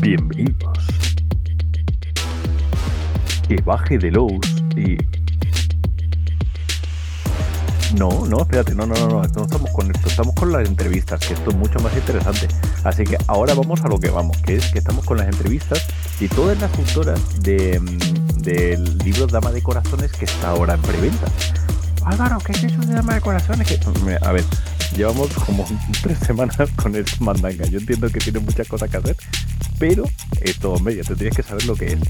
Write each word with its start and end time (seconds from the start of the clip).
Bienvenidos. 0.00 0.78
Que 3.48 3.56
baje 3.64 3.98
de 3.98 4.12
Lowe's 4.12 4.62
y. 4.76 4.96
No, 7.98 8.26
no, 8.26 8.42
espérate, 8.42 8.74
no, 8.74 8.86
no, 8.86 8.94
no, 8.94 9.08
no, 9.08 9.22
estamos 9.22 9.70
con 9.72 9.90
esto, 9.90 10.08
estamos 10.08 10.34
con 10.34 10.52
las 10.52 10.68
entrevistas, 10.68 11.20
que 11.26 11.34
esto 11.34 11.50
es 11.50 11.56
mucho 11.56 11.80
más 11.80 11.94
interesante. 11.96 12.46
Así 12.84 13.04
que 13.04 13.16
ahora 13.26 13.54
vamos 13.54 13.82
a 13.82 13.88
lo 13.88 13.98
que 13.98 14.10
vamos, 14.10 14.36
que 14.38 14.56
es 14.56 14.70
que 14.70 14.78
estamos 14.78 15.04
con 15.04 15.16
las 15.18 15.26
entrevistas 15.26 15.84
y 16.20 16.28
todas 16.28 16.60
las 16.60 16.72
autoras 16.78 17.40
de, 17.40 17.80
mm, 17.80 18.42
del 18.42 18.98
libro 18.98 19.26
Dama 19.26 19.50
de 19.50 19.62
Corazones 19.62 20.12
que 20.12 20.26
está 20.26 20.50
ahora 20.50 20.74
en 20.74 20.82
preventa. 20.82 21.26
Álvaro, 22.04 22.38
¿qué 22.38 22.52
es 22.52 22.64
eso 22.64 22.80
de 22.82 22.94
Dama 22.94 23.14
de 23.14 23.20
Corazones? 23.20 23.80
Mira, 24.04 24.18
a 24.22 24.32
ver, 24.32 24.44
llevamos 24.96 25.28
como 25.44 25.66
tres 26.02 26.18
semanas 26.18 26.56
con 26.76 26.94
el 26.94 27.04
mandanga. 27.20 27.66
Yo 27.66 27.78
entiendo 27.78 28.08
que 28.10 28.20
tiene 28.20 28.38
muchas 28.40 28.68
cosas 28.68 28.90
que 28.90 28.96
hacer, 28.96 29.16
pero 29.78 30.04
esto, 30.42 30.72
hombre, 30.72 30.96
ya 30.96 31.02
tendrías 31.02 31.36
que 31.36 31.42
saber 31.42 31.66
lo 31.66 31.74
que 31.74 31.86
es. 31.86 32.00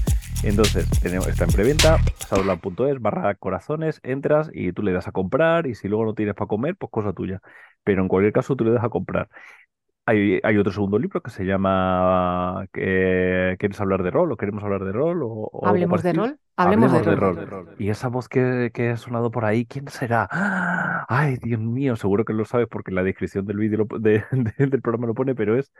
Entonces, 0.43 0.87
tenemos, 1.01 1.27
está 1.27 1.43
en 1.43 1.51
preventa, 1.51 1.97
saula.es, 2.27 3.01
barra 3.01 3.35
corazones, 3.35 3.99
entras 4.03 4.49
y 4.53 4.71
tú 4.71 4.83
le 4.83 4.93
das 4.93 5.07
a 5.07 5.11
comprar 5.11 5.67
y 5.67 5.75
si 5.75 5.87
luego 5.87 6.05
no 6.05 6.13
tienes 6.13 6.35
para 6.35 6.47
comer, 6.47 6.75
pues 6.77 6.91
cosa 6.91 7.13
tuya. 7.13 7.41
Pero 7.83 8.01
en 8.01 8.07
cualquier 8.07 8.33
caso, 8.33 8.55
tú 8.55 8.63
le 8.63 8.71
das 8.71 8.83
a 8.83 8.89
comprar. 8.89 9.29
Hay, 10.09 10.39
hay 10.43 10.57
otro 10.57 10.71
segundo 10.73 10.97
libro 10.97 11.21
que 11.21 11.29
se 11.29 11.43
llama 11.45 12.65
eh, 12.73 13.55
¿Quieres 13.59 13.79
hablar 13.79 14.01
de 14.03 14.09
rol? 14.11 14.31
¿O 14.31 14.37
queremos 14.37 14.63
hablar 14.63 14.83
de 14.83 14.91
rol? 14.91 15.19
O, 15.23 15.61
¿Hablemos 15.67 16.01
de 16.03 16.13
rol? 16.13 16.39
Hablemos 16.57 16.91
de 16.91 16.97
Hablemos 16.99 17.35
de 17.35 17.45
rol. 17.45 17.45
rol. 17.45 17.75
Y 17.77 17.89
esa 17.89 18.07
voz 18.09 18.27
que, 18.27 18.71
que 18.73 18.89
ha 18.89 18.97
sonado 18.97 19.31
por 19.31 19.45
ahí, 19.45 19.65
¿quién 19.65 19.87
será? 19.87 20.27
¡Ah! 20.31 21.05
Ay, 21.07 21.37
Dios 21.41 21.59
mío, 21.61 21.95
seguro 21.95 22.25
que 22.25 22.33
lo 22.33 22.43
sabes 22.45 22.67
porque 22.69 22.91
la 22.91 23.03
descripción 23.03 23.45
del 23.45 23.57
vídeo 23.57 23.87
de- 23.99 24.25
del 24.57 24.81
programa 24.81 25.07
lo 25.07 25.13
pone, 25.13 25.35
pero 25.35 25.57
es 25.57 25.71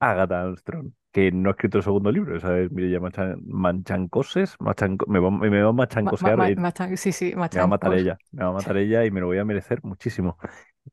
Agatha 0.00 0.42
Armstrong, 0.42 0.92
que 1.12 1.32
no 1.32 1.50
ha 1.50 1.52
escrito 1.52 1.78
el 1.78 1.84
segundo 1.84 2.10
libro, 2.12 2.36
esa 2.36 2.58
es 2.58 2.70
Mireia 2.72 3.00
Machan- 3.00 3.40
Manchancoses, 3.46 4.56
me 5.08 5.18
va, 5.20 5.30
me 5.30 5.62
va 5.62 5.70
a 5.70 5.72
Ma- 6.00 6.14
ma- 6.20 6.32
machancosear, 6.32 6.36
ma- 6.36 6.50
machan- 6.56 6.96
sí, 6.96 7.12
sí, 7.12 7.34
me 7.50 7.60
va 7.60 7.64
a 7.64 7.66
matar 7.68 7.92
ella, 7.94 8.20
me 8.32 8.44
va 8.44 8.50
a 8.50 8.52
matar 8.52 8.76
ella 8.76 9.04
y 9.04 9.10
me 9.10 9.20
lo 9.20 9.26
voy 9.26 9.38
a 9.38 9.44
merecer 9.44 9.80
muchísimo. 9.82 10.38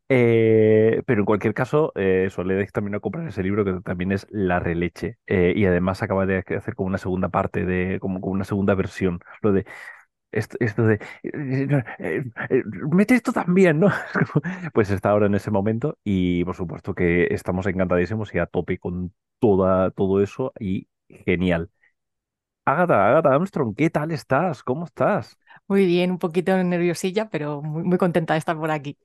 Eh, 0.09 1.01
pero 1.05 1.21
en 1.21 1.25
cualquier 1.25 1.53
caso, 1.53 1.91
eh, 1.95 2.29
también 2.71 2.95
a 2.95 2.99
comprar 2.99 3.27
ese 3.27 3.43
libro 3.43 3.65
que 3.65 3.81
también 3.81 4.11
es 4.11 4.27
La 4.29 4.59
Releche. 4.59 5.17
eh, 5.27 5.53
y 5.55 5.65
además 5.65 6.01
acaba 6.03 6.25
de 6.25 6.37
hacer 6.39 6.75
como 6.75 6.87
una 6.87 6.97
segunda 6.97 7.29
parte, 7.29 7.65
de, 7.65 7.99
como, 7.99 8.19
una 8.19 8.43
segunda 8.45 8.75
versión. 8.75 9.19
Lo 9.41 9.51
de 9.53 9.65
esto, 10.31 10.57
esto 10.59 10.83
de 10.85 10.99
eh, 11.23 12.63
mete 12.91 13.15
esto 13.15 13.31
también, 13.33 13.79
¿no? 13.79 13.89
Pues 14.73 14.89
está 14.91 15.09
ahora 15.11 15.27
en 15.27 15.35
ese 15.35 15.51
momento 15.51 15.97
y 16.03 16.43
por 16.45 16.55
supuesto 16.55 16.95
que 16.95 17.27
estamos 17.33 17.65
encantadísimos 17.67 18.33
y 18.33 18.39
a 18.39 18.45
tope 18.47 18.77
con 18.79 19.13
toda, 19.39 19.91
todo 19.91 20.21
eso 20.21 20.53
y 20.59 20.87
genial. 21.09 21.69
Agatha, 22.65 23.07
Agatha 23.09 23.33
Armstrong, 23.35 23.75
¿qué 23.75 23.89
tal 23.89 24.11
estás? 24.11 24.63
¿Cómo 24.63 24.85
estás? 24.85 25.37
Muy 25.67 25.85
bien, 25.85 26.11
un 26.11 26.19
poquito 26.19 26.55
nerviosilla, 26.63 27.29
pero 27.29 27.61
muy, 27.61 27.83
muy 27.83 27.97
contenta 27.97 28.33
de 28.33 28.39
estar 28.39 28.57
por 28.57 28.71
aquí. 28.71 28.97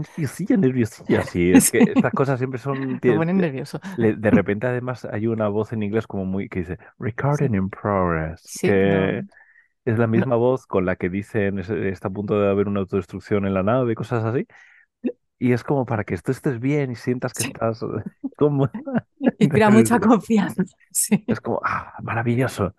Nerviosilla, 0.00 0.56
nerviosilla, 0.56 1.22
sí, 1.24 1.52
es 1.52 1.68
que 1.70 1.90
estas 1.92 2.12
cosas 2.12 2.38
siempre 2.38 2.58
son, 2.60 3.00
me 3.00 3.00
tie- 3.00 3.14
pone 3.14 3.32
nervioso. 3.34 3.80
de 3.96 4.30
repente 4.30 4.66
además 4.66 5.04
hay 5.06 5.26
una 5.26 5.48
voz 5.48 5.72
en 5.72 5.82
inglés 5.82 6.06
como 6.06 6.24
muy, 6.24 6.48
que 6.48 6.60
dice, 6.60 6.78
recording 6.98 7.54
Sí, 7.54 7.54
in 7.54 7.70
progress, 7.70 8.58
sí, 8.60 8.62
que 8.62 8.82
no, 8.82 9.28
es 9.84 9.98
la 9.98 10.06
no. 10.14 10.26
misma 10.26 10.36
voz 10.36 10.66
con 10.66 10.86
la 10.86 10.96
que 10.96 11.10
dicen, 11.10 11.58
"Es- 11.60 11.70
está 11.70 12.08
a 12.08 12.10
punto 12.12 12.40
de 12.40 12.50
haber 12.50 12.68
una 12.68 12.80
autodestrucción 12.80 13.46
en 13.46 13.54
la 13.54 13.62
nave, 13.64 13.94
cosas 13.96 14.24
así. 14.24 14.46
Y 15.38 15.52
es 15.52 15.64
como 15.64 15.86
para 15.86 16.04
que 16.04 16.16
tú 16.18 16.32
estés 16.32 16.60
bien 16.60 16.90
y 16.92 16.96
sientas 16.96 17.34
que 17.34 17.42
Sí. 17.42 17.44
estás 17.44 17.80
como... 18.36 18.70
Y 19.38 19.48
crea 19.50 19.70
mucha 19.70 20.00
confianza. 20.00 20.64
Sí, 20.90 21.24
Es 21.26 21.40
como, 21.40 21.60
ah, 21.64 21.94
maravilloso. 22.02 22.74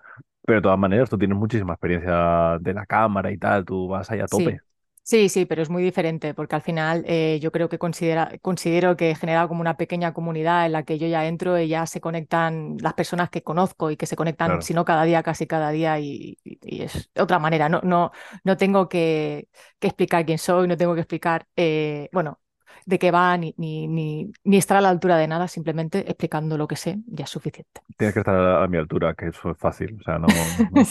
Pero 0.46 0.60
de 0.60 0.64
todas 0.64 0.80
maneras, 0.80 1.10
tú 1.10 1.18
tienes 1.18 1.38
muchísima 1.38 1.74
experiencia 1.74 2.58
de 2.60 2.74
la 2.74 2.86
cámara 2.86 3.32
y 3.32 3.38
tal, 3.38 3.66
tú 3.66 3.88
vas 3.88 4.10
ahí 4.12 4.20
a 4.20 4.28
tope. 4.28 4.62
Sí, 5.10 5.30
sí, 5.30 5.46
pero 5.46 5.62
es 5.62 5.70
muy 5.70 5.84
diferente 5.84 6.34
porque 6.34 6.56
al 6.56 6.62
final 6.62 7.04
eh, 7.08 7.40
yo 7.42 7.52
creo 7.52 7.70
que 7.70 7.78
considera, 7.80 8.32
considero 8.42 8.96
que 8.96 9.12
he 9.12 9.16
generado 9.16 9.48
como 9.48 9.62
una 9.62 9.78
pequeña 9.78 10.14
comunidad 10.14 10.66
en 10.66 10.72
la 10.74 10.84
que 10.84 10.98
yo 11.00 11.08
ya 11.08 11.26
entro 11.28 11.58
y 11.60 11.68
ya 11.68 11.86
se 11.86 12.02
conectan 12.02 12.78
las 12.82 12.94
personas 12.94 13.30
que 13.30 13.44
conozco 13.44 13.92
y 13.92 13.98
que 13.98 14.06
se 14.06 14.16
conectan, 14.16 14.48
Claro. 14.48 14.62
si 14.62 14.74
no 14.74 14.86
cada 14.86 15.04
día, 15.04 15.24
casi 15.24 15.48
cada 15.48 15.72
día 15.72 16.00
y 16.00 16.38
es 16.84 17.10
otra 17.20 17.40
manera. 17.40 17.70
No, 17.70 17.82
no, 17.84 18.12
no 18.44 18.58
tengo 18.58 18.88
que, 18.90 19.50
que 19.80 19.88
explicar 19.88 20.26
quién 20.26 20.38
soy, 20.38 20.68
no 20.68 20.78
tengo 20.78 20.94
que 20.96 21.02
explicar, 21.02 21.48
eh, 21.56 22.10
bueno, 22.12 22.40
de 22.90 23.00
qué 23.00 23.12
va, 23.12 23.38
ni, 23.38 23.54
ni, 23.58 23.88
ni, 23.88 24.32
ni 24.44 24.58
estar 24.58 24.78
a 24.78 24.82
la 24.82 24.90
altura 24.90 25.18
de 25.18 25.28
nada, 25.28 25.48
simplemente 25.48 26.00
explicando 26.10 26.58
lo 26.58 26.68
que 26.68 26.76
sé 26.76 27.00
ya 27.08 27.26
es 27.26 27.30
suficiente. 27.30 27.82
Tienes 27.98 28.14
que 28.14 28.20
estar 28.22 28.36
a, 28.36 28.64
a 28.64 28.68
mi 28.68 28.78
altura, 28.78 29.14
que 29.16 29.28
eso 29.28 29.52
es 29.52 29.58
fácil. 29.58 29.98
O 30.00 30.04
sea, 30.04 30.18
no. 30.20 30.58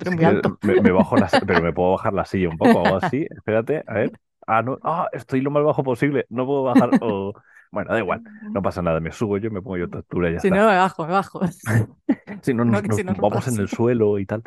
Sí, 0.00 0.10
muy 0.10 0.24
alto. 0.24 0.58
me, 0.62 0.76
me 0.78 0.90
bajo 0.92 1.16
la, 1.16 1.28
pero 1.46 1.62
me 1.62 1.72
puedo 1.72 1.92
bajar 1.92 2.12
la 2.12 2.24
silla 2.24 2.48
un 2.48 2.58
poco, 2.58 2.80
algo 2.80 2.94
así. 2.96 3.26
Espérate, 3.36 3.82
a 3.86 3.94
ver. 3.94 4.12
Ah, 4.46 4.62
no, 4.62 4.78
ah, 4.82 5.08
estoy 5.12 5.40
lo 5.40 5.50
más 5.50 5.64
bajo 5.64 5.82
posible. 5.84 6.26
No 6.28 6.46
puedo 6.46 6.62
bajar. 6.64 6.96
o- 7.00 7.34
Bueno, 7.70 7.92
da 7.92 7.98
igual, 7.98 8.22
no 8.54 8.62
pasa 8.62 8.82
nada. 8.82 9.00
Me 9.00 9.12
subo 9.12 9.38
yo, 9.38 9.50
me 9.50 9.62
pongo 9.62 9.78
yo 9.78 9.84
a 9.86 9.88
tu 9.88 9.98
altura 9.98 10.30
y 10.30 10.34
ya 10.34 10.38
Si 10.38 10.50
está. 10.50 10.50
no, 10.50 10.66
me 10.68 10.76
bajo, 10.76 11.06
me 11.06 11.12
bajo. 11.12 11.40
Si 12.42 12.54
no, 12.54 12.64
No, 12.68 12.82
nos, 12.82 12.82
que 12.82 12.88
nos 12.88 13.02
si 13.02 13.04
no, 13.04 13.14
tumbamos 13.14 13.46
en 13.48 13.58
el 13.58 13.68
suelo 13.68 14.18
y 14.18 14.26
tal. 14.26 14.42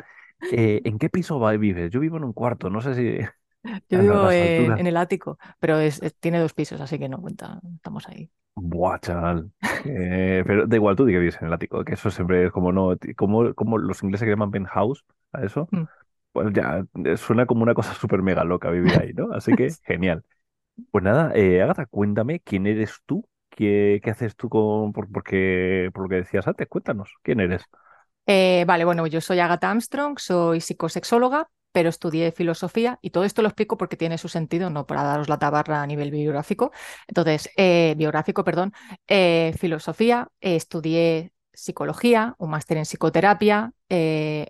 Eh, 0.50 0.82
¿en 0.84 0.98
qué 0.98 1.08
piso 1.08 1.38
vives? 1.58 1.90
Yo 1.90 2.00
vivo 2.00 2.16
en 2.16 2.24
un 2.24 2.32
cuarto, 2.32 2.70
no 2.70 2.80
sé 2.80 2.94
si 2.94 3.18
Yo 3.88 4.00
vivo 4.00 4.16
las 4.16 4.34
en, 4.40 4.86
el 4.86 4.96
ático, 4.96 5.38
pero 5.58 5.78
es, 5.78 6.02
es- 6.02 6.14
tiene 6.16 6.38
dos 6.40 6.54
pisos, 6.54 6.80
así 6.80 6.98
que 6.98 7.08
no 7.08 7.20
cuenta, 7.20 7.60
estamos 7.76 8.06
ahí. 8.08 8.30
Buah, 8.54 8.98
chaval. 9.00 9.50
Eh, 9.88 10.42
pero 10.44 10.66
da 10.66 10.74
igual, 10.74 10.96
tú 10.96 11.04
di 11.04 11.12
que 11.12 11.20
vives 11.20 11.38
en 11.40 11.46
el 11.46 11.52
ático, 11.52 11.84
que 11.84 11.94
eso 11.94 12.10
siempre 12.10 12.46
es 12.46 12.50
como 12.52 12.72
no, 12.72 12.96
como, 13.16 13.54
como 13.54 13.78
los 13.78 14.02
ingleses 14.02 14.24
que 14.26 14.30
llaman 14.30 14.50
penthouse 14.50 15.04
a 15.32 15.44
eso. 15.44 15.68
Mm. 15.72 15.86
Pues 16.32 16.52
ya, 16.52 16.84
eh, 17.04 17.16
suena 17.16 17.46
como 17.46 17.62
una 17.62 17.74
cosa 17.74 17.94
súper 17.94 18.22
mega 18.22 18.44
loca 18.44 18.70
vivir 18.70 18.98
ahí, 19.00 19.12
¿no? 19.12 19.32
Así 19.32 19.54
que 19.54 19.76
genial. 19.84 20.24
Pues 20.90 21.04
nada, 21.04 21.32
eh, 21.36 21.62
Agatha, 21.62 21.86
cuéntame 21.86 22.40
quién 22.40 22.66
eres 22.66 23.00
tú, 23.06 23.28
qué, 23.50 24.00
qué 24.04 24.10
haces 24.10 24.36
tú 24.36 24.48
con, 24.48 24.92
por, 24.92 25.10
porque, 25.12 25.90
por 25.94 26.04
lo 26.04 26.08
que 26.10 26.16
decías 26.16 26.48
antes, 26.48 26.68
cuéntanos, 26.68 27.14
¿quién 27.22 27.40
eres? 27.40 27.64
Eh, 28.26 28.64
vale, 28.66 28.84
bueno, 28.84 29.06
yo 29.06 29.20
soy 29.20 29.38
Agatha 29.40 29.70
Armstrong, 29.70 30.18
soy 30.18 30.60
psicosexóloga, 30.60 31.48
pero 31.76 31.90
estudié 31.90 32.32
filosofía 32.32 32.98
y 33.02 33.10
todo 33.10 33.24
esto 33.24 33.42
lo 33.42 33.48
explico 33.48 33.76
porque 33.76 33.98
tiene 33.98 34.16
su 34.16 34.30
sentido, 34.30 34.70
no 34.70 34.86
para 34.86 35.02
daros 35.02 35.28
la 35.28 35.38
tabarra 35.38 35.82
a 35.82 35.86
nivel 35.86 36.10
biográfico. 36.10 36.72
Entonces, 37.06 37.50
eh, 37.58 37.92
biográfico, 37.98 38.44
perdón, 38.44 38.72
eh, 39.06 39.54
filosofía, 39.58 40.28
eh, 40.40 40.56
estudié 40.56 41.34
psicología, 41.52 42.34
un 42.38 42.48
máster 42.48 42.78
en 42.78 42.84
psicoterapia, 42.86 43.74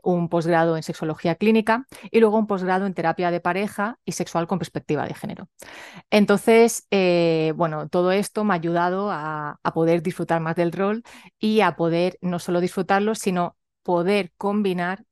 un 0.04 0.28
posgrado 0.28 0.76
en 0.76 0.84
sexología 0.84 1.34
clínica 1.34 1.86
y 2.12 2.20
luego 2.20 2.38
un 2.38 2.46
posgrado 2.46 2.86
en 2.86 2.94
terapia 2.94 3.32
de 3.32 3.40
pareja 3.40 3.98
y 4.04 4.12
sexual 4.12 4.46
con 4.46 4.60
perspectiva 4.60 5.04
de 5.04 5.14
género. 5.14 5.48
Entonces, 6.10 6.86
bueno, 7.56 7.88
todo 7.88 8.12
esto 8.12 8.44
me 8.44 8.54
ha 8.54 8.56
ayudado 8.56 9.10
a 9.10 9.58
poder 9.74 10.00
disfrutar 10.02 10.40
más 10.40 10.54
del 10.54 10.70
rol 10.70 11.02
y 11.40 11.60
a 11.60 11.74
poder 11.74 12.18
no 12.20 12.38
solo 12.38 12.60
disfrutarlo, 12.60 13.16
sino 13.16 13.56
poder 13.82 14.32
combinar 14.36 15.05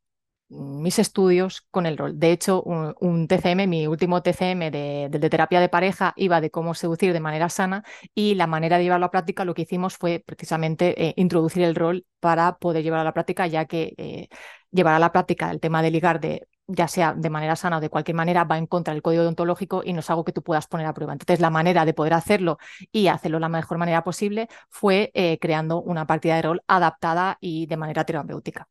mis 0.54 0.98
estudios 0.98 1.62
con 1.70 1.86
el 1.86 1.96
rol. 1.98 2.18
De 2.18 2.32
hecho, 2.32 2.62
un, 2.62 3.26
TCM, 3.28 3.66
mi 3.66 3.86
último 3.86 4.22
TCM 4.22 4.70
de, 4.70 5.08
de- 5.10 5.30
terapia 5.30 5.60
de 5.60 5.68
pareja, 5.68 6.12
iba 6.16 6.40
de 6.40 6.50
cómo 6.50 6.74
seducir 6.74 7.12
de 7.12 7.20
manera 7.20 7.48
sana 7.48 7.84
y 8.14 8.34
la 8.34 8.46
manera 8.46 8.78
de 8.78 8.84
llevarlo 8.84 9.06
a 9.06 9.10
práctica 9.10 9.44
lo 9.44 9.54
que 9.54 9.62
hicimos 9.62 9.96
fue 9.96 10.22
precisamente 10.24 11.08
eh, 11.08 11.14
introducir 11.16 11.62
el 11.64 11.74
rol 11.74 12.06
para 12.20 12.56
poder 12.58 12.82
llevar 12.82 13.00
a 13.00 13.04
la 13.04 13.12
práctica, 13.14 13.46
ya 13.46 13.64
que 13.66 13.94
eh, 13.98 14.28
llevar 14.70 14.94
a 14.94 14.98
la 14.98 15.12
práctica 15.12 15.50
el 15.50 15.60
tema 15.60 15.82
de 15.82 15.90
ligar 15.90 16.20
de 16.20 16.48
ya 16.66 16.88
sea 16.88 17.12
de 17.12 17.28
manera 17.28 17.56
sana 17.56 17.76
o 17.76 17.80
de 17.80 17.90
cualquier 17.90 18.14
manera, 18.16 18.44
va 18.44 18.56
en 18.56 18.66
contra 18.66 18.94
del 18.94 19.02
código 19.02 19.22
deontológico 19.22 19.82
y 19.84 19.92
no 19.92 20.00
es 20.00 20.08
algo 20.08 20.24
que 20.24 20.32
tú 20.32 20.42
puedas 20.42 20.66
poner 20.66 20.86
a 20.86 20.94
prueba. 20.94 21.12
Entonces, 21.12 21.40
la 21.40 21.50
manera 21.50 21.84
de 21.84 21.92
poder 21.92 22.14
hacerlo 22.14 22.56
y 22.90 23.08
hacerlo 23.08 23.36
de 23.36 23.40
la 23.42 23.48
mejor 23.50 23.76
manera 23.78 24.02
posible 24.02 24.48
fue 24.70 25.10
eh, 25.14 25.38
creando 25.40 25.82
una 25.82 26.06
partida 26.06 26.36
de 26.36 26.42
rol 26.42 26.62
adaptada 26.66 27.36
y 27.40 27.66
de 27.66 27.76
manera 27.76 28.04
terapéutica. 28.04 28.66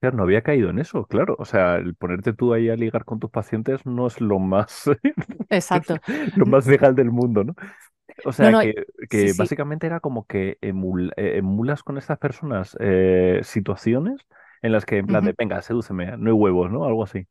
Claro, 0.00 0.16
no 0.16 0.22
había 0.22 0.42
caído 0.42 0.70
en 0.70 0.78
eso, 0.78 1.04
claro. 1.06 1.36
O 1.38 1.44
sea, 1.44 1.76
el 1.76 1.94
ponerte 1.94 2.32
tú 2.32 2.54
ahí 2.54 2.70
a 2.70 2.76
ligar 2.76 3.04
con 3.04 3.18
tus 3.20 3.30
pacientes 3.30 3.84
no 3.84 4.06
es 4.06 4.18
lo 4.20 4.38
más, 4.38 4.84
Exacto. 5.50 5.96
lo 6.36 6.46
más 6.46 6.66
legal 6.66 6.94
del 6.94 7.10
mundo, 7.10 7.44
¿no? 7.44 7.54
O 8.24 8.32
sea, 8.32 8.50
no, 8.50 8.60
que, 8.60 8.74
que 9.10 9.28
sí. 9.28 9.38
básicamente 9.38 9.86
era 9.86 10.00
como 10.00 10.26
que 10.26 10.58
eh, 10.62 10.72
emulas 11.16 11.82
con 11.82 11.98
estas 11.98 12.18
personas 12.18 12.76
eh, 12.80 13.40
situaciones 13.42 14.20
en 14.62 14.72
las 14.72 14.86
que 14.86 14.98
en 14.98 15.06
plan 15.06 15.24
de, 15.24 15.34
venga, 15.36 15.60
sedúceme, 15.62 16.16
no 16.16 16.30
hay 16.30 16.36
huevos, 16.36 16.70
¿no? 16.70 16.84
Algo 16.86 17.04
así. 17.04 17.26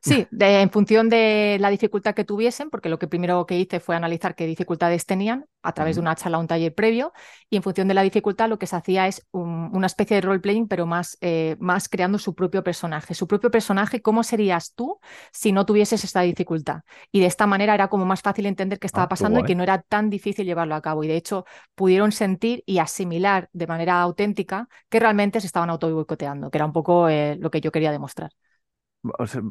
Sí, 0.00 0.26
en 0.38 0.70
función 0.70 1.08
de 1.08 1.58
la 1.60 1.70
dificultad 1.70 2.14
que 2.14 2.24
tuviesen, 2.24 2.70
porque 2.70 2.88
lo 2.88 2.98
que 2.98 3.06
primero 3.06 3.46
que 3.46 3.58
hice 3.58 3.80
fue 3.80 3.94
analizar 3.94 4.34
qué 4.34 4.46
dificultades 4.46 5.06
tenían 5.06 5.46
a 5.62 5.72
través 5.72 5.96
de 5.96 6.02
una 6.02 6.16
charla 6.16 6.38
o 6.38 6.40
un 6.40 6.48
taller 6.48 6.74
previo, 6.74 7.12
y 7.48 7.56
en 7.56 7.62
función 7.62 7.86
de 7.86 7.94
la 7.94 8.02
dificultad 8.02 8.48
lo 8.48 8.58
que 8.58 8.66
se 8.66 8.76
hacía 8.76 9.06
es 9.06 9.26
una 9.32 9.86
especie 9.86 10.16
de 10.16 10.22
role-playing, 10.22 10.66
pero 10.66 10.86
más, 10.86 11.16
eh, 11.20 11.56
más 11.60 11.88
creando 11.88 12.18
su 12.18 12.34
propio 12.34 12.64
personaje. 12.64 13.14
Su 13.14 13.28
propio 13.28 13.50
personaje, 13.50 14.02
¿cómo 14.02 14.24
serías 14.24 14.74
tú 14.74 14.98
si 15.32 15.52
no 15.52 15.64
tuvieses 15.64 16.02
esta 16.04 16.22
dificultad? 16.22 16.80
Y 17.12 17.20
de 17.20 17.26
esta 17.26 17.46
manera 17.46 17.74
era 17.74 17.88
como 17.88 18.04
más 18.04 18.22
fácil 18.22 18.46
entender 18.46 18.78
qué 18.78 18.86
estaba 18.86 19.04
ah, 19.04 19.08
pasando 19.08 19.40
y 19.40 19.44
que 19.44 19.54
no 19.54 19.62
era 19.62 19.82
tan 19.82 20.10
difícil 20.10 20.46
llevarlo 20.46 20.74
a 20.74 20.82
cabo. 20.82 21.04
Y 21.04 21.08
de 21.08 21.16
hecho 21.16 21.44
pudieron 21.74 22.12
sentir 22.12 22.62
y 22.66 22.78
asimilar 22.78 23.48
de 23.52 23.66
manera 23.66 24.00
auténtica 24.00 24.68
que 24.88 25.00
realmente 25.00 25.40
se 25.40 25.46
estaban 25.46 25.70
auto 25.70 25.92
boicoteando, 25.94 26.50
que 26.50 26.58
era 26.58 26.66
un 26.66 26.72
poco 26.72 27.08
eh, 27.08 27.36
lo 27.38 27.50
que 27.50 27.60
yo 27.60 27.70
quería 27.70 27.92
demostrar 27.92 28.30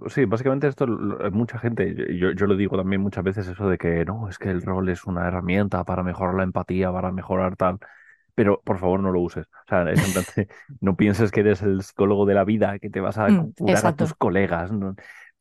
sí, 0.09 0.25
básicamente 0.25 0.67
esto, 0.67 0.87
mucha 0.87 1.59
gente, 1.59 1.95
yo, 2.17 2.31
yo 2.31 2.45
lo 2.47 2.55
digo 2.55 2.77
también 2.77 3.01
muchas 3.01 3.23
veces 3.23 3.47
eso 3.47 3.67
de 3.67 3.77
que 3.77 4.05
no, 4.05 4.29
es 4.29 4.37
que 4.37 4.49
el 4.49 4.61
rol 4.61 4.89
es 4.89 5.03
una 5.05 5.27
herramienta 5.27 5.83
para 5.83 6.03
mejorar 6.03 6.35
la 6.35 6.43
empatía, 6.43 6.91
para 6.91 7.11
mejorar 7.11 7.55
tal, 7.57 7.79
pero 8.35 8.61
por 8.63 8.79
favor 8.79 8.99
no 9.01 9.11
lo 9.11 9.21
uses. 9.21 9.47
O 9.47 9.69
sea, 9.69 9.85
no 10.81 10.95
pienses 10.95 11.31
que 11.31 11.41
eres 11.41 11.61
el 11.63 11.83
psicólogo 11.83 12.25
de 12.25 12.35
la 12.35 12.45
vida, 12.45 12.79
que 12.79 12.89
te 12.89 13.01
vas 13.01 13.17
a 13.17 13.31
mm, 13.33 13.51
curar 13.53 13.85
a 13.87 13.93
tus 13.93 14.13
colegas, 14.13 14.71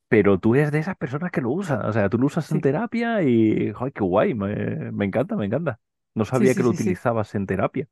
pero 0.07 0.39
tú 0.39 0.55
eres 0.55 0.71
de 0.71 0.79
esas 0.79 0.97
personas 0.97 1.31
que 1.31 1.41
lo 1.41 1.51
usan, 1.51 1.85
o 1.85 1.93
sea, 1.93 2.09
tú 2.09 2.17
lo 2.17 2.27
usas 2.27 2.51
en 2.51 2.61
terapia 2.61 3.23
y, 3.23 3.73
¡ay, 3.79 3.91
qué 3.93 4.03
guay! 4.03 4.33
Me, 4.35 4.91
me 4.91 5.05
encanta, 5.05 5.35
me 5.37 5.45
encanta. 5.45 5.79
No 6.15 6.25
sabía 6.25 6.55
que 6.55 6.63
lo 6.63 6.69
utilizabas 6.69 7.33
en 7.35 7.45
terapia. 7.47 7.87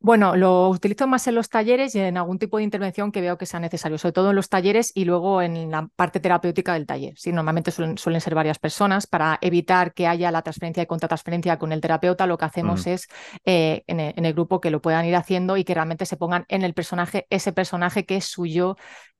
Bueno, 0.00 0.36
lo 0.36 0.68
utilizo 0.68 1.06
más 1.06 1.26
en 1.26 1.34
los 1.34 1.48
talleres 1.48 1.94
y 1.94 2.00
en 2.00 2.16
algún 2.16 2.38
tipo 2.38 2.58
de 2.58 2.64
intervención 2.64 3.12
que 3.12 3.20
veo 3.20 3.38
que 3.38 3.46
sea 3.46 3.60
necesario, 3.60 3.98
sobre 3.98 4.12
todo 4.12 4.30
en 4.30 4.36
los 4.36 4.48
talleres 4.48 4.92
y 4.94 5.04
luego 5.04 5.42
en 5.42 5.70
la 5.70 5.88
parte 5.96 6.20
terapéutica 6.20 6.74
del 6.74 6.86
taller. 6.86 7.14
Sí, 7.16 7.32
normalmente 7.32 7.70
suelen, 7.70 8.20
ser 8.20 8.34
varias 8.34 8.58
personas. 8.58 9.06
Para 9.06 9.38
evitar 9.40 9.94
que 9.94 10.06
haya 10.06 10.30
la 10.30 10.42
transferencia 10.42 10.82
y 10.82 10.86
contratransferencia 10.86 11.58
con 11.58 11.72
el 11.72 11.80
terapeuta, 11.80 12.26
lo 12.26 12.38
que 12.38 12.44
hacemos 12.44 12.86
es 12.86 13.08
eh, 13.44 13.82
en, 13.86 14.00
el, 14.00 14.14
en, 14.16 14.24
el, 14.24 14.34
grupo 14.34 14.60
que 14.60 14.70
lo 14.70 14.82
puedan 14.82 15.04
ir 15.06 15.16
haciendo 15.16 15.56
y 15.56 15.64
que 15.64 15.74
realmente 15.74 16.06
se 16.06 16.16
pongan 16.16 16.44
en 16.48 16.62
el 16.62 16.74
personaje, 16.74 17.26
ese 17.30 17.52
personaje 17.52 18.04
que 18.04 18.16
es 18.16 18.24
suyo 18.24 18.76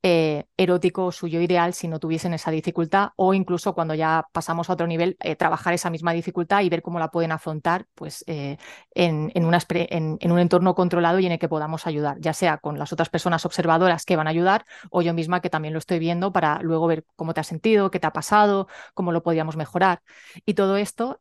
eh, 0.06 0.44
erótico 0.58 1.10
suyo 1.12 1.40
ideal 1.40 1.72
si 1.72 1.88
no 1.88 1.98
tuviesen 1.98 2.34
esa 2.34 2.50
dificultad 2.50 3.12
o 3.16 3.32
incluso 3.32 3.74
cuando 3.74 3.94
ya 3.94 4.26
pasamos 4.32 4.68
a 4.68 4.74
otro 4.74 4.86
nivel, 4.86 5.16
eh, 5.20 5.34
trabajar 5.34 5.72
esa 5.72 5.88
misma 5.88 6.12
dificultad 6.12 6.60
y 6.60 6.68
ver 6.68 6.82
cómo 6.82 6.98
la 6.98 7.08
pueden 7.08 7.32
afrontar 7.32 7.86
pues, 7.94 8.22
eh, 8.26 8.58
en, 8.94 9.32
en, 9.34 10.18
en, 10.20 10.30
un 10.30 10.38
entorno 10.38 10.53
controlado 10.74 11.18
y 11.18 11.26
en 11.26 11.32
el 11.32 11.38
que 11.38 11.48
podamos 11.48 11.86
ayudar, 11.86 12.18
ya 12.20 12.32
sea 12.32 12.58
con 12.58 12.78
las 12.78 12.92
otras 12.92 13.08
personas 13.08 13.44
observadoras 13.46 14.04
que 14.04 14.16
van 14.16 14.26
a 14.26 14.30
ayudar 14.30 14.64
o 14.90 15.02
yo 15.02 15.14
misma 15.14 15.40
que 15.40 15.50
también 15.50 15.72
lo 15.74 15.78
estoy 15.78 15.98
viendo 15.98 16.32
para 16.32 16.60
luego 16.62 16.86
ver 16.86 17.04
cómo 17.16 17.34
te 17.34 17.40
has 17.40 17.46
sentido, 17.46 17.90
qué 17.90 18.00
te 18.00 18.06
ha 18.06 18.12
pasado, 18.12 18.68
cómo 18.94 19.12
lo 19.12 19.22
podríamos 19.22 19.56
mejorar. 19.56 20.00
Y 20.46 20.54
todo 20.54 20.76
esto 20.76 21.20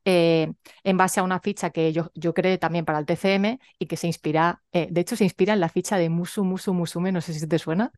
en 0.84 0.98
base 0.98 1.20
a 1.20 1.24
una 1.24 1.40
ficha 1.40 1.70
que 1.72 1.92
yo, 1.94 2.12
yo 2.16 2.34
creé 2.34 2.58
también 2.58 2.86
para 2.86 3.00
el 3.00 3.06
TCM 3.06 3.60
y 3.80 3.86
que 3.88 3.98
se 3.98 4.08
inspira, 4.08 4.62
de 4.72 5.02
hecho 5.02 5.16
se 5.16 5.24
inspira 5.24 5.54
en 5.54 5.60
la 5.60 5.70
ficha 5.70 5.98
de 5.98 6.10
Musu 6.10 6.44
Musu 6.44 6.74
Musume, 6.74 7.12
no 7.12 7.22
sé 7.22 7.34
si 7.34 7.48
te 7.48 7.60
suena. 7.60 7.92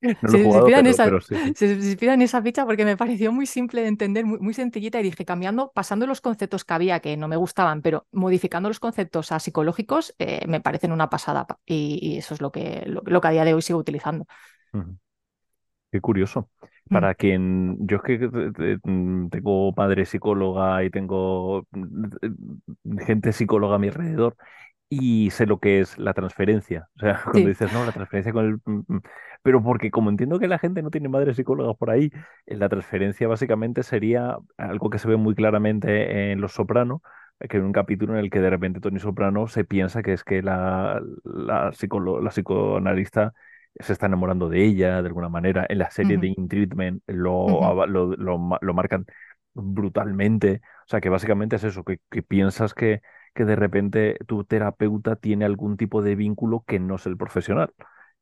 No 0.22 0.28
se, 0.30 0.38
inspiran 1.66 2.14
en 2.14 2.22
esa 2.22 2.42
ficha 2.42 2.64
porque 2.64 2.84
me 2.84 2.96
pareció 2.96 3.32
muy 3.32 3.46
simple 3.46 3.82
de 3.82 3.88
entender, 3.88 4.24
muy, 4.24 4.54
sencillita 4.54 5.00
y 5.00 5.02
dije, 5.02 5.24
cambiando, 5.24 5.72
pasando 5.74 6.06
los 6.06 6.20
conceptos 6.20 6.64
que 6.64 6.74
había 6.74 7.00
que 7.00 7.16
no 7.16 7.26
me 7.26 7.36
gustaban, 7.36 7.82
pero 7.82 8.06
modificando 8.12 8.68
los 8.68 8.78
conceptos 8.78 9.32
a 9.32 9.40
psicológicos, 9.40 10.14
eh, 10.18 10.46
me 10.46 10.60
parecen 10.60 10.92
una 10.92 11.10
pasada 11.10 11.46
y, 11.66 12.16
eso 12.18 12.34
es 12.34 12.40
lo 12.40 12.52
que, 12.52 12.84
lo, 12.86 13.20
que 13.20 13.28
a 13.28 13.30
día 13.30 13.44
de 13.44 13.54
hoy 13.54 13.62
sigo 13.62 13.78
utilizando. 13.78 14.24
Qué 15.90 16.00
curioso. 16.00 16.48
Mm. 16.88 16.94
Para 16.94 17.14
quien, 17.14 17.76
yo 17.80 17.96
es 17.96 18.02
que 18.02 18.78
mm, 18.84 19.28
tengo 19.30 19.74
padre 19.74 20.04
psicóloga 20.04 20.84
y 20.84 20.90
tengo 20.90 21.66
mm, 21.72 22.98
gente 23.04 23.32
psicóloga 23.32 23.76
a 23.76 23.78
mi 23.78 23.88
alrededor 23.88 24.36
y 24.88 25.30
sé 25.30 25.46
lo 25.46 25.58
que 25.58 25.80
es 25.80 25.98
la 25.98 26.14
transferencia. 26.14 26.88
O 26.96 27.00
sea, 27.00 27.20
cuando 27.24 27.48
dices, 27.48 27.72
no, 27.72 27.84
la 27.84 27.92
transferencia 27.92 28.32
con 28.32 28.46
el 28.46 29.00
pero 29.42 29.62
porque 29.62 29.90
como 29.90 30.10
entiendo 30.10 30.38
que 30.38 30.48
la 30.48 30.58
gente 30.58 30.82
no 30.82 30.90
tiene 30.90 31.08
madres 31.08 31.36
psicólogas 31.36 31.76
por 31.76 31.90
ahí, 31.90 32.10
la 32.46 32.68
transferencia 32.68 33.28
básicamente 33.28 33.82
sería 33.82 34.36
algo 34.56 34.90
que 34.90 34.98
se 34.98 35.08
ve 35.08 35.16
muy 35.16 35.34
claramente 35.34 36.32
en 36.32 36.40
Los 36.40 36.52
Soprano, 36.52 37.02
que 37.48 37.56
en 37.56 37.64
un 37.64 37.72
capítulo 37.72 38.14
en 38.14 38.20
el 38.20 38.30
que 38.30 38.40
de 38.40 38.50
repente 38.50 38.80
Tony 38.80 38.98
Soprano 38.98 39.46
se 39.46 39.64
piensa 39.64 40.02
que 40.02 40.12
es 40.12 40.24
que 40.24 40.42
la, 40.42 41.00
la, 41.24 41.70
la 42.20 42.30
psicoanalista 42.30 43.32
se 43.78 43.92
está 43.92 44.06
enamorando 44.06 44.48
de 44.48 44.64
ella 44.64 45.00
de 45.02 45.08
alguna 45.08 45.28
manera. 45.28 45.66
En 45.68 45.78
la 45.78 45.90
serie 45.90 46.18
de 46.18 46.34
In 46.36 46.48
Treatment 46.48 47.02
lo, 47.06 47.86
lo, 47.86 48.16
lo, 48.16 48.74
marcan 48.74 49.06
brutalmente. 49.54 50.60
O 50.84 50.88
sea, 50.88 51.00
que 51.00 51.08
básicamente 51.08 51.56
es 51.56 51.64
eso, 51.64 51.84
que, 51.84 52.00
que 52.10 52.22
piensas 52.22 52.74
que, 52.74 53.02
que 53.34 53.44
de 53.44 53.56
repente 53.56 54.16
tu 54.26 54.44
terapeuta 54.44 55.16
tiene 55.16 55.44
algún 55.44 55.76
tipo 55.76 56.02
de 56.02 56.14
vínculo 56.14 56.64
que 56.66 56.78
no 56.78 56.96
es 56.96 57.06
el 57.06 57.16
profesional 57.16 57.72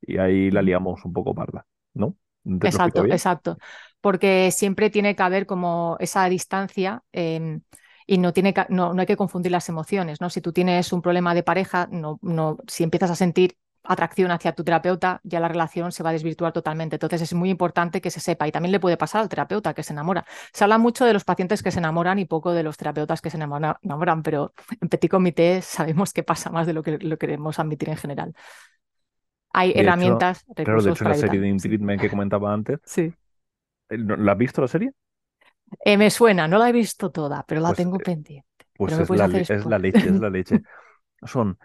y 0.01 0.19
ahí 0.19 0.51
la 0.51 0.63
liamos 0.63 1.05
un 1.05 1.13
poco 1.13 1.35
parda, 1.35 1.67
¿no? 1.95 2.17
Exacto, 2.63 3.05
exacto. 3.07 3.59
Porque 4.01 4.51
siempre 4.53 4.91
tiene 4.91 5.17
que 5.17 5.23
haber 5.23 5.47
como 5.47 5.97
esa 6.01 6.29
distancia 6.29 7.03
em, 7.13 7.61
y 8.07 8.19
no, 8.19 8.33
tiene 8.33 8.55
no, 8.69 8.95
no, 8.95 9.01
hay 9.01 9.07
que 9.07 9.17
confundir 9.17 9.51
las 9.51 9.69
emociones, 9.69 10.21
¿no? 10.21 10.31
Si 10.31 10.41
tú 10.41 10.53
tienes 10.53 10.93
un 10.93 11.03
problema 11.03 11.35
de 11.35 11.43
pareja, 11.43 11.89
no, 11.91 12.19
no, 12.23 12.59
si 12.69 12.85
empiezas 12.85 13.11
a 13.11 13.17
sentir 13.17 13.57
atracción 13.89 14.31
hacia 14.31 14.53
tu 14.53 14.65
terapeuta, 14.65 15.21
ya 15.25 15.41
la 15.41 15.49
relación 15.49 15.93
se 15.93 16.03
va 16.03 16.11
a 16.11 16.13
desvirtuar 16.13 16.53
totalmente. 16.53 16.97
Entonces 16.97 17.23
es 17.23 17.35
muy 17.35 17.51
importante 17.51 18.01
que 18.01 18.11
se 18.11 18.21
sepa 18.21 18.47
y 18.49 18.53
también 18.53 18.73
le 18.73 18.81
puede 18.81 18.97
pasar 18.97 19.23
al 19.23 19.29
terapeuta 19.29 19.75
que 19.75 19.83
se 19.83 19.93
enamora. 19.93 20.25
Se 20.53 20.65
habla 20.65 20.79
mucho 20.79 21.05
de 21.05 21.13
los 21.13 21.25
pacientes 21.25 21.63
que 21.63 21.71
se 21.71 21.79
enamoran 21.79 22.19
y 22.19 22.25
poco 22.25 22.53
de 22.53 22.63
los 22.63 22.77
terapeutas 22.77 23.21
que 23.21 23.31
se 23.31 23.37
enamoran, 23.37 24.23
pero 24.23 24.53
en 24.81 24.89
Petit 24.89 25.11
Comité 25.11 25.63
sabemos 25.63 26.13
que 26.13 26.23
pasa 26.23 26.51
más 26.51 26.67
de 26.67 26.73
lo 26.73 26.83
que 26.83 26.99
lo 26.99 27.17
queremos 27.19 27.59
admitir 27.59 27.91
en 27.91 27.97
general 27.97 28.35
hay 29.57 29.73
herramientas, 29.75 30.45
Claro, 30.55 30.83
de 30.83 30.91
hecho, 30.91 31.05
la 31.05 31.15
serie 31.15 31.41
de 31.41 31.57
Treatment 31.57 31.99
que 31.99 32.11
comentaba 32.11 32.53
antes. 32.53 32.79
Sí. 32.85 33.11
Eh, 33.89 33.97
¿La 33.99 34.33
has 34.33 34.39
visto 34.39 34.61
la 34.61 34.69
serie? 34.69 34.93
Eh, 35.83 35.97
me 35.97 36.11
suena, 36.11 36.47
no 36.47 36.59
la 36.59 36.69
he 36.69 36.73
visto 36.73 37.11
toda, 37.11 37.43
pero 37.49 37.63
la 37.63 37.69
pues, 37.69 37.79
tengo 37.79 37.97
eh, 37.97 38.03
pendiente. 38.05 38.67
Pues 38.77 38.93
es, 38.93 39.09
la, 39.09 39.27
leche, 39.27 39.55
es 39.55 39.65
la 39.65 39.79
leche. 40.29 40.61
Son 41.23 41.59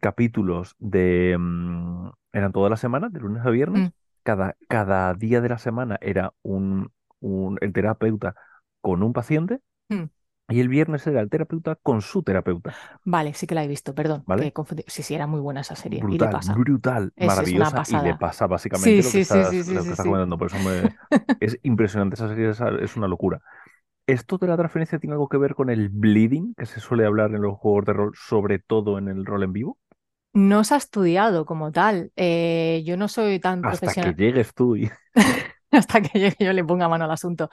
capítulos 0.00 0.76
de. 0.78 1.36
Mm, 1.38 2.10
eran 2.32 2.52
toda 2.52 2.68
la 2.70 2.76
semana, 2.76 3.08
de 3.08 3.20
lunes 3.20 3.44
a 3.44 3.50
viernes. 3.50 3.88
Mm. 3.88 3.92
Cada, 4.22 4.56
cada 4.68 5.14
día 5.14 5.40
de 5.40 5.48
la 5.48 5.58
semana 5.58 5.98
era 6.00 6.32
un, 6.42 6.90
un, 7.20 7.58
el 7.60 7.72
terapeuta 7.72 8.34
con 8.80 9.02
un 9.02 9.12
paciente. 9.12 9.60
Mm. 9.88 10.04
Y 10.48 10.60
el 10.60 10.68
viernes 10.68 11.06
era 11.06 11.22
el 11.22 11.30
terapeuta 11.30 11.76
con 11.76 12.02
su 12.02 12.22
terapeuta. 12.22 12.74
Vale, 13.04 13.32
sí 13.32 13.46
que 13.46 13.54
la 13.54 13.64
he 13.64 13.68
visto, 13.68 13.94
perdón. 13.94 14.24
¿Vale? 14.26 14.52
Sí, 14.86 15.02
sí, 15.02 15.14
era 15.14 15.26
muy 15.26 15.40
buena 15.40 15.62
esa 15.62 15.74
serie. 15.74 16.00
Brutal, 16.00 16.14
y 16.14 16.18
le 16.18 16.32
pasa. 16.32 16.54
brutal, 16.54 17.12
maravillosa. 17.16 17.82
y 17.88 18.04
le 18.04 18.14
pasa 18.16 18.46
básicamente 18.46 19.02
lo 19.02 19.10
que 19.10 19.20
estás, 19.20 19.68
lo 19.68 19.82
que 19.82 19.96
comentando. 19.96 20.36
Por 20.36 20.48
eso 20.48 20.56
es 21.40 21.58
impresionante, 21.62 22.14
esa 22.16 22.28
serie 22.28 22.50
es, 22.50 22.96
una 22.96 23.08
locura. 23.08 23.40
¿Esto 24.06 24.38
de 24.38 24.46
la 24.46 24.56
transferencia 24.56 24.98
tiene 24.98 25.12
algo 25.12 25.28
que 25.28 25.36
ver 25.36 25.54
con 25.54 25.68
el 25.68 25.90
bleeding 25.90 26.54
que 26.54 26.64
se 26.64 26.80
suele 26.80 27.04
hablar 27.04 27.34
en 27.34 27.42
los 27.42 27.58
juegos 27.58 27.84
de 27.84 27.92
rol, 27.92 28.12
sobre 28.16 28.58
todo 28.58 28.96
en 28.98 29.08
el 29.08 29.26
rol 29.26 29.42
en 29.42 29.52
vivo? 29.52 29.78
No 30.32 30.64
se 30.64 30.74
ha 30.74 30.76
estudiado 30.78 31.46
como 31.46 31.70
tal. 31.72 32.12
Eh, 32.16 32.82
yo 32.84 32.96
no 32.96 33.08
soy 33.08 33.38
tan 33.40 33.64
Hasta 33.64 33.68
profesional. 33.68 34.12
que 34.14 34.14
llegues 34.14 34.54
tú 34.54 34.76
y... 34.76 34.90
Hasta 35.70 36.00
que 36.02 36.18
llegue 36.18 36.36
yo 36.44 36.52
le 36.52 36.64
ponga 36.64 36.88
mano 36.88 37.04
al 37.04 37.10
asunto. 37.10 37.50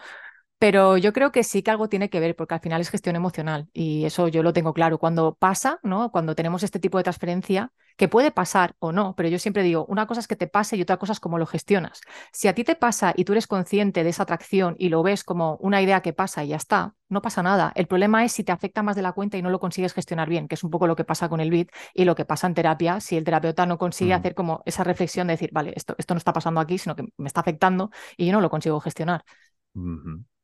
Pero 0.62 0.96
yo 0.98 1.12
creo 1.12 1.32
que 1.32 1.44
sí 1.44 1.63
que 1.63 1.72
algo 1.72 1.89
tiene 1.89 2.12
que 2.12 2.20
ver, 2.20 2.36
porque 2.36 2.53
al 2.53 2.60
final 2.60 2.82
es 2.82 2.91
gestión 2.91 3.15
emocional 3.15 3.68
y 3.74 4.06
eso 4.06 4.27
yo 4.27 4.44
lo 4.44 4.53
tengo 4.53 4.75
claro. 4.75 5.00
Cuando 5.00 5.34
pasa, 5.34 5.80
¿no? 5.82 6.12
Cuando 6.12 6.36
tenemos 6.36 6.62
este 6.62 6.80
tipo 6.80 7.00
de 7.00 7.03
transferencia, 7.03 7.72
que 7.98 8.08
puede 8.08 8.30
pasar 8.30 8.75
o 8.77 8.91
no, 8.91 9.15
pero 9.15 9.27
yo 9.27 9.39
siempre 9.39 9.63
digo, 9.63 9.88
una 9.88 10.06
cosa 10.06 10.20
es 10.20 10.27
que 10.27 10.36
te 10.36 10.46
pase 10.46 10.77
y 10.77 10.84
otra 10.84 10.98
cosa 10.98 11.13
es 11.13 11.20
cómo 11.20 11.39
lo 11.39 11.48
gestionas. 11.48 12.01
Si 12.32 12.48
a 12.48 12.53
ti 12.53 12.63
te 12.63 12.75
pasa 12.75 13.12
y 13.15 13.25
tú 13.25 13.32
eres 13.32 13.48
consciente 13.48 14.03
de 14.03 14.12
esa 14.12 14.22
atracción 14.22 14.75
y 14.77 14.89
lo 14.89 15.01
ves 15.01 15.24
como 15.24 15.56
una 15.62 15.82
idea 15.82 16.01
que 16.01 16.13
pasa 16.13 16.44
y 16.44 16.50
ya 16.50 16.58
está, 16.58 16.94
no 17.10 17.24
pasa 17.24 17.41
nada. 17.41 17.72
El 17.74 17.88
problema 17.88 18.24
es 18.24 18.32
si 18.32 18.44
te 18.44 18.51
afecta 18.51 18.84
más 18.84 18.96
de 18.96 19.01
la 19.01 19.13
cuenta 19.13 19.38
y 19.38 19.41
no 19.41 19.50
lo 19.50 19.60
consigues 19.60 19.94
gestionar 19.94 20.30
bien, 20.30 20.48
que 20.48 20.53
es 20.53 20.63
un 20.63 20.70
poco 20.70 20.86
lo 20.86 20.96
que 20.96 21.03
pasa 21.03 21.27
con 21.27 21.39
el 21.39 21.50
BIT 21.50 21.72
y 21.96 22.06
lo 22.06 22.13
que 22.13 22.25
pasa 22.25 22.46
en 22.46 22.53
terapia 22.53 23.00
si 23.00 23.18
el 23.18 23.24
terapeuta 23.24 23.65
no 23.65 23.80
consigue 23.80 24.13
mm. 24.13 24.20
hacer 24.20 24.36
como 24.36 24.62
esa 24.68 24.84
reflexión 24.84 25.25
de 25.25 25.34
decir, 25.34 25.50
vale, 25.51 25.74
esto, 25.75 25.96
esto 25.98 26.13
no 26.13 26.20
está 26.20 26.34
pasando 26.34 26.62
aquí, 26.62 26.77
sino 26.77 26.96
que 26.96 27.06
me 27.18 27.25
está 27.25 27.41
afectando 27.41 27.89
y 28.15 28.27
yo 28.27 28.32
no 28.32 28.41
lo 28.41 28.51
consigo 28.51 28.80
gestionar. 28.80 29.25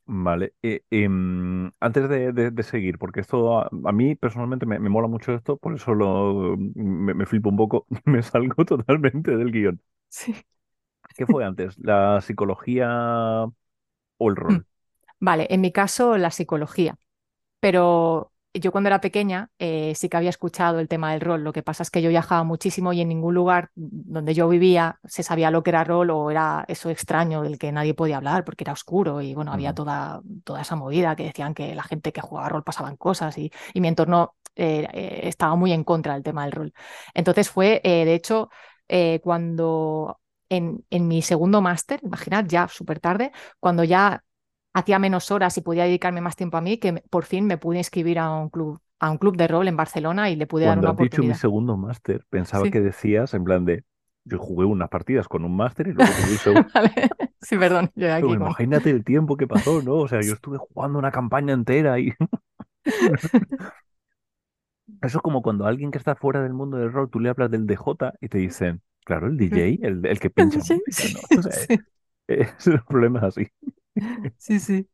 Vale, 0.10 0.54
eh, 0.62 0.84
em, 0.90 1.70
antes 1.82 2.08
de, 2.08 2.64
seguir, 2.64 2.98
porque 2.98 3.20
esto 3.20 3.60
a, 3.60 3.92
mí 3.92 4.16
personalmente 4.16 4.66
me, 4.66 4.80
mola 4.80 5.10
mucho 5.10 5.34
esto, 5.34 5.58
por 5.58 5.76
eso 5.76 5.94
lo, 5.94 6.56
me, 6.58 7.26
flipo 7.26 7.50
un 7.50 7.58
poco, 7.58 7.86
me 8.06 8.24
salgo 8.24 8.64
totalmente 8.64 9.36
del 9.36 9.52
guion. 9.52 9.82
Sí. 10.08 10.34
¿Qué 11.16 11.26
fue 11.26 11.44
antes? 11.46 11.78
¿La 11.80 12.22
psicología 12.22 13.44
o 14.18 14.30
el 14.30 14.34
mm. 14.34 14.38
rol? 14.38 14.66
Vale, 15.20 15.48
en 15.50 15.60
mi 15.60 15.74
caso 15.74 16.18
la 16.18 16.32
psicología, 16.32 16.98
pero 17.60 18.32
yo 18.60 18.72
cuando 18.72 18.88
era 18.90 19.02
pequeña 19.02 19.50
eh, 19.60 19.94
sí 19.96 20.10
que 20.10 20.18
había 20.18 20.30
escuchado 20.30 20.80
el 20.80 20.88
tema 20.88 21.12
del 21.12 21.22
rol. 21.22 21.44
Lo 21.44 21.54
que 21.54 21.64
pasa 21.64 21.84
es 21.84 21.92
que 21.92 22.02
yo 22.02 22.10
viajaba 22.10 22.44
muchísimo 22.44 22.94
y 22.94 23.02
en 23.02 23.10
ningún 23.10 23.34
lugar 23.34 23.72
donde 23.76 24.34
yo 24.34 24.48
vivía 24.50 25.00
se 25.06 25.24
sabía 25.24 25.52
lo 25.52 25.64
que 25.64 25.72
era 25.72 25.84
rol 25.84 26.10
o 26.12 26.32
era 26.32 26.66
eso 26.68 26.90
extraño 26.90 27.42
del 27.44 27.58
que 27.58 27.72
nadie 27.72 27.94
podía 27.94 28.18
hablar 28.18 28.46
porque 28.46 28.64
era 28.64 28.74
oscuro 28.74 29.22
y 29.22 29.34
bueno, 29.34 29.52
había 29.54 29.74
toda, 29.74 30.22
toda 30.44 30.62
esa 30.62 30.76
movida 30.76 31.16
que 31.16 31.24
decían 31.26 31.54
que 31.54 31.76
la 31.76 31.84
gente 31.84 32.12
que 32.12 32.22
jugaba 32.22 32.50
rol 32.50 32.64
pasaban 32.64 32.98
cosas 32.98 33.38
y, 33.38 33.52
y 33.74 33.82
mi 33.82 33.88
entorno 33.88 34.36
eh, 34.56 34.88
eh, 34.94 35.22
estaba 35.24 35.56
muy 35.56 35.72
en 35.72 35.84
contra 35.84 36.14
del 36.14 36.24
tema 36.24 36.44
del 36.44 36.52
rol. 36.52 36.74
Entonces 37.14 37.50
fue, 37.50 37.82
de 37.84 38.14
hecho, 38.14 38.50
cuando 39.22 40.20
en, 40.50 40.86
en, 40.90 41.08
mi 41.08 41.22
segundo 41.22 41.62
máster, 41.62 42.00
imaginad, 42.04 42.46
ya 42.48 42.68
súper 42.68 43.00
tarde, 43.00 43.32
cuando 43.60 43.84
ya 43.84 44.24
hacía 44.80 45.00
menos 45.00 45.32
horas 45.32 45.58
y 45.58 45.62
podía 45.62 45.84
dedicarme 45.86 46.22
más 46.22 46.36
tiempo 46.36 46.58
a 46.58 46.62
mí, 46.62 46.78
que 46.78 46.94
por 47.10 47.26
fin 47.26 47.46
me 47.48 47.58
pude 47.58 47.78
inscribir 47.80 48.20
a 48.20 48.32
un 48.34 48.50
club, 48.50 48.80
a 49.00 49.12
un 49.12 49.18
club 49.18 49.38
de 49.38 49.48
rol 49.48 49.68
en 49.68 49.78
Barcelona 49.78 50.30
y 50.30 50.36
le 50.36 50.48
pude 50.48 50.66
dar 50.66 50.80
una 50.80 50.80
Cuando 50.80 50.92
has 50.92 50.98
dicho 50.98 51.24
mi 51.24 51.34
oportunidad. 51.34 51.36
segundo 51.36 51.78
máster, 51.78 52.26
pensaba 52.30 52.68
Sí. 52.68 52.70
que 52.70 52.82
decías 52.82 53.34
en 53.34 53.44
plan 53.44 53.66
de, 53.66 53.84
yo 54.24 54.40
jugué 54.40 54.66
unas 54.66 54.90
partidas 54.90 55.28
con 55.28 55.46
un 55.46 55.56
máster 55.56 55.88
y 55.88 55.94
luego 55.94 56.14
tuve 56.16 56.32
un 56.32 56.40
segundo. 56.40 56.72
Vale. 56.74 57.10
Sí, 57.42 57.58
perdón, 57.58 57.92
yo 57.96 58.14
Pero 58.14 58.14
aquí 58.14 58.38
con... 58.38 58.54
imagínate 58.54 58.90
el 58.90 59.04
tiempo 59.04 59.38
que 59.38 59.48
pasó, 59.48 59.82
¿no? 59.82 59.96
O 59.96 60.08
sea, 60.08 60.22
yo 60.24 60.34
estuve 60.34 60.58
jugando 60.58 61.00
una 61.00 61.12
campaña 61.12 61.54
entera 61.54 62.00
y 62.00 62.14
eso 65.02 65.18
es 65.20 65.22
como 65.22 65.42
cuando 65.42 65.66
a 65.66 65.70
alguien 65.70 65.92
que 65.92 65.98
está 65.98 66.16
fuera 66.16 66.42
del 66.42 66.54
mundo 66.54 66.78
del 66.78 66.92
rol, 66.92 67.10
tú 67.10 67.20
le 67.20 67.30
hablas 67.30 67.52
del 67.52 67.68
DJ 67.68 68.14
y 68.22 68.30
te 68.30 68.38
dicen, 68.40 68.82
claro, 69.06 69.28
el 69.28 69.38
DJ, 69.38 69.88
el, 69.88 70.06
el 70.06 70.20
que 70.20 70.30
pincha 70.30 70.64
Sí, 70.68 70.82
música, 70.88 71.10
¿no? 71.10 71.20
O 71.34 71.42
sea, 71.42 71.68
sí, 71.68 71.80
es, 72.28 72.68
el 72.68 72.84
problema 72.86 73.20
es 73.20 73.26
así. 73.26 73.48
sí, 74.38 74.60
sí. 74.60 74.88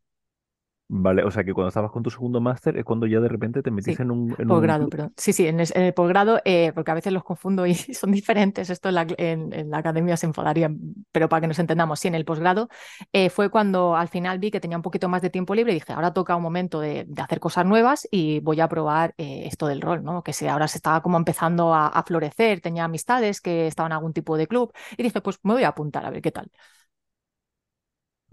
Vale, 0.89 1.23
o 1.23 1.31
sea 1.31 1.43
que 1.43 1.53
cuando 1.53 1.69
estabas 1.69 1.91
con 1.91 2.03
tu 2.03 2.11
segundo 2.11 2.39
máster 2.41 2.77
es 2.77 2.85
cuando 2.85 3.07
ya 3.07 3.19
de 3.19 3.27
repente 3.29 3.63
te 3.63 3.71
metiste 3.71 4.01
Sí, 4.01 4.03
en 4.03 4.11
un, 4.11 4.35
en 4.39 4.47
posgrado, 4.47 4.87
perdón. 4.87 5.13
Sí, 5.17 5.33
sí, 5.33 5.45
en, 5.45 5.59
el 5.59 5.93
posgrado, 5.93 6.39
eh, 6.45 6.71
porque 6.73 6.91
a 6.91 6.93
veces 6.93 7.11
los 7.11 7.23
confundo 7.25 7.65
y 7.67 7.75
son 7.75 8.11
diferentes, 8.13 8.69
esto 8.69 8.87
en 8.87 8.95
la, 8.95 9.05
en- 9.17 9.51
en 9.51 9.69
la 9.69 9.79
academia 9.79 10.15
se 10.15 10.25
enfadarían, 10.25 10.79
pero 11.11 11.27
para 11.27 11.41
que 11.41 11.47
nos 11.47 11.59
entendamos, 11.59 11.99
sí, 11.99 12.07
en 12.07 12.15
el 12.15 12.23
posgrado 12.23 12.69
eh, 13.11 13.29
fue 13.29 13.49
cuando 13.49 13.97
al 13.97 14.07
final 14.07 14.39
vi 14.39 14.51
que 14.51 14.61
tenía 14.61 14.77
un 14.77 14.83
poquito 14.83 15.09
más 15.09 15.21
de 15.21 15.29
tiempo 15.29 15.53
libre 15.53 15.73
y 15.73 15.75
dije, 15.75 15.91
ahora 15.91 16.13
toca 16.13 16.33
un 16.37 16.43
momento 16.43 16.79
de, 16.79 17.03
de 17.05 17.21
hacer 17.21 17.41
cosas 17.41 17.65
nuevas 17.65 18.07
y 18.09 18.39
voy 18.39 18.61
a 18.61 18.69
probar 18.69 19.13
eh, 19.17 19.43
esto 19.47 19.67
del 19.67 19.81
rol, 19.81 20.01
¿no? 20.01 20.23
Que 20.23 20.31
se, 20.31 20.47
ahora 20.49 20.69
se 20.69 20.77
estaba 20.77 21.01
como 21.01 21.17
empezando 21.17 21.73
a, 21.73 21.87
a 21.87 22.03
florecer, 22.03 22.61
tenía 22.61 22.85
amistades 22.85 23.41
que 23.41 23.67
estaban 23.67 23.91
en 23.91 23.97
algún 23.97 24.13
tipo 24.13 24.37
de 24.37 24.47
club 24.47 24.71
y 24.97 25.03
dije, 25.03 25.19
pues 25.19 25.39
me 25.43 25.53
voy 25.53 25.63
a 25.63 25.69
apuntar 25.69 26.05
a 26.05 26.09
ver 26.09 26.21
qué 26.21 26.31
tal. 26.31 26.49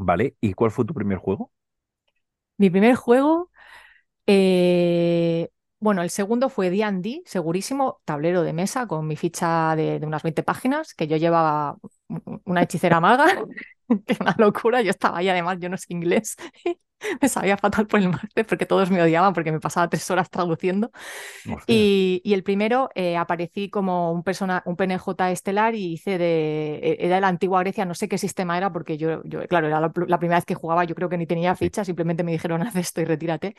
Vale, 0.01 0.35
¿y 0.41 0.53
cuál 0.55 0.73
fue 0.73 0.85
tu 0.85 0.95
primer 0.95 1.19
juego? 1.19 1.53
Mi 2.59 2.69
primer 2.71 2.95
juego, 2.95 3.51
eh, 4.27 5.51
bueno, 5.81 6.03
el 6.03 6.11
segundo 6.11 6.51
fue 6.51 6.71
D&D, 6.71 7.23
segurísimo, 7.27 8.01
tablero 8.05 8.43
de 8.45 8.53
mesa 8.55 8.87
con 8.89 9.07
mi 9.09 9.17
ficha 9.17 9.77
de, 9.77 10.01
unas 10.05 10.23
20 10.25 10.43
páginas, 10.45 10.95
que 10.95 11.09
yo 11.09 11.17
llevaba 11.19 11.79
un- 12.09 12.43
una 12.47 12.63
hechicera 12.65 13.01
maga, 13.01 13.27
que 14.07 14.17
una 14.21 14.35
locura, 14.39 14.83
yo 14.83 14.91
estaba 14.91 15.19
ahí, 15.19 15.29
además 15.31 15.59
yo 15.61 15.69
no 15.71 15.79
sé 15.79 15.87
inglés, 15.91 16.37
me 17.21 17.29
sabía 17.29 17.57
fatal 17.57 17.87
por 17.87 18.01
el 18.01 18.09
máster 18.11 18.47
porque 18.47 18.67
todos 18.67 18.91
me 18.91 19.03
odiaban 19.03 19.33
porque 19.35 19.53
me 19.53 19.61
pasaba 19.61 19.89
tres 19.89 20.11
horas 20.11 20.31
traduciendo. 20.31 20.91
Y, 21.67 22.21
y 22.25 22.35
el 22.35 22.43
primero 22.43 22.91
eh, 22.95 23.17
aparecí 23.17 23.71
como 23.71 24.13
un, 24.13 24.23
persona, 24.23 24.63
un 24.67 24.77
PNJ 24.77 25.31
estelar 25.31 25.75
y 25.75 25.93
hice 25.95 26.19
de. 26.19 26.77
e- 26.83 26.97
Era 27.07 27.17
de 27.17 27.21
la 27.23 27.29
antigua 27.29 27.61
Grecia, 27.61 27.85
no 27.85 27.95
sé 27.95 28.09
qué 28.09 28.19
sistema 28.19 28.57
era, 28.59 28.73
porque 28.73 28.99
yo, 28.99 29.23
yo 29.25 29.41
claro, 29.49 29.67
era 29.69 29.81
la, 29.81 29.93
la 30.09 30.19
primera 30.19 30.39
vez 30.39 30.45
que 30.47 30.55
jugaba, 30.55 30.85
yo 30.85 30.95
creo 30.95 31.09
que 31.09 31.19
ni 31.19 31.27
tenía 31.27 31.55
ficha, 31.57 31.85
simplemente 31.85 32.25
me 32.25 32.33
dijeron 32.33 32.63
haz 32.67 32.77
esto 32.77 33.01
y 33.01 33.05
retírate. 33.05 33.55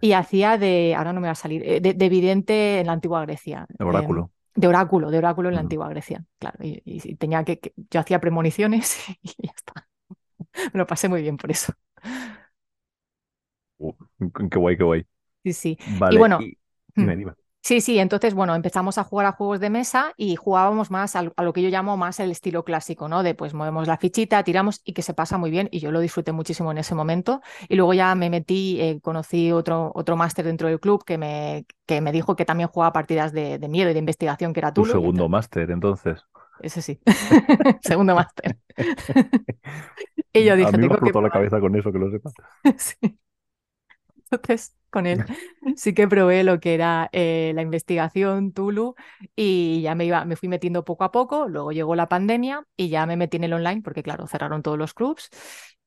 Y 0.00 0.12
hacía 0.12 0.58
de. 0.58 0.94
Ahora 0.96 1.12
no 1.12 1.20
me 1.20 1.28
va 1.28 1.32
a 1.32 1.34
salir, 1.34 1.62
eh, 1.66 1.80
de, 1.80 1.94
de 1.94 2.08
vidente 2.08 2.80
en 2.80 2.86
la 2.86 2.92
antigua 2.92 3.22
Grecia. 3.24 3.66
El 3.78 3.86
em, 3.88 3.88
oráculo. 3.88 4.30
de 4.54 4.68
oráculo, 4.68 5.10
de 5.10 5.18
oráculo 5.18 5.48
en 5.48 5.54
la 5.56 5.60
antigua 5.62 5.88
Grecia, 5.88 6.24
claro. 6.38 6.58
Y, 6.62 7.16
tenía 7.16 7.44
que, 7.44 7.58
que- 7.60 7.72
Yo 7.90 8.00
hacía 8.00 8.20
premoniciones 8.20 8.98
y 9.22 9.30
ya 9.46 9.52
está. 9.56 9.88
Me 10.72 10.78
lo 10.78 10.86
pasé 10.86 11.08
muy 11.08 11.22
bien 11.22 11.36
por 11.36 11.50
eso. 11.50 11.72
Uh, 13.80 13.92
qué 14.50 14.58
guay, 14.58 14.76
qué 14.76 14.84
guay. 14.84 15.06
Sí, 15.42 15.52
sí. 15.52 15.78
Y 15.80 15.98
Vale, 15.98 16.18
bueno. 16.18 16.38
y 16.38 16.56
dime, 16.94 17.16
dime. 17.16 17.32
Sí, 17.62 17.80
sí, 17.82 17.98
entonces, 17.98 18.32
bueno, 18.34 18.54
empezamos 18.54 18.96
a 18.96 19.04
jugar 19.04 19.26
a 19.26 19.32
juegos 19.32 19.60
de 19.60 19.68
mesa 19.68 20.12
y 20.16 20.34
jugábamos 20.36 20.90
más 20.90 21.14
a, 21.14 21.22
lo 21.22 21.52
que 21.52 21.62
yo 21.62 21.68
llamo 21.68 21.96
más 21.98 22.18
el 22.18 22.30
estilo 22.30 22.64
clásico, 22.64 23.06
¿no? 23.08 23.22
De 23.22 23.34
pues 23.34 23.52
movemos 23.52 23.86
la 23.86 23.98
fichita, 23.98 24.42
tiramos 24.44 24.80
y 24.84 24.94
que 24.94 25.02
se 25.02 25.12
pasa 25.12 25.36
muy 25.36 25.50
bien 25.50 25.68
y 25.70 25.78
yo 25.80 25.92
lo 25.92 26.00
disfruté 26.00 26.32
muchísimo 26.32 26.72
en 26.72 26.78
ese 26.78 26.94
momento. 26.94 27.42
Y 27.68 27.76
luego 27.76 27.92
ya 27.94 28.14
me 28.14 28.30
metí, 28.30 28.80
eh, 28.80 29.00
conocí 29.02 29.52
otro, 29.52 29.92
otro 29.94 30.16
máster 30.16 30.46
dentro 30.46 30.68
del 30.68 30.80
club 30.80 31.04
que 31.04 31.18
me, 31.18 31.66
que 31.86 32.00
me 32.00 32.12
dijo 32.12 32.34
que 32.34 32.46
también 32.46 32.68
jugaba 32.70 32.92
partidas 32.94 33.32
de, 33.32 33.58
de 33.58 33.68
miedo 33.68 33.90
y 33.90 33.92
de 33.92 33.98
investigación, 33.98 34.52
que 34.54 34.60
era 34.60 34.72
Tu 34.72 34.84
Tulu. 34.84 34.94
y 34.96 35.00
segundo 35.00 35.28
máster, 35.28 35.70
entonces. 35.70 36.20
ese 36.58 36.82
sí, 36.82 37.00
segundo 37.80 38.14
máster. 38.14 38.58
Y 40.32 40.44
yo 40.44 40.54
A 40.54 40.56
dije, 40.56 40.72
mí 40.72 40.84
me 40.86 40.94
explotó 40.94 41.20
la 41.20 41.30
cabeza 41.30 41.60
con 41.60 41.74
eso, 41.76 41.92
que 41.92 41.98
lo 41.98 42.10
sepas. 42.10 42.34
Sí. 42.78 43.18
Entonces, 44.30 44.76
con 44.90 45.06
él 45.06 45.24
sí 45.74 45.94
que 45.94 46.08
probé 46.08 46.44
lo 46.44 46.60
que 46.60 46.74
era 46.74 47.08
eh, 47.12 47.52
la 47.54 47.62
investigación 47.62 48.52
Tulu 48.52 48.94
y 49.36 49.82
ya 49.82 49.94
me 49.94 50.04
iba, 50.04 50.24
me 50.24 50.36
fui 50.36 50.48
metiendo 50.48 50.84
poco 50.84 51.04
a 51.04 51.12
poco. 51.12 51.48
Luego 51.48 51.72
llegó 51.72 51.94
la 51.94 52.08
pandemia 52.08 52.64
y 52.76 52.88
ya 52.90 53.06
me 53.06 53.16
metí 53.16 53.36
en 53.38 53.44
el 53.44 53.52
online 53.54 53.82
porque, 53.82 54.02
claro, 54.02 54.26
cerraron 54.26 54.62
todos 54.62 54.78
los 54.78 54.94
clubs 54.94 55.30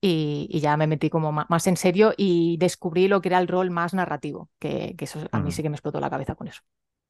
y, 0.02 0.48
y 0.52 0.60
ya 0.62 0.78
me 0.78 0.88
metí 0.88 1.10
como 1.10 1.32
más, 1.32 1.68
en 1.68 1.78
serio 1.78 2.14
y 2.18 2.58
descubrí 2.58 3.08
lo 3.08 3.22
que 3.22 3.30
era 3.30 3.40
el 3.40 3.48
rol 3.48 3.72
más 3.72 3.94
narrativo, 3.94 4.50
que, 4.60 4.96
que 4.98 5.06
eso 5.06 5.20
a 5.32 5.40
mí 5.42 5.52
Mm. 5.52 5.54
sí 5.54 5.64
que 5.64 5.70
me 5.70 5.76
explotó 5.76 6.00
la 6.00 6.10
cabeza 6.10 6.36
con 6.36 6.48
eso. 6.48 6.62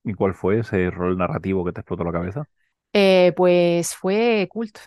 ¿Y 0.06 0.14
cuál 0.14 0.34
fue 0.34 0.60
ese 0.60 0.90
rol 0.92 1.18
narrativo 1.18 1.66
que 1.66 1.74
te 1.74 1.82
explotó 1.82 2.06
la 2.06 2.12
cabeza? 2.14 2.48
Eh, 2.94 3.34
pues 3.36 3.96
fue 3.96 4.48
cult. 4.52 4.78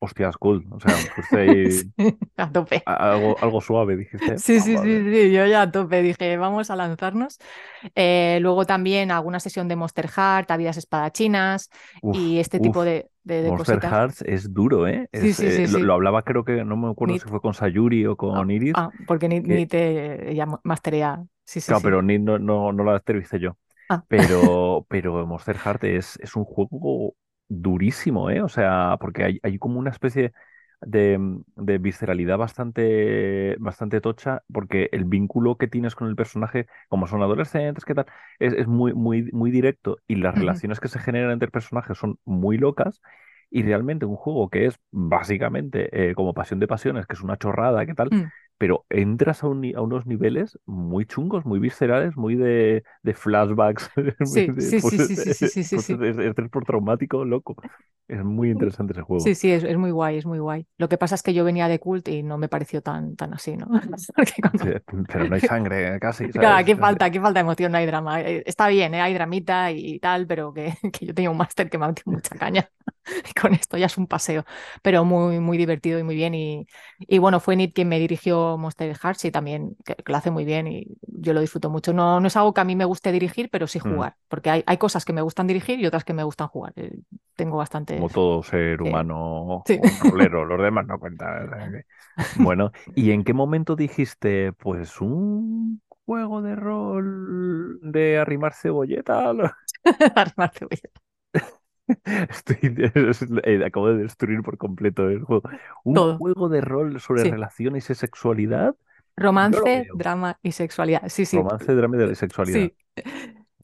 Hostias, 0.00 0.36
cool. 0.36 0.66
O 0.72 0.80
sea, 0.80 1.08
fuiste 1.14 1.38
ahí 1.40 1.82
Sí, 1.96 2.14
a 2.36 2.50
tope. 2.52 2.84
algo, 2.86 3.42
algo 3.42 3.60
suave, 3.60 3.96
dijiste. 3.96 4.34
Sí, 4.36 4.60
sí, 4.60 4.60
"Vamos 4.60 4.76
a 4.76 4.82
sí, 4.82 4.84
ver". 4.86 5.04
sí, 5.12 5.32
yo 5.32 5.46
ya 5.46 5.62
a 5.62 5.70
tope 5.70 6.02
dije, 6.02 6.36
vamos 6.38 6.70
a 6.70 6.76
lanzarnos. 6.76 7.38
Eh, 7.94 8.38
luego 8.42 8.66
también 8.66 9.10
alguna 9.10 9.40
sesión 9.40 9.68
de 9.68 9.76
Monster 9.76 10.08
Heart, 10.08 10.50
habidas 10.50 10.76
espadachinas 10.78 11.70
Uf, 12.00 12.18
y 12.18 12.38
este 12.40 12.60
tipo 12.60 12.84
de, 12.84 13.10
de- 13.24 13.42
de 13.42 13.52
Monster 13.52 13.54
cositas. 13.54 13.98
Hearts 13.98 14.22
es 14.22 14.52
duro, 14.54 14.86
¿eh? 14.88 15.08
Sí, 15.12 15.34
sí, 15.34 15.50
eh, 15.50 15.52
sí, 15.52 15.66
lo, 15.66 15.78
sí. 15.80 15.82
lo 15.82 15.94
hablaba, 15.94 16.22
creo 16.24 16.44
que, 16.44 16.64
no 16.64 16.76
me 16.76 16.90
acuerdo 16.90 17.16
si 17.18 17.28
fue 17.28 17.40
con 17.40 17.54
Sayuri 17.54 18.06
o 18.06 18.16
Ah, 18.30 18.46
con 18.46 18.50
Iris, 18.50 18.74
ah, 18.74 18.92
porque 19.06 19.28
ni, 19.28 19.40
ni 19.40 19.66
que, 19.66 19.66
te 19.66 20.34
ya 20.34 20.46
masterea. 20.64 21.24
Sí, 21.44 21.60
sí, 21.60 21.74
claro, 21.74 21.82
sí. 21.82 21.82
pero 21.82 22.02
ni, 22.02 22.18
no, 22.18 22.38
no, 22.38 22.72
no 22.72 22.84
la 22.84 22.96
entrevisté 22.96 23.38
yo. 23.40 23.58
Ah, 23.88 24.04
Pero, 24.08 24.86
pero 24.88 25.26
Monster 25.26 25.56
Heart 25.58 25.84
es, 25.84 26.18
es 26.22 26.34
un 26.36 26.44
juego 26.44 27.14
durísimo, 27.48 28.30
¿eh? 28.30 28.42
O 28.42 28.48
sea, 28.48 28.96
porque 29.00 29.24
hay, 29.24 29.40
hay 29.42 29.58
como 29.58 29.78
una 29.78 29.90
especie 29.90 30.32
de, 30.80 31.18
de 31.56 31.78
visceralidad 31.78 32.38
bastante, 32.38 33.56
bastante 33.58 34.00
tocha, 34.00 34.42
porque 34.52 34.88
el 34.92 35.04
vínculo 35.04 35.56
que 35.56 35.68
tienes 35.68 35.94
con 35.94 36.08
el 36.08 36.16
personaje, 36.16 36.66
como 36.88 37.06
son 37.06 37.22
adolescentes, 37.22 37.84
¿qué 37.84 37.94
tal? 37.94 38.06
Es, 38.38 38.52
es 38.54 38.66
muy, 38.68 38.92
muy, 38.94 39.30
muy 39.32 39.50
directo 39.50 39.98
y 40.06 40.16
las 40.16 40.36
relaciones 40.38 40.80
que 40.80 40.88
se 40.88 40.98
generan 41.00 41.32
entre 41.32 41.50
personajes 41.50 41.98
son 41.98 42.18
muy 42.24 42.58
locas. 42.58 43.00
Y 43.50 43.62
realmente 43.62 44.04
un 44.04 44.16
juego 44.16 44.50
que 44.50 44.66
es 44.66 44.78
básicamente 44.90 46.10
eh, 46.10 46.14
como 46.14 46.34
Pasión 46.34 46.60
de 46.60 46.66
Pasiones, 46.68 47.06
que 47.06 47.14
es 47.14 47.22
una 47.22 47.38
chorrada, 47.38 47.86
¿qué 47.86 47.94
tal? 47.94 48.12
mm. 48.12 48.30
Pero 48.58 48.86
entras 48.90 49.42
a, 49.44 49.48
un 49.48 49.64
a 49.76 49.80
unos 49.82 50.06
niveles 50.06 50.58
muy 50.66 51.06
chungos, 51.06 51.44
muy 51.46 51.58
viscerales, 51.60 52.16
muy 52.16 52.34
de, 52.36 52.84
de 53.02 53.14
flashbacks, 53.14 53.90
Sí, 54.22 54.52
de, 54.54 54.74
sí, 54.80 54.80
pues, 54.80 54.94
sí, 54.96 54.98
sí, 54.98 55.16
sí, 55.16 55.32
sí, 55.32 55.48
sí, 55.48 55.64
sí, 55.64 55.64
pues, 55.72 55.86
sí. 55.96 55.98
de 55.98 56.28
estrés 56.28 56.50
postraumático, 56.50 57.24
loco. 57.24 57.56
Es 58.08 58.24
muy 58.24 58.50
interesante 58.50 58.92
ese 58.92 59.02
Sí, 59.16 59.34
juego. 59.34 59.34
sí, 59.34 59.50
es, 59.50 59.64
es 59.64 59.76
muy 59.76 59.90
guay, 59.90 60.16
es 60.18 60.26
muy 60.26 60.38
guay. 60.38 60.66
Lo 60.76 60.88
que 60.88 60.96
pasa 60.96 61.16
es 61.16 61.22
que 61.24 61.34
yo 61.34 61.42
venía 61.44 61.66
de 61.66 61.80
cult 61.80 62.06
y 62.08 62.22
no 62.22 62.38
me 62.38 62.48
pareció 62.48 62.82
tan, 62.82 63.16
tan 63.16 63.34
así, 63.34 63.56
¿no? 63.56 63.66
Cuando, 64.40 64.62
Sí, 64.62 64.70
pero 65.10 65.26
no 65.26 65.34
hay 65.34 65.40
sangre 65.40 65.98
casi, 66.00 66.32
Claro, 66.36 66.56
¿sabes? 66.56 66.58
aquí 66.58 66.74
falta, 66.76 67.04
aquí 67.06 67.18
falta 67.18 67.40
emoción, 67.40 67.72
no 67.72 67.78
hay 67.78 67.86
drama. 67.86 68.20
Eh, 68.20 68.42
Está 68.46 68.68
bien, 68.68 68.94
¿eh? 68.94 69.00
Hay 69.00 69.12
dramita 69.14 69.72
y 69.72 69.98
tal, 69.98 70.26
pero 70.26 70.52
que, 70.54 70.74
que 70.92 71.06
yo 71.06 71.14
tenía 71.14 71.30
un 71.30 71.36
máster 71.36 71.68
que 71.68 71.78
me 71.78 71.84
ha 71.86 71.88
metido 71.88 72.12
mucha 72.12 72.36
caña. 72.36 72.70
Y 73.28 73.32
con 73.40 73.54
esto 73.54 73.76
ya 73.76 73.86
es 73.86 73.98
un 73.98 74.06
paseo, 74.06 74.44
pero 74.82 75.04
muy, 75.04 75.40
muy 75.40 75.58
divertido 75.58 75.98
y 75.98 76.02
muy 76.04 76.14
bien. 76.14 76.34
Y, 76.34 76.66
y 77.00 77.18
bueno, 77.18 77.40
fue 77.40 77.56
Nid 77.56 77.72
quien 77.74 77.88
me 77.88 77.98
dirigió 77.98 78.47
Monster 78.56 78.96
Hearts 78.96 79.24
y 79.26 79.30
también 79.30 79.76
que, 79.84 79.94
que 79.96 80.12
lo 80.12 80.16
hace 80.18 80.30
muy 80.30 80.44
bien 80.44 80.66
y 80.68 80.86
yo 81.02 81.32
lo 81.32 81.40
disfruto 81.40 81.68
mucho. 81.70 81.92
No, 81.92 82.20
no 82.20 82.26
es 82.28 82.36
algo 82.36 82.54
que 82.54 82.60
a 82.60 82.64
mí 82.64 82.76
me 82.76 82.84
guste 82.84 83.12
dirigir, 83.12 83.50
pero 83.50 83.66
sí 83.66 83.78
Mm, 83.84 84.02
jugar, 84.02 84.16
porque 84.28 84.50
hay, 84.50 84.62
hay 84.66 84.78
cosas 84.78 85.04
que 85.04 85.12
me 85.12 85.22
gustan 85.22 85.46
dirigir 85.46 85.80
y 85.80 85.86
otras 85.86 86.04
que 86.04 86.14
me 86.14 86.22
gustan 86.24 86.48
jugar. 86.48 86.72
Eh, 86.76 87.00
Tengo 87.34 87.56
Como 87.86 88.10
bastantes... 88.10 88.10
todo 88.10 88.42
ser 88.42 88.82
humano, 88.82 89.66
sí. 89.66 89.80
un 89.80 89.98
rolero, 89.98 90.44
los 90.44 90.60
demás 90.62 90.86
no 90.86 90.98
cuentan. 90.98 91.84
Bueno, 92.34 92.72
¿y 92.94 93.12
en 93.12 93.24
qué 93.24 93.32
momento 93.34 93.76
dijiste, 93.76 94.52
pues 94.54 95.00
un 95.00 95.82
juego 96.04 96.42
de 96.42 96.54
rol 96.56 97.78
de 97.82 98.18
arrimar 98.18 98.54
cebolleta? 98.54 99.32
Armar 100.16 100.50
cebolla. 100.54 100.90
Estoy, 102.30 102.58
es- 102.94 103.26
eh, 103.44 103.64
acabo 103.64 103.88
de 103.88 104.02
destruir 104.02 104.42
por 104.42 104.58
completo 104.58 105.08
el 105.08 105.22
juego. 105.22 105.48
Un 105.84 105.94
Todo. 105.94 106.18
juego 106.18 106.48
de 106.48 106.60
rol 106.60 107.00
sobre 107.00 107.22
Sí. 107.22 107.30
relaciones 107.30 107.88
y 107.90 107.94
sexualidad 107.94 108.74
Romance, 109.16 109.88
drama 109.94 110.38
y 110.42 110.52
sexualidad. 110.52 111.02
Sí, 111.08 111.24
sí. 111.26 111.38
Romance, 111.38 111.74
drama 111.74 111.96
y 112.04 112.14
sexualidad. 112.14 112.70
Sí. 112.96 113.02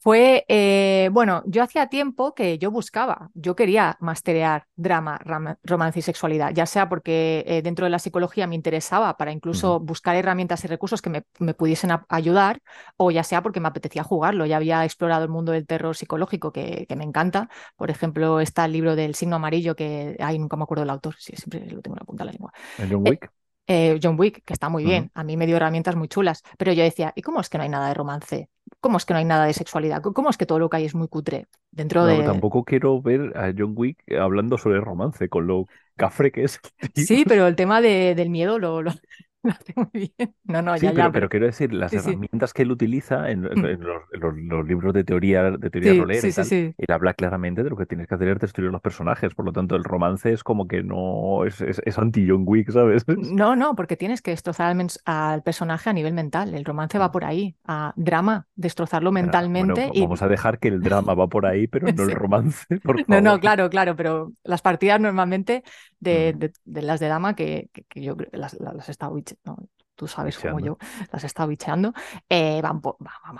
Fue, 0.05 0.45
eh, 0.49 1.09
bueno, 1.11 1.41
yo 1.47 1.63
hacía 1.63 1.87
tiempo 1.87 2.35
que 2.35 2.59
yo 2.59 2.69
buscaba, 2.69 3.31
yo 3.33 3.55
quería 3.55 3.97
masterear 3.99 4.67
drama, 4.75 5.19
romance 5.63 5.97
y 5.97 6.03
sexualidad, 6.03 6.51
ya 6.53 6.67
sea 6.67 6.87
porque 6.87 7.43
eh, 7.47 7.63
dentro 7.63 7.87
de 7.87 7.89
la 7.89 7.97
psicología 7.97 8.45
me 8.45 8.53
interesaba 8.53 9.17
para 9.17 9.31
incluso 9.31 9.79
buscar 9.79 10.15
herramientas 10.15 10.63
y 10.63 10.67
recursos 10.67 11.01
que 11.01 11.09
me, 11.39 11.53
pudiesen 11.55 11.89
ayudar, 12.07 12.61
o 12.97 13.09
ya 13.09 13.23
sea 13.23 13.41
porque 13.41 13.59
me 13.59 13.67
apetecía 13.67 14.03
jugarlo, 14.03 14.45
ya 14.45 14.57
había 14.57 14.85
explorado 14.85 15.23
el 15.23 15.31
mundo 15.31 15.53
del 15.53 15.65
terror 15.65 15.95
psicológico 15.95 16.51
que, 16.51 16.85
me 16.95 17.03
encanta. 17.03 17.49
Por 17.75 17.89
ejemplo, 17.89 18.39
está 18.41 18.65
el 18.65 18.73
libro 18.73 18.95
del 18.95 19.15
signo 19.15 19.37
amarillo 19.37 19.75
que, 19.75 20.17
ay, 20.19 20.37
nunca 20.37 20.55
me 20.55 20.65
acuerdo 20.65 20.83
del 20.83 20.91
autor, 20.91 21.15
sí, 21.17 21.33
siempre 21.35 21.61
lo 21.71 21.81
tengo 21.81 21.95
en 21.95 22.01
la 22.01 22.05
punta 22.05 22.25
de 22.25 22.27
la 22.27 22.31
lengua. 22.31 22.53
John 22.77 23.01
Wick? 23.07 23.31
Eh, 23.65 23.99
John 24.03 24.19
Wick, 24.19 24.43
que 24.45 24.53
está 24.53 24.69
muy 24.69 24.85
bien, 24.85 25.09
a 25.15 25.23
mí 25.23 25.35
me 25.35 25.47
dio 25.47 25.55
herramientas 25.55 25.95
muy 25.95 26.07
chulas, 26.09 26.43
pero 26.59 26.73
yo 26.73 26.83
decía, 26.83 27.11
¿y 27.15 27.23
cómo 27.23 27.41
es 27.41 27.49
que 27.49 27.57
no 27.57 27.63
hay 27.63 27.69
nada 27.69 27.87
de 27.87 27.95
romance? 27.95 28.49
¿Cómo 28.85 28.97
es 28.97 29.05
que 29.05 29.15
no 29.15 29.17
hay 29.17 29.25
nada 29.25 29.47
de 29.47 29.53
sexualidad? 29.53 30.03
¿Cómo 30.03 30.29
es 30.29 30.37
que 30.37 30.45
todo 30.45 30.59
lo 30.59 30.69
que 30.69 30.77
hay 30.77 30.85
es 30.85 30.93
muy 30.93 31.07
cutre? 31.07 31.47
Dentro 31.71 32.05
de... 32.05 32.21
Tampoco 32.23 32.63
quiero 32.63 33.01
ver 33.01 33.35
a 33.35 33.51
John 33.57 33.73
Wick 33.75 33.97
hablando 34.15 34.59
sobre 34.59 34.79
romance, 34.79 35.27
con 35.27 35.47
lo 35.47 35.65
cafre 35.95 36.31
que 36.31 36.43
es. 36.43 36.59
Sí, 36.93 37.25
pero 37.27 37.47
el 37.47 37.55
tema 37.55 37.81
del 37.81 38.29
miedo 38.29 38.59
lo, 38.59 38.83
lo 38.83 38.91
hace 39.59 39.73
muy 39.75 40.11
bien. 40.17 40.35
No, 40.43 40.61
no, 40.61 40.77
sí, 40.77 40.87
ya, 40.93 41.11
pero, 41.11 41.29
quiero 41.29 41.45
decir, 41.45 41.73
las 41.73 41.93
herramientas 41.93 42.53
que 42.53 42.63
él 42.63 42.71
utiliza 42.71 43.29
en, 43.29 43.41
mm. 43.41 43.79
los, 44.13 44.65
libros 44.65 44.93
de 44.93 45.03
teoría, 45.03 45.51
de 45.51 45.69
teoría 45.69 45.93
rolera 45.93 46.27
y 46.27 46.31
tal, 46.31 46.47
él 46.49 46.75
habla 46.89 47.13
claramente 47.13 47.63
de 47.63 47.69
lo 47.69 47.75
que 47.75 47.85
tienes 47.85 48.07
que 48.07 48.15
hacer 48.15 48.29
es 48.29 48.39
destruir 48.39 48.71
los 48.71 48.81
personajes. 48.81 49.33
Por 49.33 49.45
lo 49.45 49.53
tanto, 49.53 49.75
el 49.75 49.83
romance 49.83 50.31
es 50.31 50.43
como 50.43 50.67
que 50.67 50.83
no 50.83 51.45
es, 51.45 51.61
es, 51.61 51.97
anti-John 51.97 52.43
Wick, 52.45 52.71
¿sabes? 52.71 53.05
No, 53.07 53.55
no, 53.55 53.75
porque 53.75 53.97
tienes 53.97 54.21
que 54.21 54.31
destrozar 54.31 54.75
al, 55.05 55.43
personaje 55.43 55.89
a 55.89 55.93
nivel 55.93 56.13
mental. 56.13 56.53
El 56.53 56.65
romance 56.65 56.97
va 56.97 57.09
mm. 57.09 57.11
por 57.11 57.25
ahí, 57.25 57.55
a 57.65 57.93
drama, 57.95 58.47
destrozarlo 58.55 59.11
mentalmente. 59.11 59.89
y... 59.93 60.01
Vamos 60.01 60.21
a 60.21 60.27
dejar 60.27 60.59
que 60.59 60.67
el 60.67 60.81
drama 60.81 61.13
va 61.13 61.27
por 61.27 61.45
ahí, 61.45 61.67
pero 61.67 61.87
no 61.91 62.03
el 62.03 62.11
romance, 62.15 62.65
No, 63.07 63.21
no, 63.21 63.39
claro, 63.39 63.69
claro, 63.69 63.95
pero 63.95 64.33
las 64.43 64.61
partidas 64.61 64.99
normalmente 64.99 65.63
de, 65.99 66.51
mm. 66.65 66.79
las 66.79 66.99
de 66.99 67.07
dama 67.07 67.35
que, 67.35 67.69
yo 67.95 68.15
las, 68.31 68.57
las, 68.59 68.89
tú 69.95 70.07
sabes 70.07 70.37
como 70.37 70.59
yo, 70.59 70.77
las 71.11 71.23
he 71.23 71.27
estado 71.27 71.47
bicheando, 71.49 71.93
eh, 72.29 72.59
van, 72.61 72.81
por, 72.81 72.97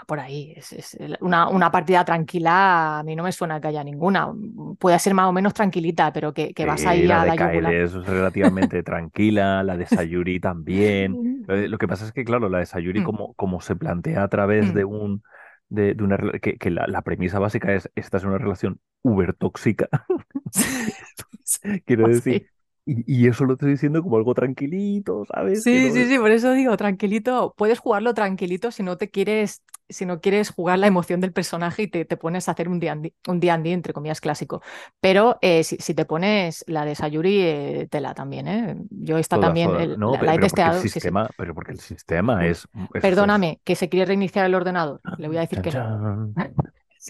por 0.07 0.19
ahí. 0.19 0.53
Es, 0.55 0.97
una, 1.19 1.49
una, 1.49 1.71
partida 1.71 2.05
tranquila, 2.05 2.99
a 2.99 3.03
mí 3.03 3.15
no 3.15 3.23
me 3.23 3.31
suena 3.31 3.59
que 3.59 3.67
haya 3.67 3.83
ninguna. 3.83 4.33
Puede 4.79 4.97
ser 4.99 5.13
más 5.13 5.27
o 5.27 5.33
menos 5.33 5.53
tranquilita, 5.53 6.11
pero 6.13 6.33
que, 6.33 6.53
que 6.53 6.65
vas 6.65 6.85
ahí 6.85 7.05
la 7.05 7.23
a 7.23 7.25
la 7.25 7.35
yugular. 7.35 7.73
es 7.73 7.93
relativamente 7.93 8.83
tranquila, 8.83 9.63
la 9.63 9.77
de 9.77 9.85
Sayuri 9.85 10.39
también. 10.39 11.43
Lo 11.47 11.77
que 11.77 11.87
pasa 11.87 12.05
es 12.05 12.13
que, 12.13 12.23
claro, 12.23 12.49
la 12.49 12.59
de 12.59 12.65
Sayuri, 12.65 13.01
mm. 13.01 13.03
como, 13.03 13.33
como 13.33 13.61
se 13.61 13.75
plantea 13.75 14.23
a 14.23 14.27
través 14.29 14.73
de 14.73 14.85
mm. 14.85 14.89
un 14.89 15.23
de, 15.67 15.95
una 15.99 16.17
que, 16.41 16.57
que 16.57 16.69
la, 16.69 17.01
premisa 17.01 17.39
básica 17.39 17.73
es 17.73 17.89
esta 17.95 18.17
es 18.17 18.23
una 18.23 18.37
relación 18.37 18.79
uber 19.01 19.33
tóxica. 19.33 19.89
Quiero 21.85 22.05
pues 22.05 22.23
decir, 22.23 22.49
y, 22.85 23.27
eso 23.27 23.45
lo 23.45 23.53
estoy 23.53 23.71
diciendo 23.71 24.03
como 24.03 24.17
algo 24.17 24.35
tranquilito, 24.35 25.25
¿sabes? 25.25 25.63
Sí, 25.63 25.91
sí, 25.91 26.05
sí, 26.05 26.19
por 26.19 26.29
eso 26.29 26.51
digo, 26.51 26.77
tranquilito, 26.77 27.55
puedes 27.57 27.79
jugarlo 27.79 28.13
tranquilito 28.13 28.69
si 28.69 28.83
no 28.83 28.95
te 28.95 29.09
quieres, 29.09 29.63
si 29.89 30.05
no 30.05 30.21
quieres 30.21 30.51
jugar 30.51 30.77
la 30.77 30.85
emoción 30.85 31.19
del 31.19 31.33
personaje 31.33 31.83
y 31.83 31.87
te, 31.87 32.05
te 32.05 32.15
pones 32.15 32.47
a 32.47 32.51
hacer 32.51 32.69
un 32.69 32.79
día 32.79 32.95
un 33.27 33.39
día 33.39 33.55
entre 33.55 33.91
comillas, 33.91 34.21
clásico. 34.21 34.61
Pero 35.01 35.39
eh, 35.41 35.63
si, 35.63 35.77
si, 35.77 35.95
te 35.95 36.05
pones 36.05 36.63
la 36.67 36.85
de 36.85 36.93
Sayuri, 36.93 37.41
eh, 37.41 37.87
tela 37.89 38.13
también, 38.13 38.47
¿eh? 38.47 38.77
Yo 38.91 39.17
esta 39.17 39.39
también 39.39 39.71
la, 39.71 40.35
he 40.35 40.39
testeado. 40.39 40.79
sistema, 40.81 41.27
Pero 41.37 41.55
porque 41.55 41.71
el 41.71 41.79
sistema 41.79 42.45
es... 42.45 42.67
Perdóname, 43.01 43.59
que 43.63 43.75
se 43.75 43.89
quiere 43.89 44.05
reiniciar 44.05 44.45
el 44.45 44.53
ordenador. 44.53 45.01
Le 45.17 45.27
voy 45.27 45.37
a 45.37 45.41
decir 45.41 45.61
que 45.61 45.71
no. 45.71 46.33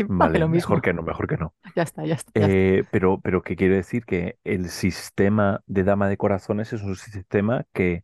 Vale, 0.08 0.48
Mejor 0.48 0.82
que 0.82 0.94
no, 0.94 1.02
mejor 1.02 1.28
que 1.28 1.38
no. 1.38 1.54
Ya 1.76 1.84
está, 1.84 2.06
ya 2.06 2.16
está. 2.16 2.32
Eh, 2.36 2.84
pero, 2.92 3.20
pero 3.22 3.42
¿qué 3.42 3.56
quiere 3.56 3.76
decir? 3.76 4.06
Que 4.06 4.38
el 4.44 4.70
sistema 4.70 5.62
de 5.68 5.84
dama 5.84 6.08
de 6.08 6.18
corazones 6.18 6.74
es 6.74 6.82
un 6.82 6.96
sistema 6.96 7.66
que 7.74 8.04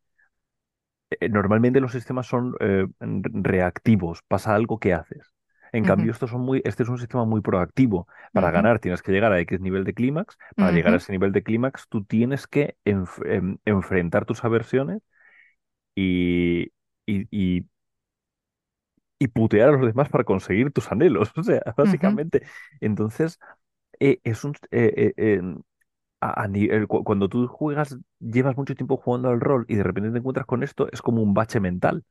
eh, 1.09 1.29
normalmente 1.29 1.79
los 1.79 1.91
sistemas 1.91 2.27
son 2.27 2.55
eh, 2.59 2.87
reactivos, 2.99 4.21
pasa 4.27 4.55
algo 4.55 4.79
que 4.79 4.93
haces. 4.93 5.33
En 5.73 5.85
cambio, 5.85 6.11
estos 6.11 6.29
son 6.29 6.41
muy, 6.41 6.61
este 6.65 6.83
es 6.83 6.89
un 6.89 6.97
sistema 6.97 7.23
muy 7.23 7.39
proactivo. 7.39 8.05
Para 8.33 8.51
ganar 8.51 8.79
tienes 8.79 9.01
que 9.01 9.13
llegar 9.13 9.31
a 9.31 9.39
X 9.39 9.61
nivel 9.61 9.85
de 9.85 9.93
clímax. 9.93 10.37
Para 10.55 10.73
llegar 10.73 10.93
a 10.93 10.97
ese 10.97 11.13
nivel 11.13 11.31
de 11.31 11.43
clímax, 11.43 11.87
tú 11.87 12.03
tienes 12.03 12.45
que 12.45 12.75
em, 12.83 13.05
enfrentar 13.63 14.25
tus 14.25 14.43
aversiones 14.43 15.01
y, 15.95 16.71
y, 17.05 17.27
y 17.31 17.65
putear 19.27 19.69
a 19.69 19.71
los 19.73 19.87
demás 19.87 20.09
para 20.09 20.23
conseguir 20.23 20.71
tus 20.71 20.91
anhelos, 20.91 21.31
o 21.37 21.43
sea, 21.43 21.61
básicamente. 21.77 22.43
Entonces, 22.79 23.39
eh, 23.99 24.19
es 24.23 24.43
un... 24.43 24.55
Eh, 24.71 25.13
eh, 25.15 25.41
cuando 26.87 27.29
tú 27.29 27.47
juegas, 27.47 27.97
llevas 28.19 28.55
mucho 28.55 28.75
tiempo 28.75 28.97
jugando 28.97 29.29
al 29.29 29.41
rol 29.41 29.65
y 29.67 29.75
de 29.75 29.83
repente 29.83 30.11
te 30.11 30.19
encuentras 30.19 30.45
con 30.45 30.61
esto, 30.63 30.87
es 30.91 31.01
como 31.01 31.23
un 31.23 31.33
bache 31.33 31.59
mental. 31.59 32.03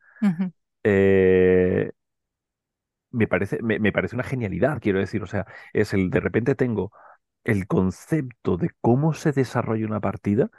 me 3.13 3.27
parece, 3.27 3.61
me, 3.63 3.93
parece 3.93 4.17
una 4.17 4.25
genialidad, 4.25 4.81
quiero 4.81 4.99
decir, 4.99 5.23
o 5.23 5.27
sea, 5.27 5.47
es 5.73 5.95
el 5.95 6.11
de 6.11 6.21
repente 6.21 6.55
tengo 6.55 6.93
el 7.45 7.67
concepto 7.67 8.57
de 8.57 8.71
cómo 8.81 9.15
se 9.15 9.33
desarrolla 9.33 9.87
una 9.87 10.01
partida, 10.01 10.51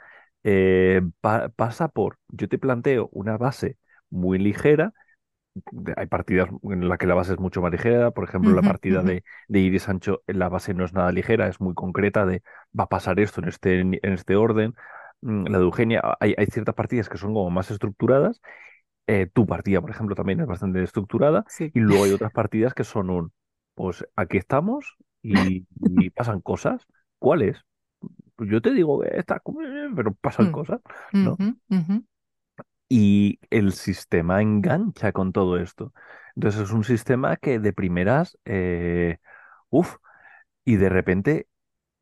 pasa 1.56 1.88
por, 1.88 2.18
yo 2.28 2.48
te 2.48 2.58
planteo 2.58 3.08
una 3.12 3.36
base 3.36 3.78
muy 4.10 4.38
ligera 4.38 4.94
hay 5.96 6.06
partidas 6.06 6.48
en 6.62 6.88
las 6.88 6.98
que 6.98 7.06
la 7.06 7.14
base 7.14 7.32
es 7.32 7.38
mucho 7.38 7.60
más 7.60 7.70
ligera, 7.70 8.10
por 8.10 8.24
ejemplo, 8.24 8.52
la 8.52 8.62
partida 8.62 9.02
de, 9.02 9.24
de 9.48 9.60
Iris 9.60 9.82
Sancho, 9.82 10.22
la 10.26 10.48
base 10.48 10.74
no 10.74 10.84
es 10.84 10.92
nada 10.92 11.12
ligera, 11.12 11.48
es 11.48 11.60
muy 11.60 11.74
concreta 11.74 12.24
de 12.26 12.42
va 12.78 12.84
a 12.84 12.88
pasar 12.88 13.20
esto 13.20 13.40
en 13.40 13.48
este, 13.48 13.80
en 13.80 13.98
este 14.02 14.36
orden. 14.36 14.74
Mm, 15.20 15.46
la 15.46 15.58
de 15.58 15.64
Eugenia, 15.64 16.02
hay, 16.20 16.34
hay 16.36 16.46
ciertas 16.46 16.74
partidas 16.74 17.08
que 17.08 17.18
son 17.18 17.34
como 17.34 17.50
más 17.50 17.70
estructuradas. 17.70 18.40
Eh, 19.06 19.28
tu 19.32 19.46
partida, 19.46 19.80
por 19.80 19.90
ejemplo, 19.90 20.14
también 20.14 20.40
es 20.40 20.46
bastante 20.46 20.82
estructurada. 20.82 21.44
Y 21.58 21.80
luego 21.80 22.04
hay 22.04 22.12
otras 22.12 22.32
partidas 22.32 22.74
que 22.74 22.84
son 22.84 23.10
un, 23.10 23.32
pues 23.74 24.06
aquí 24.16 24.36
estamos 24.36 24.96
y, 25.22 25.64
pasan 26.10 26.40
cosas. 26.40 26.86
¿Cuáles? 27.18 27.60
Pues 28.36 28.50
yo 28.50 28.60
te 28.60 28.72
digo 28.72 29.00
que 29.00 29.16
está, 29.16 29.40
pero 29.94 30.14
pasan 30.14 30.48
mm. 30.48 30.52
cosas, 30.52 30.80
¿no? 31.12 31.36
Y 32.94 33.40
el 33.50 33.72
sistema 33.72 34.42
engancha 34.42 35.12
con 35.12 35.32
todo 35.32 35.58
esto. 35.58 35.94
Entonces 36.36 36.62
es 36.62 36.72
un 36.72 36.84
sistema 36.84 37.36
que 37.36 37.58
de 37.58 37.72
primeras, 37.72 38.38
eh, 38.44 39.18
uff, 39.70 39.96
y 40.66 40.76
de 40.76 40.90
repente 40.90 41.48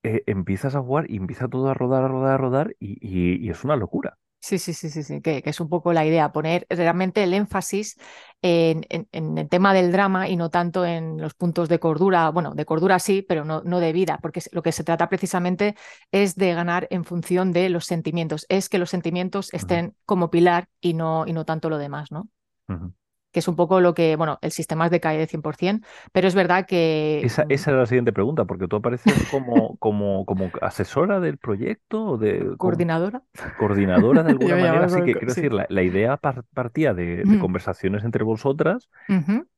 eh, 0.05 0.25
empiezas 0.27 0.77
a 0.77 0.83
jugar 0.83 1.11
y 1.11 1.19
empieza 1.19 1.49
todo 1.49 1.71
a 1.71 1.75
rodar, 1.75 2.05
a 2.05 2.09
rodar, 2.09 2.33
a 2.35 2.39
rodar 2.39 2.77
y 2.81 3.51
es 3.51 3.65
una 3.65 3.77
locura. 3.77 4.19
Sí, 4.43 4.59
sí, 4.59 4.73
sí, 4.73 4.89
sí, 4.89 5.03
sí, 5.03 5.21
que, 5.21 5.43
es 5.45 5.61
un 5.61 5.69
poco 5.69 5.93
la 5.93 6.07
idea, 6.07 6.33
poner 6.33 6.67
realmente 6.71 7.23
el 7.23 7.35
énfasis 7.35 7.99
en, 8.41 8.87
el 9.13 9.49
tema 9.51 9.75
del 9.75 9.93
drama 9.93 10.31
y 10.31 10.37
no 10.37 10.49
tanto 10.49 10.87
en 10.87 11.21
los 11.21 11.35
puntos 11.35 11.69
de 11.69 11.79
cordura, 11.79 12.31
bueno, 12.31 12.55
de 12.55 12.65
cordura 12.65 12.99
sí, 12.99 13.21
pero 13.21 13.45
no, 13.45 13.61
no 13.65 13.81
de 13.81 13.93
vida, 13.93 14.19
porque 14.23 14.41
lo 14.53 14.63
que 14.63 14.73
se 14.73 14.83
trata 14.83 15.11
precisamente 15.11 15.77
es 16.11 16.37
de 16.37 16.55
ganar 16.55 16.89
en 16.91 17.05
función 17.05 17.53
de 17.53 17.69
los 17.69 17.85
sentimientos, 17.85 18.47
es 18.49 18.71
que 18.71 18.79
los 18.79 18.89
sentimientos 18.89 19.53
estén 19.53 19.95
como 20.07 20.31
pilar 20.31 20.69
y 20.81 20.95
no, 20.95 21.25
y 21.27 21.35
no 21.35 21.45
tanto 21.45 21.69
lo 21.69 21.77
demás, 21.77 22.11
¿no? 22.11 22.29
Que 23.33 23.41
es 23.41 23.49
un 23.49 23.57
poco 23.57 23.81
lo 23.81 23.95
que, 23.95 24.17
bueno, 24.17 24.39
el 24.43 24.51
sistema 24.51 24.87
es 24.87 24.91
de 24.91 25.01
cae 25.01 25.19
de 25.19 25.27
100%, 25.27 25.85
pero 26.13 26.29
es 26.29 26.35
verdad 26.35 26.67
que... 26.67 27.21
Esa, 27.25 27.45
mm 27.45 27.51
esa 27.51 27.71
era 27.71 27.81
la 27.81 27.87
siguiente 27.87 28.13
pregunta, 28.13 28.45
porque 28.45 28.69
tú 28.69 28.77
apareces 28.77 29.13
como, 29.31 29.77
como, 29.77 30.25
como 30.25 30.51
asesora 30.63 31.21
del 31.21 31.37
proyecto 31.37 32.05
o 32.05 32.19
de... 32.19 32.55
Coordinadora. 32.57 33.23
Coordinadora 33.59 34.23
de 34.23 34.31
alguna 34.31 34.57
manera, 34.57 34.85
así 34.87 35.03
que 35.03 35.13
quiero 35.13 35.35
decir, 35.35 35.53
la, 35.53 35.83
idea 35.83 36.17
partía 36.17 36.95
de, 36.95 37.23
conversaciones 37.41 38.05
entre 38.05 38.25
vosotras, 38.25 38.89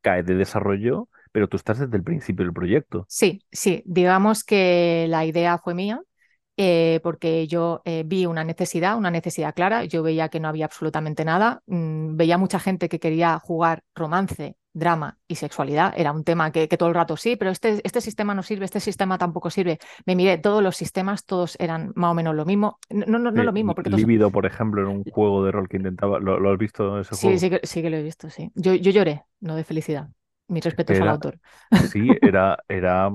cae 0.00 0.22
de 0.22 0.34
desarrollo, 0.34 1.08
pero 1.32 1.48
tú 1.48 1.56
estás 1.56 1.78
desde 1.78 1.96
el 1.96 2.02
principio 2.02 2.44
del 2.44 2.54
proyecto. 2.54 3.06
Sí, 3.08 3.42
sí, 3.50 3.82
digamos 3.86 4.44
que 4.44 5.06
la 5.08 5.24
idea 5.24 5.58
fue 5.58 5.74
mía, 5.74 6.00
eh, 6.56 7.00
porque 7.02 7.46
yo 7.46 7.80
eh, 7.84 8.02
vi 8.06 8.26
una 8.26 8.44
necesidad, 8.44 8.96
una 8.96 9.10
necesidad 9.10 9.54
clara, 9.54 9.84
yo 9.84 10.02
veía 10.02 10.28
que 10.28 10.40
no 10.40 10.48
había 10.48 10.66
absolutamente 10.66 11.24
nada, 11.24 11.62
mm, 11.66 12.16
veía 12.16 12.36
mucha 12.38 12.58
gente 12.58 12.88
que 12.88 13.00
quería 13.00 13.38
jugar 13.38 13.82
romance, 13.94 14.56
drama 14.74 15.18
y 15.28 15.34
sexualidad, 15.34 15.92
era 15.96 16.12
un 16.12 16.24
tema 16.24 16.50
que, 16.50 16.66
todo 16.68 16.88
el 16.88 16.94
rato 16.94 17.16
sí, 17.16 17.36
pero 17.36 17.50
este, 17.50 17.80
este 17.84 18.00
sistema 18.00 18.34
no 18.34 18.42
sirve, 18.42 18.64
este 18.64 18.80
sistema 18.80 19.18
tampoco 19.18 19.50
sirve. 19.50 19.78
Me 20.06 20.16
miré, 20.16 20.38
todos 20.38 20.62
los 20.62 20.76
sistemas, 20.76 21.24
todos 21.24 21.56
eran 21.58 21.92
más 21.94 22.10
o 22.10 22.14
menos 22.14 22.34
lo 22.34 22.44
mismo, 22.44 22.78
no, 22.90 23.18
no, 23.18 23.30
no 23.30 23.42
lo 23.42 23.52
mismo. 23.52 23.74
Porque 23.74 23.90
Líbido, 23.90 24.30
por 24.30 24.46
ejemplo, 24.46 24.82
en 24.82 24.88
un 24.88 25.04
juego 25.04 25.44
de 25.44 25.52
rol 25.52 25.68
que 25.68 25.76
intentaba, 25.76 26.18
¿lo, 26.20 26.50
has 26.50 26.58
visto 26.58 27.00
ese 27.00 27.14
sí, 27.14 27.26
juego? 27.26 27.38
Sí, 27.38 27.58
sí 27.64 27.82
que 27.82 27.90
lo 27.90 27.96
he 27.96 28.02
visto, 28.02 28.30
sí. 28.30 28.50
Yo, 28.54 28.74
yo 28.74 28.90
lloré, 28.90 29.24
no 29.40 29.56
de 29.56 29.64
felicidad. 29.64 30.08
Mis 30.48 30.64
respetos 30.64 31.00
al 31.00 31.08
autor. 31.08 31.38
Sí, 31.90 32.08
era, 32.20 32.58
era 32.68 33.10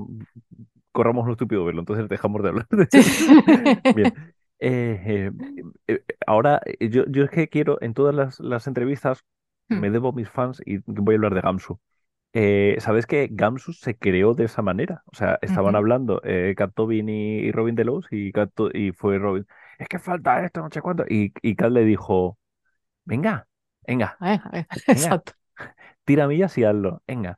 corramos 0.97 1.25
un 1.25 1.31
estúpido 1.33 1.65
verlo, 1.65 1.81
entonces 1.81 2.09
dejamos 2.09 2.43
de 2.43 2.49
hablar. 2.49 2.67
Bien. 3.91 4.13
Eh, 4.59 4.99
eh, 5.05 5.31
eh, 5.87 6.03
ahora, 6.25 6.61
yo, 6.79 7.05
yo 7.07 7.23
es 7.23 7.29
que 7.31 7.47
quiero 7.49 7.77
en 7.81 7.93
todas 7.93 8.15
las, 8.15 8.39
las 8.39 8.67
entrevistas 8.67 9.23
Hmm. 9.69 9.81
me 9.81 9.89
debo 9.91 10.09
a 10.09 10.11
mis 10.13 10.29
fans 10.29 10.61
y 10.65 10.79
voy 10.85 11.15
a 11.15 11.17
hablar 11.17 11.35
de 11.35 11.41
Gamsu. 11.41 11.79
Eh, 12.33 12.77
¿sabes 12.79 13.07
que 13.07 13.29
Gamsu 13.31 13.73
se 13.73 13.97
creó 13.97 14.33
de 14.35 14.45
esa 14.45 14.61
manera? 14.63 15.03
O 15.07 15.15
sea, 15.15 15.39
estaban 15.41 15.75
hablando 15.75 16.21
eh, 16.23 16.55
Kat 16.57 16.73
Tobin 16.75 17.09
y, 17.09 17.39
y 17.39 17.51
Robin 17.51 17.75
Delos 17.75 18.07
y, 18.11 18.31
y 18.73 18.91
fue 18.93 19.19
Robin, 19.19 19.47
es 19.79 19.89
que 19.89 19.99
falta 19.99 20.45
esto, 20.45 20.61
no 20.61 20.69
sé 20.71 20.81
cuánto. 20.81 21.05
Y, 21.09 21.33
y 21.43 21.55
Kat 21.55 21.71
le 21.71 21.85
dijo, 21.85 22.37
venga, 23.05 23.47
venga, 23.87 24.21
Eh, 24.21 24.39
eh, 24.53 24.65
venga, 24.89 25.19
Exacto. 25.19 25.33
tira 26.05 26.27
millas 26.27 26.57
y 26.57 26.63
hazlo, 26.63 27.03
venga. 27.07 27.37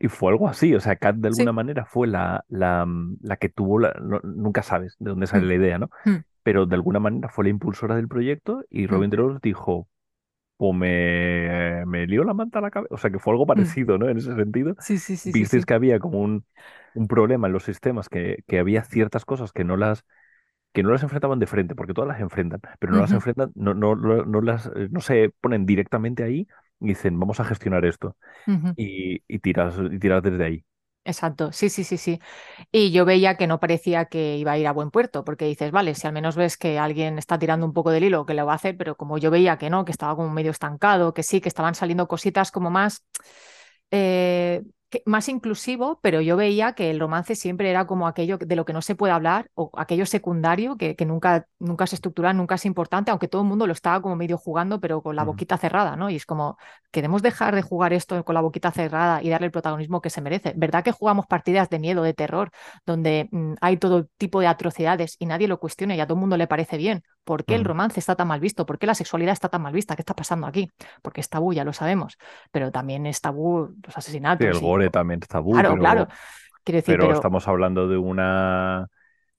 Y 0.00 0.08
fue 0.08 0.32
algo 0.32 0.48
así, 0.48 0.74
o 0.74 0.80
sea, 0.80 0.96
Kat 0.96 1.16
de 1.16 1.28
alguna 1.28 1.52
Sí. 1.52 1.54
manera 1.54 1.86
fue 1.86 2.08
la, 2.08 2.44
la, 2.48 2.86
mm, 2.86 3.18
la 3.22 3.36
que 3.38 3.50
tuvo, 3.50 3.80
la, 3.80 3.92
no- 4.02 4.20
nunca 4.24 4.62
sabes 4.64 4.96
de 5.00 5.10
dónde 5.10 5.26
sale 5.28 5.44
Hmm, 5.44 5.48
la 5.48 5.54
idea, 5.56 5.78
¿no? 5.78 5.90
hmm, 6.04 6.20
Pero 6.44 6.66
de 6.66 6.76
alguna 6.76 7.00
manera 7.00 7.28
fue 7.30 7.44
la 7.44 7.50
impulsora 7.50 7.96
del 7.96 8.08
proyecto 8.08 8.64
y 8.70 8.86
Robin 8.86 9.10
Delos 9.10 9.40
dijo, 9.42 9.88
pues 10.56 10.74
me, 10.76 11.84
me 11.86 12.06
lió 12.06 12.24
la 12.24 12.34
manta 12.34 12.58
a 12.60 12.62
la 12.62 12.70
cabeza, 12.70 12.94
o 12.94 12.98
sea, 12.98 13.10
que 13.10 13.18
fue 13.18 13.32
algo 13.34 13.46
parecido, 13.46 13.98
¿no? 13.98 14.08
En 14.08 14.18
ese 14.18 14.34
sentido, 14.34 14.76
Sí, 14.78 14.98
sí, 14.98 15.16
sí, 15.16 15.32
visteis 15.32 15.46
sí. 15.46 15.66
que 15.66 15.74
había 15.74 15.98
como 16.00 16.20
un, 16.20 16.46
un 16.94 17.08
problema 17.08 17.46
en 17.48 17.52
los 17.54 17.64
sistemas, 17.64 18.08
que, 18.08 18.44
que 18.48 18.58
había 18.58 18.84
ciertas 18.84 19.24
cosas 19.24 19.52
que 19.52 19.64
no 19.64 19.76
las 19.76 20.04
que 20.72 20.82
no 20.82 20.90
las 20.92 21.02
enfrentaban 21.02 21.38
de 21.40 21.46
frente, 21.46 21.74
porque 21.74 21.94
todas 21.94 22.08
las 22.08 22.20
enfrentan, 22.20 22.60
pero 22.78 22.92
no 22.92 23.00
las 23.00 23.12
enfrentan, 23.12 23.50
no, 23.56 23.74
no, 23.74 23.96
no, 23.96 24.24
no 24.24 24.40
las, 24.42 24.66
eh, 24.76 24.88
no 24.90 25.00
se 25.00 25.32
ponen 25.40 25.66
directamente 25.66 26.22
ahí 26.22 26.46
y 26.80 26.88
dicen, 26.88 27.18
vamos 27.18 27.40
a 27.40 27.44
gestionar 27.44 27.84
esto 27.84 28.16
y, 28.76 29.22
y 29.28 29.38
tiras, 29.40 29.76
y 29.92 29.98
tiras 30.00 30.22
desde 30.22 30.44
ahí. 30.44 30.64
Exacto, 31.02 31.50
sí, 31.52 31.70
sí, 31.70 31.82
sí, 31.82 31.96
sí. 31.96 32.20
Y 32.70 32.92
yo 32.92 33.04
veía 33.06 33.36
que 33.36 33.46
no 33.46 33.58
parecía 33.58 34.04
que 34.06 34.36
iba 34.36 34.52
a 34.52 34.58
ir 34.58 34.66
a 34.66 34.72
buen 34.72 34.90
puerto, 34.90 35.24
porque 35.24 35.46
dices, 35.46 35.72
vale, 35.72 35.94
si 35.94 36.06
al 36.06 36.12
menos 36.12 36.36
ves 36.36 36.56
que 36.58 36.78
alguien 36.78 37.18
está 37.18 37.38
tirando 37.38 37.64
un 37.66 37.72
poco 37.72 37.90
del 37.90 38.04
hilo, 38.04 38.26
que 38.26 38.34
lo 38.34 38.44
va 38.46 38.52
a 38.52 38.56
hacer, 38.56 38.76
pero 38.76 38.96
como 38.96 39.16
yo 39.18 39.30
veía 39.30 39.56
que 39.58 39.70
no, 39.70 39.84
que 39.84 39.92
estaba 39.92 40.14
como 40.14 40.30
medio 40.30 40.50
estancado, 40.52 41.14
que 41.14 41.22
sí, 41.22 41.40
que 41.40 41.48
estaban 41.48 41.74
saliendo 41.74 42.06
cositas 42.06 42.52
como 42.52 42.70
más, 42.70 43.04
eh, 43.90 44.62
que- 44.90 45.02
más 45.06 45.28
inclusivo, 45.28 46.00
pero 46.02 46.20
yo 46.20 46.36
veía 46.36 46.74
que 46.74 46.90
el 46.90 47.00
romance 47.00 47.34
siempre 47.36 47.70
era 47.70 47.86
como 47.86 48.06
aquello 48.08 48.38
de 48.38 48.56
lo 48.56 48.64
que 48.64 48.72
no 48.72 48.82
se 48.82 48.94
puede 48.96 49.12
hablar 49.12 49.50
o 49.54 49.70
aquello 49.76 50.04
secundario 50.06 50.76
que, 50.76 50.96
que 50.96 51.06
nunca, 51.06 51.46
nunca 51.58 51.86
se 51.86 51.94
estructura, 51.96 52.32
nunca 52.32 52.56
es 52.56 52.64
importante, 52.66 53.10
aunque 53.10 53.28
todo 53.28 53.42
el 53.42 53.48
mundo 53.48 53.66
lo 53.66 53.72
estaba 53.72 54.02
como 54.02 54.16
medio 54.16 54.36
jugando, 54.38 54.80
pero 54.80 55.02
con 55.02 55.16
la 55.16 55.24
boquita 55.24 55.56
cerrada, 55.58 55.96
¿no? 55.96 56.10
Y 56.10 56.16
es 56.16 56.26
como, 56.26 56.58
queremos 56.90 57.22
dejar 57.22 57.54
de 57.54 57.62
jugar 57.62 57.92
esto 57.92 58.24
con 58.24 58.34
la 58.34 58.40
boquita 58.40 58.70
cerrada 58.72 59.22
y 59.22 59.28
darle 59.30 59.46
el 59.46 59.52
protagonismo 59.52 60.00
que 60.00 60.10
se 60.10 60.20
merece. 60.20 60.52
¿Verdad 60.56 60.82
que 60.84 60.92
jugamos 60.92 61.26
partidas 61.26 61.70
de 61.70 61.78
miedo, 61.78 62.02
de 62.02 62.14
terror, 62.14 62.50
donde 62.86 63.28
mm, 63.30 63.54
hay 63.60 63.76
todo 63.76 64.06
tipo 64.18 64.40
de 64.40 64.46
atrocidades 64.48 65.16
y 65.18 65.26
nadie 65.26 65.48
lo 65.48 65.58
cuestiona 65.60 65.94
y 65.96 66.00
a 66.00 66.06
todo 66.06 66.14
el 66.14 66.20
mundo 66.20 66.36
le 66.36 66.46
parece 66.46 66.76
bien? 66.76 67.02
¿Por 67.24 67.44
qué 67.44 67.54
el 67.54 67.64
romance 67.64 68.00
está 68.00 68.16
tan 68.16 68.28
mal 68.28 68.40
visto? 68.40 68.66
¿Por 68.66 68.78
qué 68.78 68.86
la 68.86 68.94
sexualidad 68.94 69.32
está 69.32 69.48
tan 69.48 69.62
mal 69.62 69.72
vista? 69.72 69.94
¿Qué 69.96 70.02
está 70.02 70.14
pasando 70.14 70.46
aquí? 70.46 70.68
Porque 71.02 71.20
es 71.20 71.28
tabú, 71.28 71.52
ya 71.52 71.64
lo 71.64 71.72
sabemos, 71.72 72.16
pero 72.50 72.70
también 72.72 73.06
es 73.06 73.20
tabú 73.20 73.74
los 73.84 73.96
Sí, 74.38 74.48
el 74.48 74.56
es 74.82 75.28
tabú, 75.28 75.62
Claro, 75.62 75.76
claro. 75.78 76.06
pero, 76.06 76.08
Quiero 76.64 76.76
decir, 76.78 76.98
pero 76.98 77.00
pero 77.00 77.12
estamos 77.12 77.48
hablando 77.48 77.88
de 77.88 77.96
una 77.98 78.88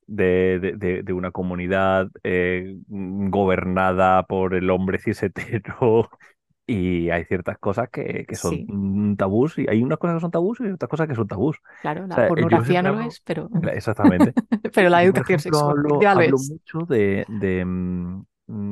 de, 0.07 0.59
de, 0.59 0.73
de- 0.77 1.03
de 1.03 1.13
una 1.13 1.31
comunidad 1.31 2.09
eh, 2.23 2.77
gobernada 2.87 4.23
por 4.25 4.55
el 4.55 4.69
hombre 4.71 4.99
cis 4.99 5.23
hetero 5.23 6.09
y 6.67 7.09
hay 7.11 7.25
ciertas 7.25 7.57
cosas 7.59 7.89
que, 7.91 8.25
que 8.27 8.37
son 8.37 8.59
sí, 8.59 8.71
tabús 9.17 9.57
y 9.59 9.67
hay 9.69 9.83
unas 9.83 9.99
cosas 9.99 10.17
que 10.17 10.21
son 10.21 10.31
tabús 10.31 10.59
y 10.61 10.65
otras 10.69 10.89
cosas 10.89 11.07
que 11.07 11.15
son 11.15 11.27
tabús. 11.27 11.57
claro, 11.79 12.07
O 12.11 12.13
la 12.13 12.15
sea, 12.15 12.25
pornografía 12.25 12.81
no 12.83 12.91
lo 12.93 12.99
es, 13.01 13.21
pero, 13.21 13.49
exactamente, 13.73 14.35
pero 14.73 14.89
la 14.89 15.03
educación 15.03 15.39
ejemplo 15.39 15.39
sexual 15.39 15.67
hablo, 15.69 15.99
ya 15.99 16.15
lo 16.15 16.21
hablo 16.21 16.39
es. 16.39 16.53
mucho 16.53 16.79
de, 16.87 17.25
de, 17.27 17.65
mm, 17.65 18.21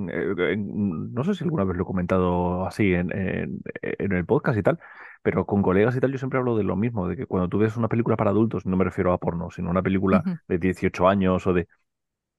eh, 0.10 0.56
no 0.58 1.24
sé 1.24 1.36
si 1.36 1.44
alguna 1.44 1.64
vez 1.66 1.78
lo 1.78 1.84
he 1.84 1.86
comentado 1.86 2.66
así 2.66 2.94
en, 2.94 3.12
en, 3.16 3.62
en 3.82 4.12
el 4.14 4.26
podcast 4.26 4.58
y 4.58 4.64
tal, 4.64 4.80
pero 5.22 5.46
con 5.46 5.62
colegas 5.62 5.96
y 5.96 6.00
tal 6.00 6.12
yo 6.12 6.18
siempre 6.18 6.40
hablo 6.40 6.56
de 6.58 6.64
lo 6.64 6.76
mismo, 6.76 7.08
de 7.08 7.16
que 7.18 7.26
cuando 7.26 7.50
tú 7.50 7.58
ves 7.60 7.78
una 7.78 7.88
película 7.90 8.18
para 8.18 8.32
adultos, 8.32 8.66
no 8.66 8.78
me 8.78 8.86
refiero 8.86 9.14
a 9.14 9.18
porno, 9.20 9.52
sino 9.52 9.70
una 9.70 9.84
película 9.84 10.26
de 10.48 10.58
18 10.60 11.08
años 11.08 11.46
o 11.48 11.54
de 11.54 11.68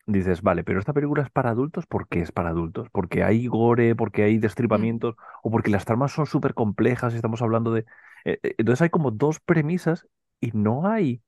Dices, 0.06 0.42
vale, 0.42 0.64
pero 0.64 0.80
esta 0.80 0.92
película 0.92 1.22
es 1.22 1.30
para 1.30 1.50
adultos, 1.50 1.86
¿por 1.86 2.08
qué 2.08 2.20
es 2.20 2.32
para 2.32 2.48
adultos? 2.50 2.88
¿Porque 2.90 3.22
hay 3.22 3.46
gore, 3.46 3.94
porque 3.94 4.24
hay 4.24 4.38
mm, 4.74 4.88
destripamientos 4.88 5.14
o 5.42 5.50
porque 5.52 5.70
las 5.70 5.84
tramas 5.84 6.12
son 6.12 6.26
súper 6.26 6.54
complejas 6.54 7.12
y 7.12 7.16
estamos 7.16 7.42
hablando 7.42 7.72
de... 7.72 7.80
eh, 8.24 8.38
eh, 8.42 8.54
entonces 8.58 8.82
hay 8.82 8.90
como 8.90 9.12
dos 9.12 9.38
premisas 9.40 10.08
y 10.40 10.50
no 10.52 10.88
hay, 10.88 11.22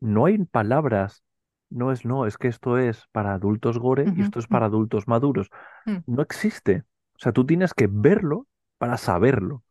no 0.00 0.26
hay 0.26 0.38
palabras. 0.46 1.24
No 1.70 1.92
es, 1.92 2.04
no, 2.04 2.26
es 2.26 2.38
que 2.38 2.48
esto 2.48 2.78
es 2.78 3.06
para 3.12 3.34
adultos 3.34 3.78
gore 3.78 4.10
y 4.14 4.22
esto 4.22 4.38
es 4.38 4.46
mm, 4.48 4.54
para 4.54 4.66
adultos 4.66 5.08
maduros. 5.08 5.50
mm, 5.86 6.04
No 6.06 6.22
existe. 6.22 6.84
O 7.16 7.20
sea, 7.20 7.32
tú 7.32 7.46
tienes 7.46 7.74
que 7.74 7.88
verlo 7.90 8.48
para 8.78 8.98
saberlo. 8.98 9.63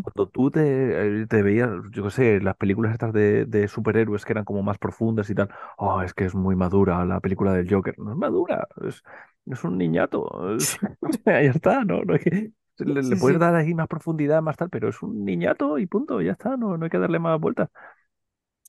Cuando 0.00 0.28
tú 0.30 0.50
te, 0.50 1.22
eh, 1.22 1.26
te 1.26 1.42
veías, 1.42 1.70
yo 1.92 2.04
qué 2.04 2.10
sé, 2.10 2.40
las 2.40 2.56
películas 2.56 2.92
estas 2.92 3.12
de, 3.12 3.44
de 3.46 3.68
superhéroes 3.68 4.24
que 4.24 4.32
eran 4.32 4.44
como 4.44 4.62
más 4.62 4.78
profundas 4.78 5.28
y 5.30 5.34
tal, 5.34 5.50
oh, 5.76 6.02
es 6.02 6.14
que 6.14 6.24
es 6.24 6.34
muy 6.34 6.56
madura 6.56 7.04
la 7.04 7.20
película 7.20 7.52
del 7.52 7.68
Joker. 7.72 7.98
No 7.98 8.12
es 8.12 8.16
madura, 8.16 8.68
es, 8.86 9.02
es 9.46 9.64
un 9.64 9.76
niñato. 9.78 10.54
es- 10.56 10.78
ya 11.26 11.32
está, 11.40 11.84
¿no? 11.84 12.02
No 12.04 12.14
hay 12.14 12.20
que, 12.20 12.52
le, 12.78 13.16
puedes 13.16 13.38
sí. 13.38 13.40
dar 13.40 13.54
ahí 13.54 13.74
más 13.74 13.88
profundidad, 13.88 14.40
más 14.42 14.56
tal, 14.56 14.70
pero 14.70 14.88
es 14.88 15.02
un 15.02 15.24
niñato 15.24 15.78
y 15.78 15.86
punto, 15.86 16.20
ya 16.22 16.32
está, 16.32 16.56
no, 16.56 16.76
no 16.78 16.84
hay 16.84 16.90
que 16.90 16.98
darle 16.98 17.18
más 17.18 17.38
vueltas. 17.40 17.68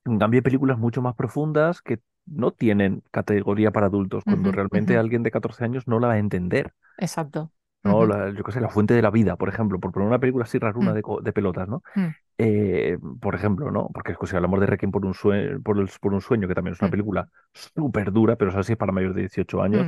En 0.05 0.19
cambio, 0.19 0.39
hay 0.39 0.41
películas 0.41 0.77
mucho 0.77 1.01
más 1.01 1.15
profundas 1.15 1.81
que 1.81 1.99
no 2.25 2.51
tienen 2.51 3.01
categoría 3.11 3.71
para 3.71 3.87
adultos, 3.87 4.25
cuando 4.25 4.51
realmente 4.51 4.97
alguien 4.97 5.23
de 5.23 5.31
14 5.31 5.63
años 5.63 5.87
no 5.87 5.99
la 6.01 6.07
va 6.07 6.13
a 6.15 6.19
entender. 6.19 6.73
Exacto. 6.97 7.51
¿No? 7.83 8.05
La- 8.05 8.31
yo 8.31 8.43
qué 8.43 8.51
sé, 8.51 8.61
La 8.61 8.69
Fuente 8.69 8.93
de 8.93 9.01
la 9.01 9.11
Vida, 9.11 9.35
por 9.37 9.49
ejemplo, 9.49 9.79
por 9.79 9.91
poner 9.91 10.07
una 10.07 10.19
película 10.19 10.45
así 10.45 10.59
raruna 10.59 10.93
mm, 10.93 10.95
de, 10.95 11.03
de 11.23 11.33
pelotas, 11.33 11.67
¿no? 11.67 11.83
mm, 11.95 12.15
Eh, 12.37 12.97
por 13.21 13.35
ejemplo, 13.35 13.71
¿no? 13.71 13.89
Porque 13.93 14.15
si 14.27 14.35
hablamos 14.35 14.59
de 14.61 14.67
Requiem 14.67 14.91
por 14.91 15.05
un 15.05 15.13
sueño, 15.15 15.61
por, 15.63 15.79
el- 15.79 15.89
por 16.01 16.13
un 16.13 16.21
sueño, 16.21 16.47
que 16.47 16.55
también 16.55 16.73
es 16.75 16.81
una 16.81 16.89
mm, 16.89 16.91
película 16.91 17.29
súper 17.53 18.11
dura, 18.13 18.35
pero 18.37 18.51
es 18.51 18.57
así 18.57 18.75
para 18.75 18.91
mayores 18.93 19.15
de 19.15 19.21
18 19.23 19.61
años, 19.63 19.87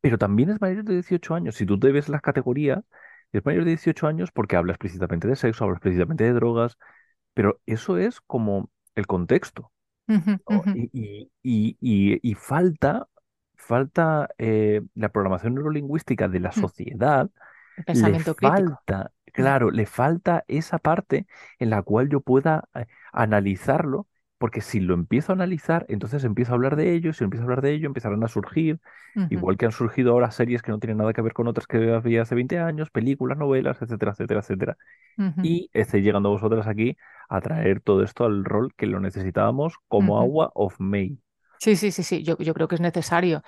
pero 0.00 0.18
también 0.18 0.50
es 0.50 0.60
mayor 0.60 0.84
de 0.84 0.94
18 0.94 1.34
años. 1.34 1.56
Si 1.56 1.66
tú 1.66 1.78
te 1.78 1.92
ves 1.92 2.08
las 2.08 2.22
categorías, 2.22 2.84
es 3.32 3.44
mayor 3.44 3.64
de 3.64 3.70
18 3.70 4.06
años 4.06 4.30
porque 4.32 4.56
habla 4.56 4.72
explícitamente 4.72 5.28
de 5.28 5.36
sexo, 5.36 5.64
habla 5.64 5.76
explícitamente 5.76 6.24
de 6.24 6.32
drogas, 6.32 6.78
pero 7.34 7.60
eso 7.66 7.98
es 7.98 8.20
como 8.22 8.70
el 8.96 9.06
contexto. 9.06 9.72
y, 10.72 11.30
y- 11.80 12.20
y 12.30 12.34
falta, 12.34 13.08
falta 13.66 14.28
eh, 14.38 14.82
la 14.94 15.08
programación 15.10 15.54
neurolingüística 15.54 16.28
de 16.28 16.40
la 16.40 16.50
mm. 16.50 16.52
sociedad 16.52 17.30
El 17.76 17.84
le 17.84 17.84
pensamiento 17.84 18.34
crítico. 18.34 18.82
falta, 18.84 19.12
Mm, 19.36 19.42
claro, 19.42 19.70
le 19.70 19.86
falta 19.86 20.44
esa 20.48 20.78
parte 20.78 21.26
en 21.58 21.70
la 21.70 21.82
cual 21.82 22.08
yo 22.08 22.20
pueda 22.20 22.68
eh, 22.74 22.86
analizarlo, 23.12 24.06
porque 24.38 24.60
si 24.60 24.80
lo 24.80 24.94
empiezo 24.94 25.32
a 25.32 25.34
analizar, 25.34 25.86
entonces 25.88 26.24
empiezo 26.24 26.52
a 26.52 26.56
hablar 26.56 26.76
de 26.76 26.92
ello, 26.94 27.12
si 27.12 27.24
empiezo 27.24 27.42
a 27.42 27.46
hablar 27.46 27.62
de 27.62 27.72
ello, 27.72 27.86
empezarán 27.86 28.22
a 28.22 28.28
surgir, 28.28 28.80
igual 29.30 29.56
que 29.56 29.64
han 29.64 29.72
surgido 29.72 30.12
ahora 30.12 30.30
series 30.30 30.60
que 30.60 30.70
no 30.70 30.78
tienen 30.78 30.98
nada 30.98 31.14
que 31.14 31.22
ver 31.22 31.32
con 31.32 31.48
otras 31.48 31.66
que 31.66 31.94
había 31.94 32.22
hace 32.22 32.34
20 32.34 32.58
años, 32.58 32.90
películas, 32.90 33.38
novelas, 33.38 33.80
etcétera, 33.80 34.12
etcétera, 34.12 34.40
etcétera. 34.40 34.76
Y 35.42 35.70
estoy 35.72 36.02
llegando 36.02 36.28
vosotras 36.28 36.66
aquí 36.66 36.98
a 37.30 37.40
traer 37.40 37.80
todo 37.80 38.02
esto 38.02 38.26
al 38.26 38.44
rol 38.44 38.74
que 38.74 38.86
lo 38.86 39.00
necesitábamos 39.00 39.76
como 39.88 40.18
agua 40.20 40.50
of 40.54 40.78
May. 40.78 41.18
Sí, 41.58 41.74
sí, 41.76 41.90
sí, 41.90 42.02
sí, 42.02 42.22
yo, 42.22 42.36
yo 42.38 42.54
creo 42.54 42.68
que 42.68 42.74
es 42.76 42.80
necesario. 42.80 43.42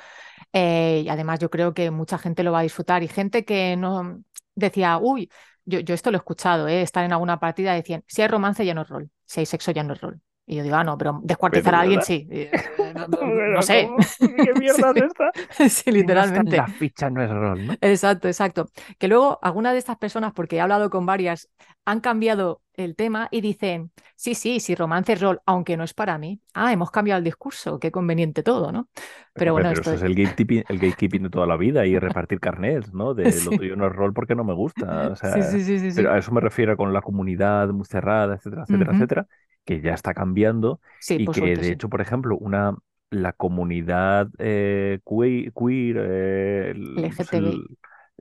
Eh, 0.53 1.03
y 1.07 1.09
además 1.11 1.41
yo 1.41 1.51
creo 1.51 1.75
que 1.75 1.91
mucha 1.91 2.19
gente 2.19 2.45
lo 2.45 2.53
va 2.53 2.61
a 2.61 2.63
disfrutar 2.63 3.03
y 3.03 3.09
gente 3.09 3.45
que 3.45 3.77
no 3.77 4.23
decía, 4.55 4.99
uy, 4.99 5.31
yo, 5.67 5.81
yo 5.81 5.95
esto 5.95 6.11
lo 6.11 6.19
he 6.19 6.21
escuchado, 6.21 6.69
¿eh? 6.69 6.83
estar 6.83 7.05
en 7.05 7.13
alguna 7.13 7.41
partida 7.41 7.75
decían, 7.75 8.05
si 8.09 8.23
hay 8.23 8.29
romance 8.29 8.67
ya 8.67 8.75
no 8.75 8.83
es 8.83 8.89
rol, 8.91 9.11
si 9.27 9.41
hay 9.41 9.47
sexo 9.47 9.73
ya 9.73 9.85
no 9.85 9.95
es 9.95 10.01
rol. 10.03 10.23
Y 10.49 10.57
yo 10.57 10.63
digo, 10.65 10.77
ah, 10.77 10.85
no, 10.85 10.99
pero 10.99 11.21
descuartizar 11.25 11.75
a 11.75 11.81
alguien 11.81 12.03
sí. 12.03 12.27
Eh, 12.31 12.59
no, 12.95 13.09
no- 13.09 13.35
no 13.55 13.63
Pero, 13.63 13.63
sé. 13.63 13.95
¿Qué 14.43 14.55
Sí, 14.67 14.83
mierda 14.83 14.93
es 14.93 14.99
esta? 14.99 15.33
sí, 15.71 15.91
literalmente. 15.93 16.57
la 16.57 16.69
ficha, 16.69 17.11
no 17.11 17.23
es 17.23 17.31
rol, 17.31 17.67
¿no? 17.67 17.81
Exacto, 17.81 18.29
exacto. 18.29 18.71
Que 18.99 19.09
luego 19.09 19.39
algunas 19.43 19.73
de 19.73 19.79
estas 19.79 19.99
personas, 19.99 20.33
porque 20.33 20.57
he 20.57 20.61
hablado 20.61 20.91
con 20.91 21.07
varias, 21.07 21.49
han 21.85 22.01
cambiado 22.01 22.63
el 22.75 22.97
tema 22.97 23.29
y 23.31 23.41
dicen, 23.41 23.93
sí, 24.17 24.35
sí, 24.35 24.61
sí, 24.61 24.75
romance 24.75 25.13
es 25.13 25.21
rol, 25.21 25.41
aunque 25.47 25.77
no 25.77 25.85
es 25.85 25.95
para 25.95 26.19
mí. 26.19 26.41
Ah, 26.55 26.73
hemos 26.73 26.91
cambiado 26.91 27.19
el 27.19 27.25
discurso, 27.25 27.79
qué 27.79 27.91
conveniente 27.91 28.43
todo, 28.43 28.73
¿no? 28.73 28.89
Pero 29.37 29.53
bueno, 29.53 29.71
pero 29.71 29.71
esto 29.71 29.93
eso 29.93 29.97
es 29.97 30.03
el 30.03 30.15
gatekeeping, 30.15 30.65
el 30.69 30.79
gatekeeping 30.79 31.23
de 31.25 31.31
toda 31.31 31.47
la 31.47 31.57
vida 31.57 31.87
y 31.87 31.99
repartir 31.99 32.41
carnets, 32.41 32.93
¿no? 32.93 33.15
De 33.15 33.41
lo 33.41 33.53
sí, 33.53 33.55
tuyo 33.55 33.77
no 33.77 33.87
es 33.87 33.93
rol 33.93 34.13
porque 34.15 34.35
no 34.35 34.45
me 34.45 34.55
gusta. 34.55 35.11
O 35.11 35.17
sí, 35.23 35.43
sea, 35.43 35.59
sí, 35.61 35.63
sí, 35.65 35.79
sí, 35.79 35.93
pero 35.95 36.13
sí. 36.13 36.13
a 36.13 36.19
eso 36.19 36.33
me 36.33 36.41
refiero 36.41 36.77
con 36.77 36.93
la 36.93 37.03
comunidad 37.03 37.69
muy 37.69 37.85
cerrada, 37.87 38.35
etcétera, 38.37 38.65
etcétera, 38.65 38.93
etcétera, 38.93 39.27
que 39.69 39.81
ya 39.81 39.95
está 39.95 40.15
cambiando 40.15 40.81
Sí, 40.99 41.19
y 41.19 41.29
que 41.31 41.35
suerte, 41.35 41.53
de 41.59 41.71
sí. 41.71 41.75
hecho, 41.75 41.89
por 41.89 42.01
ejemplo, 42.01 42.37
una 42.39 42.77
la 43.11 43.33
comunidad 43.33 44.29
eh, 44.39 45.01
queer, 45.07 45.53
queer 45.55 45.97
eh, 46.01 46.71
pues 47.17 47.33
LGTBI, 47.35 47.35
el- 47.35 47.67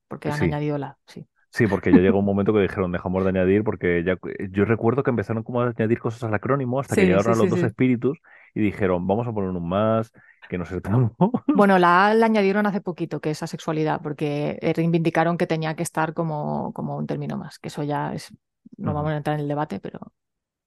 porque 0.09 0.31
han 0.31 0.41
Sí, 0.41 0.45
añadido 0.45 0.79
la, 0.79 0.99
sí. 1.07 1.27
Sí, 1.51 1.67
porque 1.67 1.93
ya 1.93 2.01
llegó 2.01 2.19
un 2.21 2.25
momento 2.27 2.53
que 2.53 2.61
dijeron 2.61 2.93
dejamos 2.93 3.25
de 3.25 3.31
añadir, 3.31 3.65
porque 3.65 4.05
ya 4.05 4.17
yo 4.51 4.65
recuerdo 4.67 5.03
que 5.03 5.11
empezaron 5.11 5.43
como 5.43 5.63
a 5.63 5.69
añadir 5.69 5.99
cosas 5.99 6.23
al 6.25 6.35
acrónimo 6.35 6.79
hasta 6.81 6.97
que 6.97 7.07
llegaron 7.07 7.33
a 7.33 7.37
los 7.37 7.49
dos 7.49 7.63
espíritus 7.65 8.19
y 8.55 8.61
dijeron 8.61 9.07
vamos 9.07 9.27
a 9.27 9.33
poner 9.33 9.51
un 9.51 9.69
más, 9.69 10.13
que 10.49 10.59
no 10.59 10.65
sé 10.67 10.81
tanto. 10.81 11.33
Bueno, 11.53 11.79
la 11.79 12.07
A 12.09 12.15
la 12.15 12.27
añadieron 12.27 12.67
hace 12.67 12.81
poquito, 12.81 13.21
que 13.21 13.31
es 13.31 13.43
asexualidad, 13.43 14.01
porque 14.03 14.59
eh, 14.61 14.73
reivindicaron 14.75 15.39
que 15.39 15.47
tenía 15.47 15.75
que 15.75 15.83
estar 15.83 16.15
como, 16.15 16.73
como 16.75 16.97
un 16.97 17.07
término 17.07 17.37
más, 17.39 17.59
que 17.59 17.69
eso 17.69 17.83
ya 17.83 18.15
es, 18.15 18.33
no 18.77 18.95
vamos 18.95 19.13
a 19.13 19.17
entrar 19.17 19.35
en 19.37 19.41
el 19.43 19.49
debate, 19.49 19.81
pero 19.81 19.99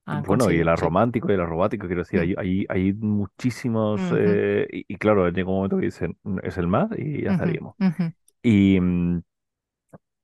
Bueno, 0.10 0.52
y 0.52 0.60
el 0.60 0.68
conseguido, 0.68 0.76
sí. 0.76 0.88
aromántico 0.88 1.30
y 1.32 1.36
el 1.36 1.42
arrobático, 1.42 1.88
quiero 1.88 2.02
decir, 2.02 2.20
hay, 2.20 2.34
hay, 2.38 2.66
hay 2.68 2.92
muchísimos, 2.94 4.12
eh, 4.12 4.68
y, 4.70 4.86
y 4.94 4.98
claro, 4.98 5.30
llega 5.30 5.50
un 5.50 5.56
momento 5.56 5.78
que 5.78 5.86
dicen, 5.86 6.18
"Mm, 6.24 6.40
es 6.44 6.58
el 6.58 6.68
más 6.68 6.90
y 6.98 7.24
ya 7.24 7.34
ujú. 7.80 8.14
Y 8.44 8.80
mm, 8.80 9.22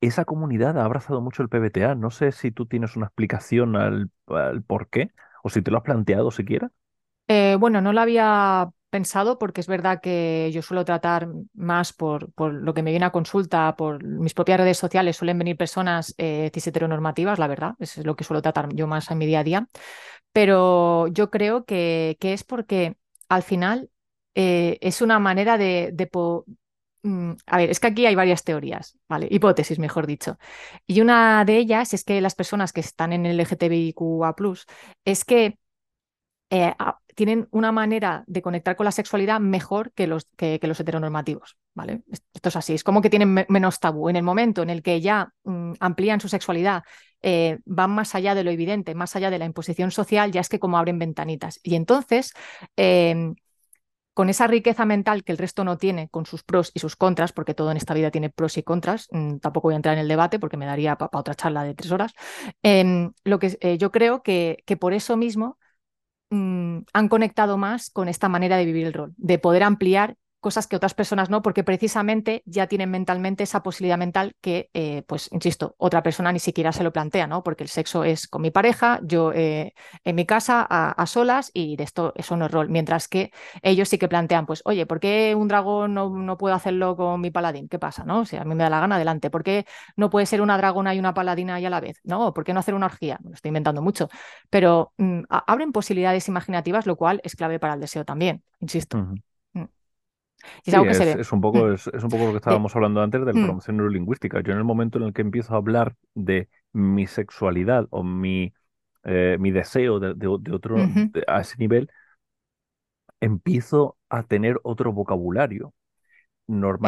esa 0.00 0.24
comunidad 0.24 0.78
ha 0.78 0.84
abrazado 0.84 1.20
mucho 1.20 1.42
el 1.42 1.48
PBTA, 1.48 1.94
no 1.94 2.10
sé 2.10 2.32
si 2.32 2.50
tú 2.50 2.66
tienes 2.66 2.96
una 2.96 3.06
explicación 3.06 3.76
al, 3.76 4.10
al 4.26 4.62
por 4.62 4.88
qué, 4.90 5.10
o 5.42 5.50
si 5.50 5.62
te 5.62 5.70
lo 5.70 5.78
has 5.78 5.84
planteado 5.84 6.30
siquiera. 6.30 6.70
Eh, 7.28 7.56
bueno, 7.60 7.80
no 7.80 7.92
lo 7.92 8.00
había 8.00 8.70
pensado 8.90 9.38
porque 9.38 9.60
es 9.60 9.66
verdad 9.66 10.00
que 10.00 10.50
yo 10.52 10.62
suelo 10.62 10.84
tratar 10.84 11.28
más 11.54 11.92
por, 11.92 12.32
por 12.32 12.52
lo 12.54 12.74
que 12.74 12.82
me 12.82 12.90
viene 12.90 13.06
a 13.06 13.10
consulta, 13.12 13.76
por 13.76 14.02
mis 14.04 14.34
propias 14.34 14.60
redes 14.60 14.78
sociales, 14.78 15.16
suelen 15.16 15.38
venir 15.38 15.56
personas 15.56 16.14
eh, 16.18 16.50
cis 16.54 16.66
heteronormativas, 16.68 17.38
la 17.38 17.46
verdad, 17.48 17.74
eso 17.78 18.00
es 18.00 18.06
lo 18.06 18.16
que 18.16 18.24
suelo 18.24 18.42
tratar 18.42 18.68
yo 18.74 18.86
más 18.86 19.10
en 19.10 19.18
mi 19.18 19.26
día 19.26 19.40
a 19.40 19.44
día, 19.44 19.68
pero 20.32 21.08
yo 21.08 21.30
creo 21.30 21.64
que, 21.64 22.16
que 22.20 22.32
es 22.34 22.44
porque 22.44 22.96
al 23.28 23.42
final 23.42 23.90
eh, 24.34 24.78
es 24.80 25.02
una 25.02 25.18
manera 25.18 25.58
de, 25.58 25.92
Mm, 27.02 27.32
A 27.46 27.58
ver, 27.58 27.70
es 27.70 27.80
que 27.80 27.86
aquí 27.88 28.06
hay 28.06 28.14
varias 28.14 28.44
teorías, 28.44 28.98
¿vale? 29.08 29.28
Hipótesis, 29.30 29.78
mejor 29.78 30.06
dicho. 30.06 30.36
Y 30.86 31.00
una 31.00 31.44
de 31.44 31.58
ellas 31.58 31.94
es 31.94 32.04
que 32.04 32.20
las 32.20 32.34
personas 32.34 32.72
que 32.72 32.80
están 32.80 33.12
en 33.12 33.24
el 33.26 33.38
LGTBIQA+, 33.40 34.34
es 35.04 35.24
que 35.24 35.58
eh, 36.50 36.74
tienen 37.18 37.48
una 37.50 37.72
manera 37.72 38.22
de 38.28 38.42
conectar 38.42 38.76
con 38.76 38.84
la 38.84 38.92
sexualidad 38.92 39.40
mejor 39.40 39.92
que 39.92 40.06
los, 40.06 40.26
que, 40.36 40.60
los 40.62 40.78
heteronormativos, 40.80 41.58
¿vale? 41.74 42.02
Es- 42.10 42.22
Esto 42.32 42.48
es 42.50 42.56
así, 42.56 42.74
es 42.74 42.84
como 42.84 43.02
que 43.02 43.10
tienen 43.10 43.34
me- 43.34 43.46
menos 43.48 43.80
tabú. 43.80 44.08
En 44.08 44.14
el 44.16 44.22
momento 44.22 44.62
en 44.62 44.70
el 44.70 44.82
que 44.82 45.00
ya 45.00 45.32
mm, 45.44 45.72
amplían 45.80 46.20
su 46.20 46.28
sexualidad, 46.28 46.84
eh, 47.22 47.58
van 47.64 47.90
más 47.90 48.14
allá 48.14 48.36
de 48.36 48.44
lo 48.44 48.52
evidente, 48.52 48.94
más 48.94 49.16
allá 49.16 49.30
de 49.30 49.38
la 49.40 49.46
imposición 49.46 49.90
social, 49.90 50.30
ya 50.30 50.40
es 50.40 50.48
que 50.48 50.60
como 50.60 50.78
abren 50.78 50.98
ventanitas. 51.00 51.58
Y 51.64 51.74
entonces... 51.74 52.32
em, 52.76 53.34
con 54.14 54.28
esa 54.30 54.48
riqueza 54.48 54.84
mental 54.84 55.22
que 55.22 55.30
el 55.32 55.38
resto 55.38 55.62
no 55.64 55.78
tiene, 55.78 56.08
con 56.08 56.26
sus 56.26 56.42
pros 56.42 56.72
y 56.74 56.80
sus 56.80 56.96
contras, 56.96 57.32
porque 57.32 57.54
todo 57.54 57.70
en 57.70 57.76
esta 57.76 57.94
vida 57.94 58.10
tiene 58.10 58.30
pros 58.30 58.56
y 58.58 58.64
contras, 58.64 59.06
mm, 59.12 59.36
tampoco 59.38 59.68
voy 59.68 59.74
a 59.74 59.76
entrar 59.76 59.94
en 59.94 60.00
el 60.00 60.08
debate 60.08 60.40
porque 60.40 60.56
me 60.56 60.66
daría 60.66 60.96
para 60.96 61.10
otra 61.20 61.34
charla 61.34 61.62
de 61.62 61.74
tres 61.74 61.92
horas, 61.92 62.12
em, 62.62 63.12
lo 63.24 63.38
que 63.38 63.56
eh, 63.60 63.78
yo 63.78 63.92
creo 63.92 64.22
que, 64.24 64.62
que 64.66 64.76
por 64.76 64.92
eso 64.92 65.16
mismo 65.16 65.58
mm, 66.30 66.78
han 66.92 67.08
conectado 67.08 67.56
más 67.56 67.90
con 67.90 68.08
esta 68.08 68.28
manera 68.28 68.56
de 68.56 68.64
vivir 68.64 68.86
el 68.86 68.92
rol, 68.92 69.14
de 69.16 69.38
poder 69.38 69.62
ampliar 69.62 70.16
cosas 70.40 70.66
que 70.66 70.76
otras 70.76 70.94
personas 70.94 71.30
no, 71.30 71.42
porque 71.42 71.64
precisamente 71.64 72.42
ya 72.46 72.66
tienen 72.66 72.90
mentalmente 72.90 73.44
esa 73.44 73.62
posibilidad 73.62 73.98
mental 73.98 74.36
que, 74.40 74.70
eh, 74.74 75.02
pues, 75.06 75.28
insisto, 75.32 75.74
otra 75.78 76.02
persona 76.02 76.32
ni 76.32 76.38
siquiera 76.38 76.72
se 76.72 76.84
lo 76.84 76.92
plantea, 76.92 77.26
¿no? 77.26 77.42
Porque 77.42 77.64
el 77.64 77.68
sexo 77.68 78.04
es 78.04 78.28
con 78.28 78.42
mi 78.42 78.50
pareja, 78.50 79.00
yo 79.02 79.32
eh, 79.32 79.74
en 80.04 80.14
mi 80.14 80.26
casa 80.26 80.66
a, 80.68 81.06
solas 81.06 81.50
y 81.54 81.76
de 81.76 81.84
esto 81.84 82.12
eso 82.16 82.36
no 82.36 82.46
es 82.46 82.50
rol, 82.52 82.68
mientras 82.68 83.08
que 83.08 83.32
ellos 83.62 83.88
sí 83.88 83.98
que 83.98 84.08
plantean, 84.08 84.46
pues, 84.46 84.62
oye, 84.64 84.86
¿por 84.86 85.00
qué 85.00 85.34
un 85.34 85.48
dragón 85.48 85.94
no, 85.94 86.10
no 86.10 86.38
puedo 86.38 86.54
hacerlo 86.54 86.96
con 86.96 87.20
mi 87.20 87.30
paladín? 87.30 87.68
¿Qué 87.68 87.78
pasa? 87.78 88.04
¿No? 88.04 88.24
Sea, 88.24 88.42
a 88.42 88.44
mí 88.44 88.54
me 88.54 88.64
da 88.64 88.70
la 88.70 88.80
gana, 88.80 88.96
adelante. 88.96 89.30
¿Por 89.30 89.42
qué 89.42 89.66
no 89.96 90.10
puede 90.10 90.26
ser 90.26 90.40
una 90.40 90.56
dragona 90.56 90.94
y 90.94 90.98
una 90.98 91.14
paladina 91.14 91.56
ahí 91.56 91.66
a 91.66 91.70
la 91.70 91.80
vez? 91.80 92.00
¿No? 92.04 92.32
¿Por 92.34 92.44
qué 92.44 92.52
no 92.52 92.60
hacer 92.60 92.74
una 92.74 92.86
orgía? 92.86 93.18
Me 93.22 93.30
lo 93.30 93.34
estoy 93.34 93.48
inventando 93.48 93.82
mucho, 93.82 94.08
pero 94.50 94.92
mm, 94.98 95.22
abren 95.28 95.72
posibilidades 95.72 96.28
imaginativas, 96.28 96.86
lo 96.86 96.96
cual 96.96 97.20
es 97.24 97.34
clave 97.36 97.58
para 97.58 97.74
el 97.74 97.80
deseo 97.80 98.04
también, 98.04 98.42
insisto. 98.60 98.98
Es 100.64 100.72
Sí, 100.72 100.74
algo 100.74 100.86
que 100.86 100.94
se 100.94 101.04
es, 101.04 101.14
ve. 101.14 101.16
es 101.16 101.32
un 101.32 101.40
poco, 101.40 101.72
es, 101.72 101.86
es 101.88 102.04
un 102.04 102.10
poco 102.10 102.26
lo 102.26 102.32
que 102.32 102.38
estábamos 102.38 102.74
hablando 102.76 103.00
antes 103.02 103.20
de 103.20 103.26
la 103.26 103.32
mm, 103.34 103.38
programación 103.38 103.76
neurolingüística. 103.78 104.40
Yo 104.42 104.52
en 104.52 104.58
el 104.58 104.64
momento 104.64 104.98
en 104.98 105.04
el 105.04 105.12
que 105.12 105.22
empiezo 105.22 105.54
a 105.54 105.56
hablar 105.58 105.96
de 106.14 106.48
mi 106.72 107.06
sexualidad 107.06 107.86
o 107.90 108.02
mi, 108.04 108.52
eh, 109.04 109.36
mi 109.40 109.50
deseo 109.50 109.98
de, 110.00 110.14
de- 110.14 110.36
de 110.40 110.52
otro 110.52 110.90
de- 111.12 111.24
a 111.26 111.40
ese 111.40 111.56
nivel, 111.58 111.90
empiezo 113.20 113.96
a 114.08 114.22
tener 114.24 114.58
otro 114.62 114.92
vocabulario. 114.92 115.74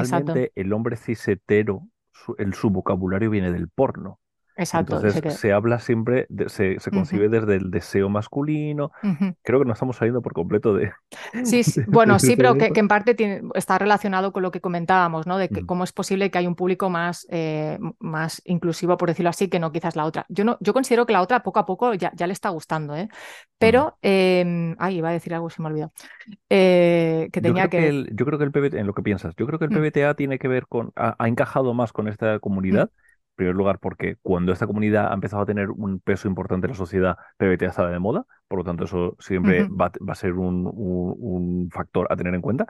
Exacto, 0.00 0.34
Normalmente 0.34 0.52
el 0.56 0.72
hombre 0.72 0.96
cis 0.96 1.26
hetero, 1.28 1.88
su, 2.12 2.36
el, 2.38 2.54
su 2.54 2.70
vocabulario 2.70 3.30
viene 3.30 3.52
del 3.52 3.68
porno. 3.70 4.20
Exacto. 4.60 5.02
Entonces 5.02 5.20
que- 5.20 5.38
se 5.38 5.52
habla 5.52 5.80
siempre, 5.80 6.26
de- 6.28 6.48
se, 6.48 6.78
concibe 6.92 7.28
desde 7.28 7.56
el 7.56 7.70
deseo 7.70 8.08
masculino. 8.08 8.92
Creo 9.42 9.58
que 9.60 9.64
nos 9.66 9.76
estamos 9.76 9.96
saliendo 9.96 10.22
por 10.22 10.32
completo 10.34 10.74
de, 10.74 10.92
Sí, 11.42 11.64
sí, 11.64 11.82
bueno, 11.86 12.18
sí, 12.18 12.36
pero 12.36 12.56
que, 12.58 12.70
en 12.74 12.86
parte 12.88 13.14
tiene- 13.14 13.42
está 13.54 13.78
relacionado 13.78 14.32
con 14.32 14.42
lo 14.42 14.50
que 14.50 14.60
comentábamos, 14.60 15.26
¿no? 15.26 15.38
De 15.38 15.50
que 15.50 15.62
Ujú, 15.62 15.64
cómo 15.64 15.84
es 15.84 15.92
posible 15.92 16.30
que 16.30 16.38
hay 16.38 16.46
un 16.46 16.54
público 16.54 16.90
más, 16.90 17.26
eh, 17.30 17.78
más 17.98 18.42
inclusivo, 18.44 18.96
por 18.96 19.08
decirlo 19.08 19.30
así, 19.30 19.48
que 19.48 19.58
no 19.58 19.72
quizás 19.72 19.96
la 19.96 20.04
otra. 20.04 20.26
Yo 20.28 20.44
no, 20.44 20.58
yo 20.60 20.72
considero 20.74 21.06
que 21.06 21.12
la 21.14 21.22
otra 21.22 21.42
poco 21.42 21.58
a 21.58 21.66
poco 21.66 21.94
ya, 21.94 22.12
ya 22.14 22.26
le 22.26 22.32
está 22.34 22.50
gustando, 22.50 22.94
¿eh? 22.94 23.08
Pero, 23.58 23.98
eh, 24.02 24.74
ay, 24.78 24.96
iba 24.98 25.08
a 25.08 25.12
decir 25.12 25.34
algo, 25.34 25.50
se 25.50 25.62
me 25.62 25.68
olvidó. 25.68 25.92
Eh, 26.50 27.28
que 27.32 27.40
Yo 27.42 27.54
tenía 27.54 27.68
creo 27.70 27.70
que 27.70 27.88
el, 27.88 28.10
yo 28.14 28.26
creo 28.26 28.38
que 28.38 28.44
el 28.44 28.52
PBT, 28.52 28.78
en 28.78 28.86
lo 28.86 28.92
que 28.94 29.02
piensas, 29.02 29.34
yo 29.36 29.46
creo 29.46 29.58
que 29.58 29.64
el 29.64 29.70
Mm, 29.70 29.80
PBTA 29.80 30.14
tiene 30.14 30.38
que 30.38 30.48
ver 30.48 30.66
con, 30.66 30.92
ha, 30.96 31.16
ha 31.18 31.28
encajado 31.28 31.72
más 31.74 31.92
con 31.92 32.06
esta 32.08 32.38
mm, 32.70 32.80
comunidad. 32.80 32.90
En 33.40 33.46
primer 33.46 33.56
lugar, 33.56 33.78
porque 33.80 34.16
cuando 34.22 34.52
esta 34.52 34.66
comunidad 34.66 35.10
ha 35.10 35.14
empezado 35.14 35.42
a 35.42 35.46
tener 35.46 35.70
un 35.70 36.00
peso 36.00 36.28
importante 36.28 36.66
en 36.66 36.72
la 36.72 36.76
sociedad, 36.76 37.16
PBTA 37.38 37.70
estaba 37.70 37.90
de 37.90 37.98
moda, 37.98 38.26
por 38.48 38.58
lo 38.58 38.64
tanto 38.64 38.84
eso 38.84 39.16
siempre 39.20 39.64
va, 39.70 39.86
a- 39.86 39.92
va 40.06 40.12
a 40.12 40.16
ser 40.16 40.34
un, 40.34 40.66
un- 40.66 41.16
un 41.18 41.70
factor 41.70 42.06
a 42.10 42.16
tener 42.16 42.34
en 42.34 42.42
cuenta. 42.42 42.66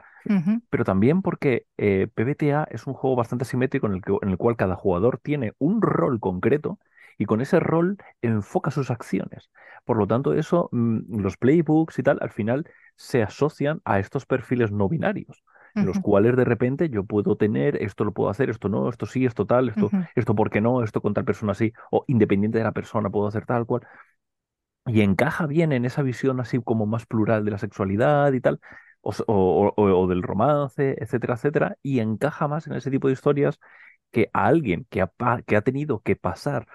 Pero 0.69 0.85
también 0.85 1.21
porque 1.21 1.65
eh, 1.77 2.07
PBTA 2.13 2.63
es 2.71 2.87
un 2.87 2.93
juego 2.93 3.15
bastante 3.17 3.45
simétrico 3.45 3.87
en 3.87 3.93
el 3.93 4.01
que, 4.01 4.17
en 4.21 4.29
el 4.29 4.37
cual 4.37 4.55
cada 4.55 4.75
jugador 4.75 5.19
tiene 5.21 5.53
un 5.59 5.81
rol 5.81 6.19
concreto 6.19 6.79
y 7.17 7.25
con 7.25 7.41
ese 7.41 7.59
rol 7.59 7.97
enfoca 8.21 8.71
sus 8.71 8.89
acciones. 8.89 9.49
Por 9.85 9.97
lo 9.97 10.07
tanto, 10.07 10.33
eso, 10.33 10.69
mm, 10.71 11.19
los 11.21 11.37
playbooks 11.37 11.99
y 11.99 12.03
tal, 12.03 12.19
al 12.21 12.31
final 12.31 12.65
se 12.95 13.21
asocian 13.23 13.81
a 13.85 13.99
estos 13.99 14.25
perfiles 14.25 14.71
no 14.71 14.87
binarios, 14.89 15.43
en 15.79 15.85
los 15.87 15.99
cuales 15.99 16.35
de 16.37 16.45
repente 16.45 16.89
yo 16.89 17.03
puedo 17.05 17.35
tener, 17.37 17.81
esto 17.81 18.03
lo 18.05 18.13
puedo 18.13 18.29
hacer, 18.29 18.49
esto 18.49 18.69
no, 18.69 18.89
esto 18.89 19.05
sí, 19.05 19.25
esto 19.25 19.45
tal, 19.45 19.69
esto, 19.69 19.93
esto 20.15 20.35
por 20.35 20.49
qué 20.49 20.61
no, 20.61 20.83
esto 20.83 21.01
con 21.01 21.13
tal 21.13 21.25
persona 21.25 21.53
sí, 21.55 21.73
o 21.91 22.05
independiente 22.07 22.57
de 22.59 22.63
la 22.65 22.71
persona 22.73 23.09
puedo 23.09 23.27
hacer 23.27 23.45
tal 23.45 23.65
cual. 23.65 23.83
Y 24.87 25.01
encaja 25.01 25.45
bien 25.47 25.71
en 25.73 25.85
esa 25.85 26.01
visión 26.01 26.39
así 26.39 26.59
como 26.61 26.85
más 26.87 27.05
plural 27.05 27.45
de 27.45 27.51
la 27.51 27.57
sexualidad 27.59 28.33
y 28.33 28.41
tal, 28.41 28.59
o, 29.01 29.11
s- 29.11 29.23
o- 29.27 29.73
o- 29.75 29.83
o 30.03 30.07
del 30.07 30.23
romance, 30.23 30.95
etcétera, 30.99 31.35
etcétera, 31.35 31.77
y 31.83 31.99
encaja 31.99 32.47
más 32.47 32.65
en 32.67 32.73
ese 32.73 32.89
tipo 32.91 33.07
de 33.07 33.13
historias 33.13 33.59
que 34.11 34.29
a 34.33 34.47
alguien 34.47 34.85
que 34.89 35.01
ha, 35.01 35.11
que 35.47 35.55
ha 35.57 35.61
tenido 35.63 36.01
que 36.01 36.15
pasar 36.15 36.67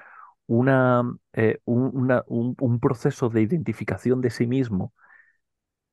una, 0.47 1.03
eh, 1.35 1.61
un, 1.67 1.91
una- 1.95 2.25
un- 2.29 2.57
un 2.61 2.81
proceso 2.81 3.31
de 3.31 3.43
identificación 3.43 4.21
de 4.23 4.31
sí 4.31 4.47
mismo 4.49 4.95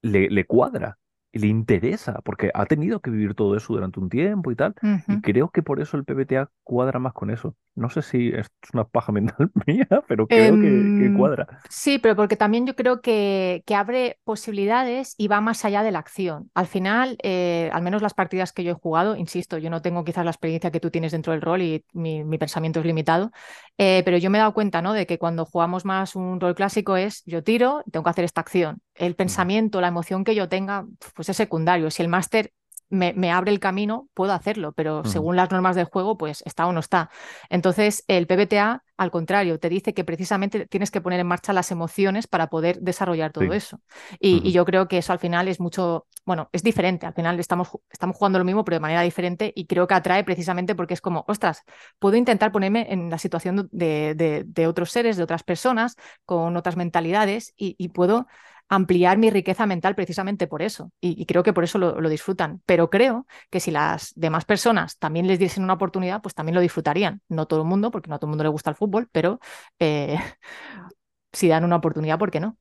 le, 0.01 0.29
le 0.29 0.45
cuadra, 0.45 0.97
y 1.33 1.39
le 1.39 1.47
interesa, 1.47 2.21
porque 2.23 2.51
ha 2.53 2.67
tenido 2.67 3.01
que 3.01 3.11
vivir 3.11 3.35
todo 3.35 3.57
eso 3.57 3.73
durante 3.73 3.99
un 3.99 4.09
tiempo 4.09 4.51
y 4.51 4.55
tal, 4.57 4.75
y 5.07 5.19
creo 5.19 5.49
que 5.51 5.63
por 5.63 5.81
eso 5.81 5.97
el 5.97 6.05
PBTA 6.05 6.51
cuadra 6.63 6.99
más 6.99 7.13
con 7.13 7.31
eso. 7.31 7.55
No 7.75 7.89
sé 7.89 8.03
si 8.03 8.29
es 8.29 8.47
una 8.73 8.85
paja 8.87 9.11
mental 9.13 9.51
mía, 9.67 9.87
pero 10.07 10.29
creo 10.29 10.59
que, 10.59 10.91
que 10.95 11.11
Em, 11.11 11.13
cuadra. 11.13 11.47
sí, 11.69 11.99
pero 11.99 12.15
porque 12.15 12.37
también 12.37 12.65
yo 12.65 12.75
creo 12.75 13.01
que, 13.01 13.63
que 13.65 13.75
abre 13.75 14.19
posibilidades 14.23 15.15
y 15.17 15.27
va 15.27 15.41
más 15.41 15.65
allá 15.65 15.83
de 15.83 15.91
la 15.91 15.99
acción. 15.99 16.49
Al 16.53 16.67
final, 16.67 17.17
eh, 17.23 17.69
al 17.73 17.83
menos 17.83 18.01
las 18.01 18.13
partidas 18.13 18.53
que 18.53 18.63
yo 18.63 18.71
he 18.71 18.73
jugado, 18.75 19.15
insisto, 19.15 19.57
yo 19.57 19.69
no 19.69 19.81
tengo 19.81 20.03
quizás 20.03 20.25
la 20.25 20.31
experiencia 20.31 20.71
que 20.71 20.79
tú 20.79 20.91
tienes 20.91 21.11
dentro 21.11 21.33
del 21.33 21.41
rol 21.41 21.61
y 21.61 21.85
mi, 21.93 22.23
mi 22.23 22.37
pensamiento 22.37 22.79
es 22.79 22.85
limitado, 22.85 23.31
eh, 23.77 24.01
pero 24.05 24.17
yo 24.17 24.29
me 24.29 24.37
he 24.37 24.41
dado 24.41 24.53
cuenta, 24.53 24.81
¿no? 24.81 24.93
de 24.93 25.05
que 25.05 25.17
cuando 25.19 25.45
jugamos 25.45 25.85
más 25.85 26.15
un 26.15 26.39
rol 26.39 26.55
clásico 26.55 26.95
es 26.97 27.23
yo 27.25 27.43
tiro, 27.43 27.83
tengo 27.91 28.03
que 28.03 28.09
hacer 28.09 28.25
esta 28.25 28.41
acción. 28.41 28.81
El 28.95 29.15
pensamiento, 29.15 29.81
la 29.81 29.87
emoción 29.87 30.23
que 30.23 30.35
yo 30.35 30.49
tenga, 30.49 30.85
pues 31.15 31.29
es 31.29 31.37
secundario. 31.37 31.89
Si 31.91 32.01
el 32.03 32.09
máster 32.09 32.53
me, 32.89 33.13
me 33.13 33.31
abre 33.31 33.51
el 33.51 33.59
camino, 33.59 34.07
puedo 34.13 34.33
hacerlo, 34.33 34.71
pero 34.73 35.03
según 35.05 35.35
las 35.35 35.49
normas 35.49 35.75
del 35.75 35.85
juego, 35.85 36.15
pues 36.17 36.43
está 36.45 36.67
o 36.67 36.73
no 36.73 36.79
está. 36.79 37.09
Entonces, 37.49 38.03
el 38.07 38.27
PBTA, 38.27 38.83
al 38.97 39.09
contrario, 39.09 39.59
te 39.59 39.67
dice 39.69 39.95
que 39.95 40.03
precisamente 40.03 40.67
tienes 40.67 40.91
que 40.91 41.01
poner 41.01 41.19
en 41.19 41.25
marcha 41.27 41.53
las 41.53 41.71
emociones 41.71 42.27
para 42.27 42.47
poder 42.49 42.79
desarrollar 42.81 43.31
todo 43.31 43.45
Sí. 43.51 43.57
eso. 43.57 43.79
Y, 44.19 44.51
yo 44.51 44.63
creo 44.65 44.87
que 44.87 44.99
eso 44.99 45.11
al 45.11 45.17
final 45.19 45.47
es 45.47 45.59
mucho, 45.59 46.05
bueno, 46.25 46.49
es 46.51 46.61
diferente. 46.61 47.05
Al 47.07 47.13
final 47.15 47.39
estamos, 47.39 47.69
estamos 47.89 48.15
jugando 48.15 48.37
lo 48.39 48.45
mismo, 48.45 48.63
pero 48.63 48.75
de 48.75 48.81
manera 48.81 49.01
diferente. 49.01 49.51
Y 49.55 49.65
creo 49.65 49.87
que 49.87 49.95
atrae 49.95 50.23
precisamente 50.23 50.75
porque 50.75 50.93
es 50.93 51.01
como, 51.01 51.25
ostras, 51.27 51.63
puedo 51.99 52.15
intentar 52.15 52.51
ponerme 52.51 52.87
en 52.93 53.09
la 53.09 53.17
situación 53.17 53.69
de, 53.71 54.13
de- 54.15 54.43
de 54.45 54.67
otros 54.67 54.91
seres, 54.91 55.17
de 55.17 55.23
otras 55.23 55.43
personas, 55.43 55.95
con 56.25 56.55
otras 56.57 56.77
mentalidades, 56.77 57.53
y, 57.57 57.75
y 57.77 57.89
puedo 57.89 58.27
ampliar 58.75 59.17
mi 59.17 59.29
riqueza 59.29 59.65
mental 59.65 59.95
precisamente 59.95 60.47
por 60.47 60.61
eso. 60.61 60.91
Y, 60.99 61.25
creo 61.25 61.43
que 61.43 61.53
por 61.53 61.63
eso 61.63 61.77
lo, 61.77 62.09
disfrutan. 62.09 62.61
Pero 62.65 62.89
creo 62.89 63.27
que 63.49 63.59
si 63.59 63.71
las 63.71 64.13
demás 64.15 64.45
personas 64.45 64.97
también 64.97 65.27
les 65.27 65.39
diesen 65.39 65.63
una 65.63 65.73
oportunidad, 65.73 66.21
pues 66.21 66.33
también 66.35 66.55
lo 66.55 66.61
disfrutarían. 66.61 67.21
No 67.29 67.45
todo 67.45 67.61
el 67.61 67.67
mundo, 67.67 67.91
porque 67.91 68.09
no 68.09 68.15
a 68.15 68.19
todo 68.19 68.27
el 68.27 68.31
mundo 68.31 68.43
le 68.43 68.49
gusta 68.49 68.69
el 68.69 68.75
fútbol, 68.75 69.09
pero 69.11 69.39
eh, 69.79 70.17
si 71.31 71.47
dan 71.47 71.63
una 71.63 71.75
oportunidad, 71.75 72.17
¿por 72.17 72.31
qué 72.31 72.39
no? 72.39 72.57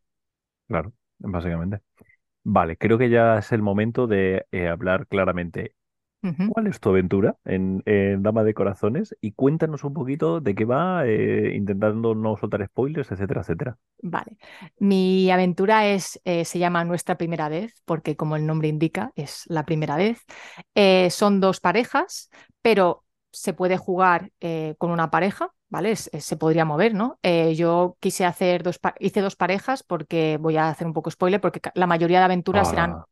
Claro, 0.69 0.93
básicamente. 1.19 1.81
Vale, 2.45 2.77
creo 2.77 2.99
que 2.99 3.09
ya 3.09 3.39
es 3.39 3.53
el 3.53 3.63
momento 3.63 4.07
de 4.07 4.47
eh, 4.53 4.69
hablar 4.69 5.07
claramente. 5.07 5.75
¿Cuál 6.51 6.69
es 6.69 6.79
tu 6.79 6.91
aventura 6.91 7.37
en, 7.45 7.83
Dama 8.23 8.45
de 8.45 8.55
Corazones? 8.55 9.17
Y 9.21 9.33
cuéntanos 9.33 9.83
un 9.83 9.93
poquito 9.93 10.41
de 10.41 10.55
qué 10.55 10.65
va, 10.65 11.05
eh, 11.07 11.55
intentando 11.57 12.15
no 12.15 12.37
soltar 12.37 12.65
spoilers, 12.65 13.11
etcétera, 13.11 13.41
etcétera. 13.41 13.77
Vale. 14.03 14.37
Mi 14.79 15.31
aventura 15.33 15.87
es, 15.87 16.21
eh, 16.25 16.45
se 16.45 16.61
llama 16.61 16.85
Nuestra 16.85 17.17
Primera 17.17 17.49
Vez, 17.49 17.83
porque 17.85 18.17
como 18.17 18.37
el 18.37 18.47
nombre 18.47 18.69
indica, 18.69 19.11
es 19.17 19.43
la 19.47 19.65
primera 19.65 19.97
vez. 19.97 20.25
Eh, 20.77 21.11
son 21.11 21.41
dos 21.41 21.59
parejas, 21.59 22.31
pero 22.61 23.05
se 23.33 23.55
puede 23.55 23.79
jugar 23.79 24.31
con 24.77 24.91
una 24.91 25.11
pareja, 25.11 25.51
¿vale? 25.71 25.97
se 25.97 26.37
podría 26.37 26.67
mover, 26.67 26.93
¿no? 26.93 27.19
yo 27.55 27.97
quise 27.99 28.27
hacer 28.27 28.63
dos, 28.63 28.79
hice 28.99 29.23
dos 29.23 29.37
parejas 29.37 29.83
porque 29.83 30.37
voy 30.39 30.59
a 30.59 30.69
hacer 30.69 30.87
un 30.87 30.93
poco 30.93 31.11
spoiler, 31.11 31.41
porque 31.41 31.63
la 31.75 31.87
mayoría 31.87 32.19
de 32.19 32.27
aventuras 32.27 32.71
eran 32.75 33.05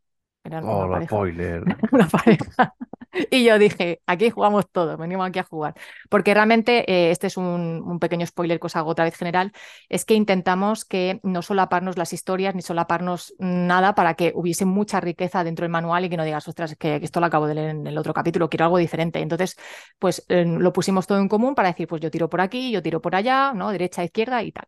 oh, 0.63 1.01
spoiler. 1.07 1.65
una 1.93 2.07
pareja. 2.09 2.75
Y 3.31 3.45
yo 3.45 3.59
dije, 3.59 4.01
aquí 4.07 4.31
jugamos 4.31 4.71
todos, 4.71 4.99
venimos 4.99 5.29
aquí 5.29 5.39
a 5.39 5.45
jugar. 5.45 5.75
Porque 6.09 6.35
realmente, 6.35 6.91
eh, 6.91 7.11
este 7.11 7.27
es 7.27 7.37
un, 7.37 7.99
pequeño 8.01 8.27
spoiler 8.27 8.59
que 8.61 8.67
os 8.67 8.77
hago 8.77 8.91
otra 8.91 9.05
vez 9.05 9.17
general, 9.17 9.53
es 9.89 10.05
que 10.05 10.15
intentamos 10.15 10.85
que 10.85 11.21
no 11.23 11.43
solaparnos 11.43 11.99
las 11.99 12.13
historias 12.13 12.55
ni 12.55 12.63
solaparnos 12.63 13.35
nada 13.39 13.95
para 13.95 14.15
que 14.15 14.33
hubiese 14.35 14.65
mucha 14.65 15.01
riqueza 15.01 15.45
dentro 15.45 15.65
del 15.65 15.71
manual 15.73 16.05
y 16.05 16.11
que 16.11 16.17
no 16.17 16.25
digas, 16.25 16.47
ostras, 16.49 16.77
que 16.77 16.97
esto 16.97 17.21
lo 17.21 17.27
acabo 17.27 17.47
de 17.47 17.55
leer 17.55 17.71
en 17.71 17.87
el 17.87 17.99
otro 17.99 18.15
capítulo, 18.15 18.49
quiero 18.49 18.65
algo 18.67 18.79
diferente. 18.79 19.21
Entonces, 19.21 19.57
pues 19.99 20.25
eh, 20.29 20.45
lo 20.45 20.73
pusimos 20.73 21.07
todo 21.07 21.19
en 21.19 21.29
común 21.29 21.55
para 21.55 21.69
decir, 21.69 21.87
pues 21.89 22.01
yo 22.01 22.11
tiro 22.11 22.29
por 22.29 22.41
aquí, 22.41 22.71
yo 22.71 22.83
tiro 22.83 23.01
por 23.01 23.15
allá, 23.15 23.53
¿no? 23.55 23.71
Derecha, 23.71 24.05
izquierda 24.05 24.43
y 24.43 24.53
tal. 24.53 24.67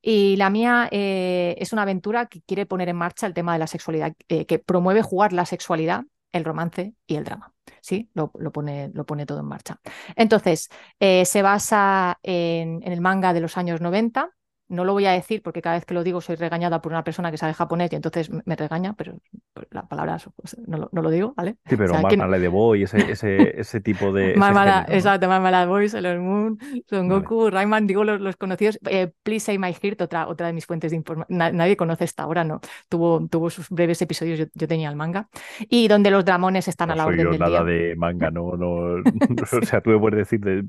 Y 0.00 0.36
la 0.36 0.50
mía 0.50 0.88
eh, 0.90 1.54
es 1.58 1.72
una 1.72 1.82
aventura 1.82 2.26
que 2.26 2.42
quiere 2.42 2.66
poner 2.66 2.88
en 2.88 2.96
marcha 2.96 3.26
el 3.26 3.34
tema 3.34 3.52
de 3.52 3.58
la 3.60 3.66
sexualidad, 3.66 4.14
que 4.26 4.58
promueve 4.58 5.02
jugar 5.02 5.32
la 5.32 5.46
sexualidad, 5.46 6.04
el 6.32 6.44
romance 6.44 6.94
y 7.06 7.16
el 7.16 7.24
drama. 7.24 7.52
¿Sí? 7.82 8.10
Lo, 8.14 8.30
pone, 8.30 8.90
lo 8.94 9.04
pone, 9.04 9.26
todo 9.26 9.40
en 9.40 9.46
marcha. 9.46 9.80
Entonces, 10.16 10.70
eh, 10.98 11.26
se 11.26 11.42
basa 11.42 12.18
en, 12.22 12.82
en, 12.82 12.92
el 12.92 13.02
manga 13.02 13.34
de 13.34 13.40
los 13.40 13.58
años 13.58 13.82
90, 13.82 14.30
no 14.72 14.84
lo 14.84 14.92
voy 14.94 15.06
a 15.06 15.12
decir 15.12 15.42
porque 15.42 15.62
cada 15.62 15.76
vez 15.76 15.84
que 15.84 15.94
lo 15.94 16.02
digo 16.02 16.20
soy 16.20 16.36
regañada 16.36 16.80
por 16.80 16.92
una 16.92 17.04
persona 17.04 17.30
que 17.30 17.36
sabe 17.36 17.52
japonés 17.52 17.92
y 17.92 17.96
entonces 17.96 18.30
me 18.30 18.56
regaña, 18.56 18.94
pero 18.94 19.18
pues, 19.52 19.68
la 19.70 19.86
palabra 19.86 20.16
pues, 20.36 20.56
no, 20.66 20.88
lo, 20.90 21.10
digo, 21.10 21.34
¿vale? 21.36 21.56
Sí, 21.66 21.76
pero 21.76 21.94
o 21.94 22.10
sea, 22.10 22.28
de 22.28 22.48
Boy, 22.48 22.84
ese, 22.84 23.12
ese, 23.12 23.60
ese 23.60 23.80
tipo 23.80 24.12
de. 24.12 24.34
Marmala, 24.36 24.86
exacto, 24.88 25.28
Marmala 25.28 25.66
Boy, 25.66 25.88
Sailor 25.88 26.20
Moon, 26.20 26.58
Son 26.88 27.08
Goku, 27.08 27.50
Rayman, 27.50 27.86
digo 27.86 28.02
los, 28.04 28.36
conocidos. 28.36 28.78
Eh, 28.88 29.12
Please 29.22 29.44
Say 29.44 29.58
My 29.58 29.74
Heart, 29.74 30.00
otra, 30.00 30.26
otra 30.26 30.46
de 30.46 30.52
mis 30.54 30.66
fuentes 30.66 30.90
de 30.90 30.96
información. 30.96 31.38
nadie 31.38 31.76
conoce 31.76 32.04
esta 32.04 32.22
ahora, 32.22 32.44
¿no. 32.44 32.60
Tuvo, 32.88 33.26
tuvo 33.28 33.50
sus 33.50 33.68
breves 33.68 34.00
episodios, 34.00 34.48
yo, 34.54 34.68
tenía 34.68 34.88
el 34.88 34.96
manga. 34.96 35.28
Y 35.68 35.88
donde 35.88 36.10
los 36.10 36.24
dramones 36.24 36.66
están 36.68 36.90
a 36.90 36.96
la 36.96 37.06
orden 37.06 37.30
del 37.30 37.38
nada 37.38 37.62
de 37.62 37.94
manga, 37.96 38.30
no, 38.30 38.56
no. 38.56 39.02
o 39.62 39.66
sea, 39.66 39.80
tú 39.82 39.90
me 39.90 39.98
puedes 39.98 40.18
decir, 40.18 40.40
de, 40.40 40.64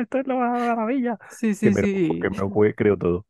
esto 0.00 0.18
es 0.18 0.26
la 0.26 0.36
maravilla. 0.36 1.18
Sí, 1.30 1.54
sí, 1.54 1.72
sí. 1.72 2.20
Que 2.20 2.30
me 2.30 2.74
creo 2.74 2.96
todo. 2.96 3.26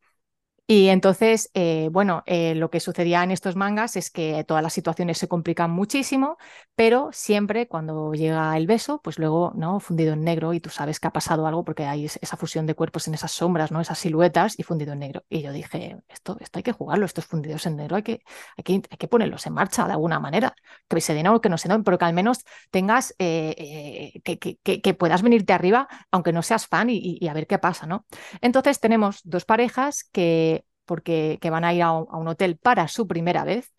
Y 0.71 0.87
entonces, 0.87 1.51
eh, 1.53 1.89
bueno, 1.91 2.23
eh, 2.25 2.55
lo 2.55 2.69
que 2.69 2.79
sucedía 2.79 3.21
en 3.25 3.31
estos 3.31 3.57
mangas 3.57 3.97
es 3.97 4.09
que 4.09 4.45
todas 4.45 4.63
las 4.63 4.71
situaciones 4.71 5.17
se 5.17 5.27
complican 5.27 5.69
muchísimo, 5.69 6.37
pero 6.75 7.09
siempre 7.11 7.67
cuando 7.67 8.13
llega 8.13 8.55
el 8.55 8.67
beso, 8.67 9.01
pues 9.03 9.19
luego, 9.19 9.51
¿no? 9.53 9.81
Fundido 9.81 10.13
en 10.13 10.23
negro 10.23 10.53
y 10.53 10.61
tú 10.61 10.69
sabes 10.69 11.01
que 11.01 11.09
ha 11.09 11.11
pasado 11.11 11.45
algo 11.45 11.65
porque 11.65 11.83
hay 11.87 12.05
esa 12.05 12.37
fusión 12.37 12.67
de 12.67 12.73
cuerpos 12.75 13.09
en 13.09 13.15
esas 13.15 13.33
sombras, 13.33 13.73
¿no? 13.73 13.81
Esas 13.81 13.99
siluetas 13.99 14.57
y 14.57 14.63
fundido 14.63 14.93
en 14.93 14.99
negro. 14.99 15.25
Y 15.27 15.41
yo 15.41 15.51
dije, 15.51 15.97
esto, 16.07 16.37
esto 16.39 16.59
hay 16.59 16.63
que 16.63 16.71
jugarlo, 16.71 17.05
estos 17.05 17.25
fundidos 17.25 17.65
en 17.65 17.75
negro 17.75 17.97
hay 17.97 18.03
que, 18.03 18.23
hay 18.55 18.63
que, 18.63 18.73
hay 18.89 18.97
que 18.97 19.07
ponerlos 19.09 19.45
en 19.47 19.53
marcha 19.53 19.85
de 19.87 19.91
alguna 19.91 20.21
manera, 20.21 20.55
que 20.87 21.01
se 21.01 21.13
den 21.13 21.27
o 21.27 21.41
que 21.41 21.49
no 21.49 21.57
se 21.57 21.67
den, 21.67 21.83
pero 21.83 21.97
que 21.97 22.05
al 22.05 22.13
menos 22.13 22.45
tengas, 22.69 23.13
eh, 23.19 24.21
que, 24.23 24.39
que, 24.39 24.93
puedas 24.93 25.21
venirte 25.21 25.51
arriba, 25.51 25.89
aunque 26.11 26.31
no 26.31 26.41
seas 26.43 26.65
fan 26.65 26.89
y, 26.89 27.17
y 27.19 27.27
a 27.27 27.33
ver 27.33 27.45
qué 27.45 27.59
pasa, 27.59 27.87
¿no? 27.87 28.05
Entonces 28.39 28.79
tenemos 28.79 29.19
dos 29.25 29.43
parejas 29.43 30.05
que 30.13 30.60
porque 30.91 31.37
que 31.39 31.49
van 31.49 31.63
a 31.63 31.73
ir 31.73 31.83
a 31.83 31.93
un, 31.93 32.27
hotel 32.27 32.57
para 32.61 32.89
su 32.89 33.07
primera 33.07 33.45
vez 33.45 33.73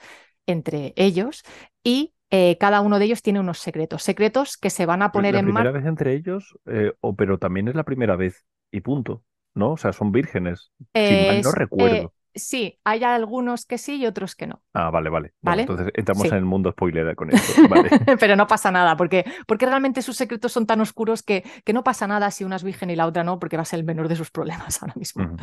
entre 0.46 0.94
ellos 0.96 1.42
y 1.84 2.14
eh, 2.30 2.56
cada 2.56 2.80
uno 2.80 2.98
de 2.98 3.04
ellos 3.04 3.20
tiene 3.20 3.38
unos 3.38 3.58
secretos, 3.58 4.02
secretos 4.02 4.56
que 4.56 4.70
se 4.70 4.86
van 4.86 5.02
a 5.02 5.12
poner 5.12 5.34
en 5.34 5.44
marcha. 5.44 5.64
¿La 5.64 5.72
primera 5.72 5.78
vez 5.78 5.88
entre 5.90 6.14
ellos, 6.14 6.58
eh, 6.64 6.94
o, 7.02 7.14
pero 7.14 7.36
también 7.36 7.68
es 7.68 7.74
la 7.74 7.82
primera 7.82 8.16
vez 8.16 8.46
y 8.70 8.80
punto, 8.80 9.24
¿no? 9.52 9.72
O 9.72 9.76
sea, 9.76 9.92
son 9.92 10.10
vírgenes, 10.10 10.72
si 10.94 11.26
mal 11.26 11.42
no 11.42 11.52
recuerdo. 11.52 12.14
Sí, 12.34 12.78
hay 12.84 13.04
algunos 13.04 13.66
que 13.66 13.78
sí 13.78 13.96
y 13.96 14.06
otros 14.06 14.34
que 14.34 14.46
no. 14.46 14.62
Ah, 14.72 14.90
vale, 14.90 15.10
vale. 15.10 15.34
¿Vale? 15.42 15.62
entonces 15.62 15.88
entramos 15.94 16.24
en 16.26 16.34
el 16.34 16.44
mundo 16.44 16.70
spoiler 16.72 17.14
con 17.14 17.30
esto. 17.34 17.68
Vale. 17.68 17.90
Pero 18.20 18.36
no 18.36 18.46
pasa 18.46 18.70
nada, 18.70 18.96
porque, 18.96 19.24
porque 19.46 19.66
realmente 19.66 20.02
sus 20.02 20.16
secretos 20.16 20.52
son 20.52 20.66
tan 20.66 20.80
oscuros 20.80 21.22
que, 21.22 21.44
que, 21.64 21.72
no 21.72 21.84
pasa 21.84 22.06
nada 22.06 22.30
si 22.30 22.44
una 22.44 22.56
es 22.56 22.64
virgen 22.64 22.90
y 22.90 22.96
la 22.96 23.06
otra 23.06 23.24
no, 23.24 23.38
porque 23.38 23.56
va 23.56 23.62
a 23.62 23.66
ser 23.66 23.80
el 23.80 23.84
menor 23.84 24.08
de 24.08 24.16
sus 24.16 24.30
problemas 24.30 24.80
ahora 24.82 24.94
mismo. 24.96 25.36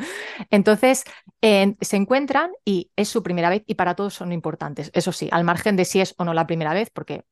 Entonces, 0.49 1.04
se 1.41 1.95
encuentran 1.95 2.52
y 2.65 2.91
es 2.95 3.10
su 3.10 3.23
primera 3.23 3.49
vez 3.49 3.63
y 3.67 3.75
para 3.75 3.95
todos 3.95 4.13
son 4.13 4.32
importantes. 4.32 4.91
Eso 4.93 5.12
sí, 5.12 5.30
al 5.32 5.43
margen 5.43 5.75
de 5.75 5.86
si 5.86 6.02
es 6.02 6.15
o 6.17 6.25
no 6.25 6.34
la 6.34 6.47
primera 6.47 6.73
vez, 6.73 6.89
porque 6.89 7.25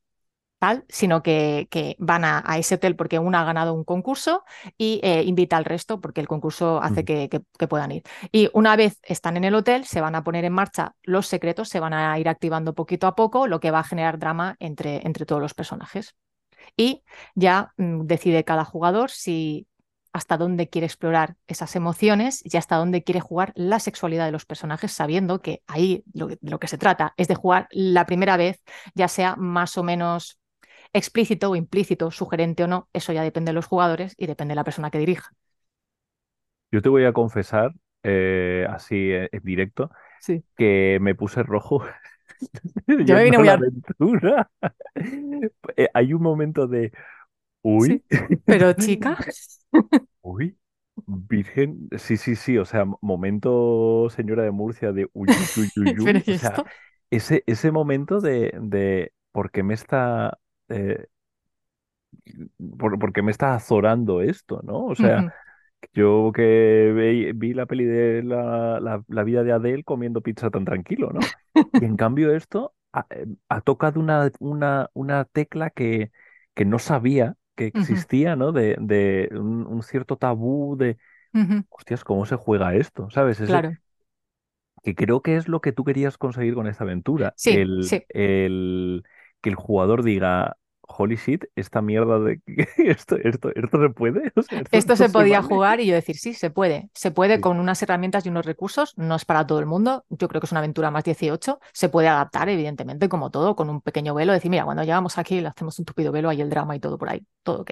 tal, 0.58 0.84
sino 0.88 1.22
que, 1.22 1.68
que 1.70 1.96
van 1.98 2.24
a, 2.24 2.42
ese 2.58 2.76
hotel 2.76 2.96
porque 2.96 3.18
una 3.18 3.40
ha 3.40 3.44
ganado 3.44 3.74
un 3.74 3.84
concurso 3.84 4.44
y 4.76 5.00
eh, 5.02 5.22
invita 5.24 5.56
al 5.56 5.64
resto 5.64 6.00
porque 6.00 6.20
el 6.20 6.28
concurso 6.28 6.82
hace 6.82 7.04
que, 7.04 7.28
que, 7.28 7.68
puedan 7.68 7.92
ir. 7.92 8.02
Y 8.32 8.50
una 8.52 8.76
vez 8.76 8.98
están 9.04 9.36
en 9.36 9.44
el 9.44 9.54
hotel, 9.54 9.84
se 9.84 10.00
van 10.00 10.14
a 10.14 10.24
poner 10.24 10.44
en 10.44 10.52
marcha 10.52 10.94
los 11.02 11.26
secretos, 11.26 11.68
se 11.68 11.80
van 11.80 11.94
a 11.94 12.18
ir 12.18 12.28
activando 12.28 12.74
poquito 12.74 13.06
a 13.06 13.14
poco, 13.14 13.46
lo 13.46 13.60
que 13.60 13.70
va 13.70 13.80
a 13.80 13.84
generar 13.84 14.18
drama 14.18 14.56
entre, 14.58 15.06
entre 15.06 15.26
todos 15.26 15.40
los 15.40 15.54
personajes. 15.54 16.14
Y 16.76 17.02
ya 17.34 17.72
mm, 17.76 18.06
decide 18.06 18.44
cada 18.44 18.64
jugador 18.64 19.10
si 19.10 19.66
hasta 20.12 20.36
dónde 20.36 20.68
quiere 20.68 20.86
explorar 20.86 21.36
esas 21.46 21.76
emociones 21.76 22.40
y 22.44 22.56
hasta 22.56 22.76
dónde 22.76 23.04
quiere 23.04 23.20
jugar 23.20 23.52
la 23.54 23.78
sexualidad 23.78 24.26
de 24.26 24.32
los 24.32 24.46
personajes, 24.46 24.90
sabiendo 24.90 25.40
que 25.42 25.62
ahí 25.66 26.02
lo, 26.12 26.28
lo, 26.40 26.58
que 26.58 26.66
se 26.66 26.78
trata 26.78 27.14
es 27.16 27.28
de 27.28 27.34
jugar 27.34 27.68
la 27.70 28.06
primera 28.06 28.36
vez, 28.36 28.60
ya 28.94 29.06
sea 29.08 29.36
más 29.36 29.76
o 29.78 29.82
menos 29.82 30.37
explícito 30.92 31.50
o 31.50 31.56
implícito, 31.56 32.10
sugerente 32.10 32.64
o 32.64 32.66
no, 32.68 32.88
eso 32.92 33.12
ya 33.12 33.22
depende 33.22 33.50
de 33.50 33.54
los 33.54 33.66
jugadores 33.66 34.14
y 34.18 34.26
depende 34.26 34.52
de 34.52 34.56
la 34.56 34.64
persona 34.64 34.90
que 34.90 34.98
dirija. 34.98 35.32
Yo 36.70 36.82
te 36.82 36.88
voy 36.88 37.04
a 37.04 37.12
confesar, 37.12 37.72
eh, 38.02 38.66
así 38.70 39.10
en 39.12 39.42
directo, 39.42 39.90
que 40.56 40.98
me 41.00 41.14
puse 41.14 41.42
rojo. 41.42 41.82
Yo 42.86 43.14
me 43.14 43.24
vine 43.24 43.38
muy 43.38 43.48
aventura. 43.48 44.50
Eh, 45.76 45.88
hay 45.94 46.12
un 46.14 46.22
momento 46.22 46.66
de 46.66 46.92
uy. 47.62 48.04
Pero 48.44 48.72
chica. 48.74 49.16
uy. 50.22 50.58
Virgen, 51.06 51.88
sí, 51.96 52.16
sí, 52.16 52.34
sí, 52.36 52.58
o 52.58 52.64
sea, 52.64 52.84
momento 53.00 54.08
señora 54.10 54.42
de 54.42 54.50
Murcia 54.50 54.92
de 54.92 55.08
uy, 55.12 55.38
uy, 55.54 55.72
uy, 55.76 55.98
uy. 56.00 56.24
o 56.28 56.34
sea, 56.34 56.64
ese, 57.10 57.44
ese 57.46 57.70
momento 57.70 58.20
de, 58.20 58.52
de 58.60 59.12
por 59.32 59.50
qué 59.52 59.62
me 59.62 59.74
está 59.74 60.38
eh, 60.68 61.06
por, 62.78 63.12
qué 63.12 63.22
me 63.22 63.30
está 63.30 63.54
azorando 63.54 64.20
esto, 64.20 64.60
¿no? 64.62 64.86
O 64.86 64.94
sea, 64.94 65.34
yo 65.92 66.32
que 66.34 67.32
vi, 67.34 67.54
la 67.54 67.66
peli 67.66 67.84
de 67.84 68.22
la, 68.22 69.24
vida 69.24 69.42
de 69.42 69.52
Adele 69.52 69.84
comiendo 69.84 70.20
pizza 70.20 70.50
tan 70.50 70.64
tranquilo, 70.64 71.10
¿no? 71.12 71.20
Y 71.80 71.84
en 71.84 71.96
cambio 71.96 72.34
esto 72.34 72.74
ha, 72.92 73.06
eh, 73.10 73.26
tocado 73.64 74.00
una, 74.00 74.30
una, 74.40 74.90
una 74.94 75.24
tecla 75.24 75.70
que, 75.70 76.10
que 76.54 76.64
no 76.64 76.78
sabía 76.78 77.36
que 77.58 77.66
existía, 77.66 78.36
¿no? 78.36 78.52
De, 78.52 78.76
de 78.80 79.28
un, 79.32 79.82
cierto 79.82 80.16
tabú 80.16 80.76
de, 80.76 80.96
hostias, 81.68 82.04
¿cómo 82.04 82.24
se 82.24 82.36
juega 82.36 82.74
esto? 82.74 83.10
¿Sabes? 83.10 83.38
claro. 83.40 83.72
Que 84.84 84.94
creo 84.94 85.22
que 85.22 85.36
es 85.36 85.48
lo 85.48 85.60
que 85.60 85.72
tú 85.72 85.82
querías 85.82 86.16
conseguir 86.16 86.54
con 86.54 86.68
esta 86.68 86.84
aventura. 86.84 87.34
Sí, 87.36 87.50
el, 87.50 87.82
sí. 87.82 88.04
el, 88.10 89.02
que 89.40 89.50
el 89.50 89.56
jugador 89.56 90.02
diga, 90.02 90.56
holy 90.88 91.16
shit, 91.16 91.44
esta 91.54 91.82
mierda 91.82 92.18
de 92.18 92.40
esto, 92.78 93.16
esto, 93.16 93.50
esto 93.54 93.80
se 93.80 93.90
puede. 93.90 94.32
esto, 94.72 94.96
se 94.96 95.08
podía 95.08 95.42
jugar 95.42 95.80
y 95.80 95.86
yo 95.86 95.94
decir, 95.94 96.16
sí, 96.16 96.34
se 96.34 96.50
puede. 96.50 96.90
Se 96.94 97.10
puede 97.10 97.40
con 97.40 97.60
unas 97.60 97.82
herramientas 97.82 98.26
y 98.26 98.30
unos 98.30 98.46
recursos. 98.46 98.94
No 98.96 99.14
es 99.14 99.24
para 99.24 99.46
todo 99.46 99.60
el 99.60 99.66
mundo. 99.66 100.04
Yo 100.08 100.28
creo 100.28 100.40
que 100.40 100.46
es 100.46 100.52
una 100.52 100.60
aventura 100.60 100.90
más 100.90 101.04
18. 101.04 101.60
Se 101.72 101.88
puede 101.88 102.08
adaptar, 102.08 102.48
evidentemente, 102.48 103.08
como 103.08 103.30
todo, 103.30 103.54
con 103.54 103.70
un 103.70 103.80
pequeño 103.80 104.14
velo. 104.14 104.32
Decir, 104.32 104.50
mira, 104.50 104.64
cuando 104.64 104.82
llegamos 104.82 105.18
aquí 105.18 105.40
le 105.40 105.48
hacemos 105.48 105.78
un 105.78 105.84
tupido 105.84 106.10
velo, 106.10 106.30
hay 106.30 106.40
el 106.40 106.50
drama 106.50 106.74
y 106.74 106.80
todo 106.80 106.98
por 106.98 107.10
ahí. 107.10 107.24
Todo 107.42 107.62
ok. 107.62 107.70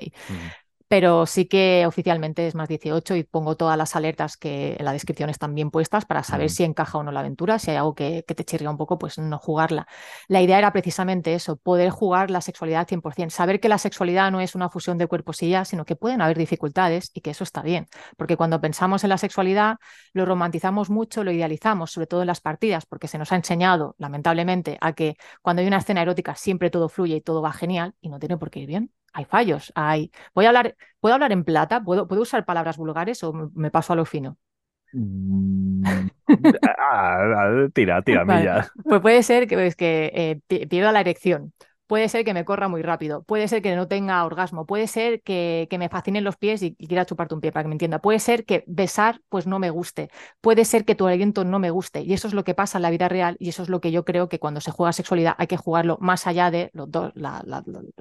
Pero 0.89 1.27
sí 1.27 1.47
que 1.47 1.85
oficialmente 1.87 2.47
es 2.47 2.55
más 2.55 2.69
18 2.69 3.17
y 3.17 3.25
pongo 3.25 3.57
todas 3.57 3.77
las 3.77 3.97
alertas 3.97 4.37
que 4.37 4.77
en 4.79 4.85
la 4.85 4.93
descripción 4.93 5.31
están 5.31 5.55
bien 5.55 5.71
puestas 5.71 6.05
para 6.05 6.23
saber 6.23 6.51
si 6.51 6.65
encaja 6.65 6.99
o 6.99 7.03
no 7.03 7.13
la 7.13 7.21
aventura, 7.21 7.59
si 7.59 7.71
hay 7.71 7.77
algo 7.79 7.95
que, 7.95 8.25
que 8.27 8.35
te 8.35 8.45
chirría 8.45 8.71
un 8.71 8.77
poco, 8.77 8.99
pues 8.99 9.19
no 9.19 9.39
jugarla. 9.39 9.87
La 10.29 10.43
idea 10.43 10.59
era 10.59 10.73
precisamente 10.73 11.35
eso, 11.35 11.57
poder 11.57 11.91
jugar 11.91 12.31
la 12.31 12.41
sexualidad 12.41 12.81
al 12.81 12.87
100%, 12.87 13.31
saber 13.31 13.61
que 13.61 13.69
la 13.69 13.79
sexualidad 13.79 14.31
no 14.31 14.41
es 14.41 14.55
una 14.55 14.69
fusión 14.71 14.99
de 14.99 15.07
cuerpos 15.07 15.43
y 15.43 15.51
ya, 15.51 15.65
sino 15.65 15.85
que 15.85 15.97
pueden 15.97 16.21
haber 16.21 16.39
dificultades 16.39 17.11
y 17.15 17.21
que 17.21 17.31
eso 17.31 17.45
está 17.45 17.63
bien, 17.63 17.87
porque 18.17 18.37
cuando 18.37 18.61
pensamos 18.61 19.03
en 19.05 19.11
la 19.11 19.19
sexualidad 19.19 19.77
lo 20.13 20.25
romantizamos 20.25 20.91
mucho, 20.91 21.25
lo 21.25 21.33
idealizamos, 21.33 21.91
sobre 21.93 22.07
todo 22.07 22.21
en 22.23 22.29
las 22.29 22.41
partidas, 22.41 22.87
porque 22.87 23.09
se 23.09 23.19
nos 23.19 23.33
ha 23.33 23.37
enseñado, 23.37 23.95
lamentablemente, 23.99 24.79
a 24.81 24.93
que 24.93 25.17
cuando 25.43 25.63
hay 25.63 25.69
una 25.69 25.79
escena 25.79 26.03
erótica 26.03 26.35
siempre 26.37 26.71
todo 26.71 26.89
fluye 26.89 27.17
y 27.17 27.21
todo 27.21 27.43
va 27.43 27.53
genial 27.53 27.95
y 28.01 28.09
no 28.09 28.19
tiene 28.19 28.37
por 28.39 28.51
qué 28.51 28.61
ir 28.61 28.67
bien 28.69 28.93
hay 29.17 29.25
fallos, 29.25 29.73
hay... 29.75 30.11
Voy 30.35 30.45
a 30.45 30.49
hablar, 30.49 30.77
¿puedo 31.01 31.15
hablar 31.15 31.33
en 31.33 31.45
plata? 31.45 31.83
¿Puedo, 31.83 32.07
¿puedo 32.09 32.23
usar 32.23 32.45
palabras 32.45 32.77
vulgares 32.77 33.23
o 33.25 33.33
me, 33.33 33.71
paso 33.71 33.93
a 33.93 33.97
lo 33.97 34.05
fino? 34.05 34.39
Mm, 34.93 36.09
ah, 36.79 37.69
tira, 37.75 38.03
tira, 38.03 38.25
Vale. 38.25 38.51
Pues 38.87 39.01
puede 39.01 39.23
ser 39.23 39.47
que, 39.49 39.57
pues, 39.57 39.77
que 39.77 40.11
eh, 40.15 40.41
pi- 40.47 40.67
pierda 40.67 40.93
la 40.93 41.01
erección, 41.01 41.53
puede 41.87 42.09
ser 42.09 42.25
que 42.25 42.35
me 42.35 42.45
corra 42.45 42.69
muy 42.69 42.83
rápido, 42.83 43.23
puede 43.23 43.49
ser 43.49 43.63
que 43.63 43.75
no 43.77 43.89
tenga 43.89 44.25
orgasmo, 44.25 44.67
puede 44.67 44.87
ser 44.87 45.23
que, 45.23 45.67
que 45.71 45.79
me 45.79 45.89
fascinen 45.89 46.25
los 46.25 46.37
pies 46.37 46.63
y, 46.63 46.75
quiera 46.75 47.05
chuparte 47.07 47.35
un 47.35 47.41
pie 47.41 47.53
para 47.53 47.65
que 47.65 47.69
me 47.69 47.75
entienda, 47.75 48.01
puede 48.01 48.19
ser 48.19 48.45
que 48.45 48.65
besar 48.67 49.21
pues 49.29 49.47
no 49.47 49.59
me 49.59 49.71
guste, 49.71 50.11
puede 50.41 50.65
ser 50.65 50.85
que 50.85 50.95
tu 50.95 51.07
aliento 51.07 51.45
no 51.45 51.59
me 51.59 51.71
guste 51.71 52.03
y 52.03 52.13
eso 52.13 52.29
es 52.29 52.35
lo 52.35 52.45
que 52.45 52.55
pasa 52.55 52.79
en 52.79 52.83
la 52.83 52.91
vida 52.91 53.09
real 53.09 53.37
y 53.39 53.49
eso 53.49 53.63
es 53.63 53.69
lo 53.69 53.81
que 53.81 53.93
yo 53.93 54.05
creo 54.05 54.29
que 54.29 54.39
cuando 54.39 54.61
se 54.61 54.71
juega 54.71 54.93
sexualidad 54.93 55.35
hay 55.39 55.47
que 55.47 55.57
jugarlo 55.57 55.99
más 56.01 56.27
allá 56.27 56.51
de 56.51 56.71
los 56.73 56.91
dos, 56.91 57.13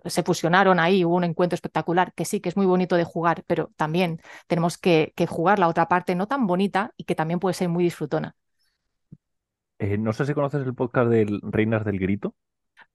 se 0.06 0.24
fusionaron 0.24 0.80
ahí, 0.80 1.06
hubo 1.06 1.16
un 1.16 1.24
encuentro 1.24 1.56
espectacular, 1.56 2.14
que 2.14 2.26
sí, 2.26 2.40
que 2.40 2.50
es 2.50 2.58
muy 2.58 2.66
bonito 2.66 2.96
de 2.96 3.04
jugar, 3.04 3.44
pero 3.48 3.72
también 3.76 4.22
tenemos 4.48 4.78
que, 4.78 5.14
que 5.16 5.28
jugar 5.28 5.60
la 5.60 5.68
otra 5.68 5.88
parte 5.88 6.16
no 6.16 6.28
tan 6.28 6.48
bonita 6.48 6.94
y 6.98 7.04
que 7.06 7.16
también 7.16 7.40
puede 7.40 7.54
ser 7.54 7.70
muy 7.70 7.84
disfrutona. 7.84 8.36
Eh, 9.80 9.98
no 9.98 10.14
sé 10.14 10.26
si 10.26 10.34
conoces 10.34 10.66
el 10.66 10.74
podcast 10.74 11.10
del 11.10 11.42
Reinas 11.42 11.84
del 11.84 12.00
Grito. 12.00 12.34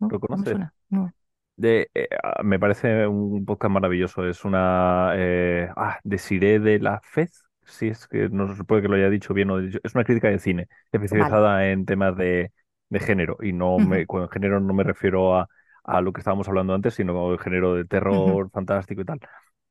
¿No? 0.01 0.09
¿Lo 0.09 0.19
¿No 0.29 0.37
me 0.37 0.45
conoces? 0.45 0.59
No. 0.89 1.13
De, 1.57 1.91
eh, 1.95 2.09
ah, 2.23 2.43
me 2.43 2.59
parece 2.59 3.07
un 3.07 3.45
podcast 3.45 3.73
maravilloso. 3.73 4.27
Es 4.27 4.45
una 4.45 5.13
eh, 5.17 5.69
ah, 5.77 5.99
Desiree 6.05 6.59
de 6.59 6.79
la 6.79 7.01
Fez. 7.03 7.45
Sí, 7.65 7.89
es 7.89 8.09
que 8.09 8.29
no 8.31 8.55
se 8.57 8.65
puede 8.65 8.83
que 8.83 8.89
lo 8.89 8.97
haya 8.97 9.11
dicho 9.11 9.35
bien 9.35 9.51
o 9.51 9.59
dicho. 9.59 9.79
Es 9.83 9.95
una 9.95 10.05
crítica 10.05 10.29
de 10.29 10.39
cine 10.39 10.69
Vale. 11.13 11.33
especializada 11.33 11.69
en 11.69 11.85
temas 11.85 12.17
de, 12.17 12.53
de 12.89 13.01
género. 13.01 13.37
Y 13.43 13.53
no 13.53 13.79
me, 13.79 14.07
con 14.07 14.29
género 14.31 14.59
no 14.61 14.73
me 14.75 14.85
refiero 14.85 15.37
a, 15.37 15.49
a 15.85 16.01
lo 16.01 16.13
que 16.13 16.21
estábamos 16.21 16.49
hablando 16.49 16.75
antes, 16.75 16.95
sino 16.95 17.33
el 17.33 17.39
género 17.39 17.75
de 17.75 17.85
terror 17.85 18.51
fantástico 18.51 19.03
y 19.03 19.05
tal. 19.05 19.21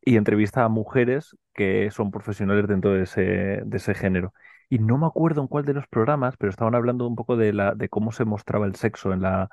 Y 0.02 0.16
entrevista 0.16 0.64
a 0.64 0.70
mujeres 0.70 1.36
que 1.54 1.90
son 1.92 2.12
profesionales 2.12 2.68
dentro 2.68 2.94
de 2.94 3.04
ese, 3.04 3.22
de 3.66 3.78
ese 3.78 3.94
género. 3.96 4.34
Y 4.70 4.80
no 4.80 4.98
me 4.98 5.08
acuerdo 5.08 5.42
en 5.42 5.48
cuál 5.48 5.66
de 5.66 5.74
los 5.74 5.88
programas, 5.88 6.38
pero 6.38 6.52
estaban 6.52 6.76
hablando 6.76 7.08
un 7.08 7.16
poco 7.16 7.36
de 7.36 7.52
la, 7.54 7.74
de 7.76 7.90
cómo 7.90 8.12
se 8.12 8.26
mostraba 8.26 8.66
el 8.68 8.76
sexo 8.76 9.12
en 9.14 9.22
la, 9.24 9.50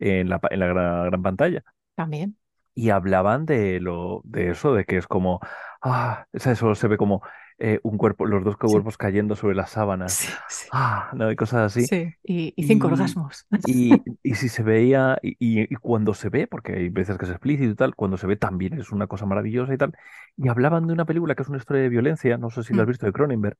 en 0.00 0.28
la, 0.30 0.40
en 0.50 0.60
la 0.60 0.66
gran 0.68 1.06
gran 1.06 1.22
pantalla 1.22 1.64
También. 1.94 2.36
y 2.74 2.90
hablaban 2.90 3.46
de 3.46 3.80
lo 3.80 4.22
de 4.24 4.50
eso, 4.50 4.74
de 4.74 4.84
que 4.84 4.96
es 4.96 5.06
como, 5.06 5.40
ah, 5.82 6.26
eso 6.32 6.74
se 6.74 6.88
ve 6.88 6.96
como 6.96 7.22
eh, 7.58 7.80
un 7.82 7.98
cuerpo, 7.98 8.26
los 8.26 8.44
dos 8.44 8.56
Sí, 8.64 8.80
cuerpos 8.80 8.96
cayendo 8.96 9.36
sobre 9.36 9.54
las 9.56 9.70
sábanas, 9.70 10.16
sí, 10.16 10.42
sí. 10.48 10.66
ah, 10.70 11.10
no, 11.14 11.30
y 11.30 11.36
cosas 11.36 11.62
así. 11.76 11.88
Sí. 11.88 12.14
Y, 12.22 12.52
y 12.56 12.62
cinco 12.64 12.88
Y, 12.88 12.88
orgasmos. 12.88 13.46
y, 13.64 14.04
y 14.22 14.34
si 14.36 14.48
se 14.48 14.62
veía, 14.62 15.18
y, 15.22 15.74
cuando 15.76 16.14
se 16.14 16.28
ve, 16.30 16.46
porque 16.46 16.74
hay 16.74 16.88
veces 16.90 17.18
que 17.18 17.24
es 17.26 17.30
explícito 17.32 17.70
y 17.72 17.74
tal, 17.76 17.94
cuando 17.96 18.16
se 18.18 18.26
ve 18.26 18.36
también 18.36 18.74
es 18.80 18.90
una 18.92 19.06
cosa 19.08 19.26
maravillosa 19.26 19.74
y 19.74 19.78
tal. 19.78 19.94
Y 20.36 20.48
hablaban 20.48 20.86
de 20.86 20.92
una 20.94 21.04
película 21.06 21.34
que 21.34 21.42
es 21.42 21.48
una 21.48 21.58
historia 21.58 21.82
de 21.82 21.88
violencia, 21.90 22.38
no 22.38 22.50
sé 22.50 22.62
si 22.64 22.74
la 22.74 22.82
has 22.82 22.88
Mm. 22.88 22.90
visto, 22.90 23.06
de 23.06 23.12
Cronenberg, 23.12 23.56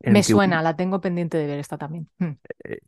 en 0.00 0.16
Me 0.16 0.22
un- 0.24 0.24
suena, 0.24 0.60
la 0.62 0.76
tengo 0.76 1.00
pendiente 1.00 1.38
de 1.38 1.46
ver 1.46 1.58
esta 1.58 1.78
también. 1.78 2.10
Mm. 2.18 2.32
eh, 2.64 2.80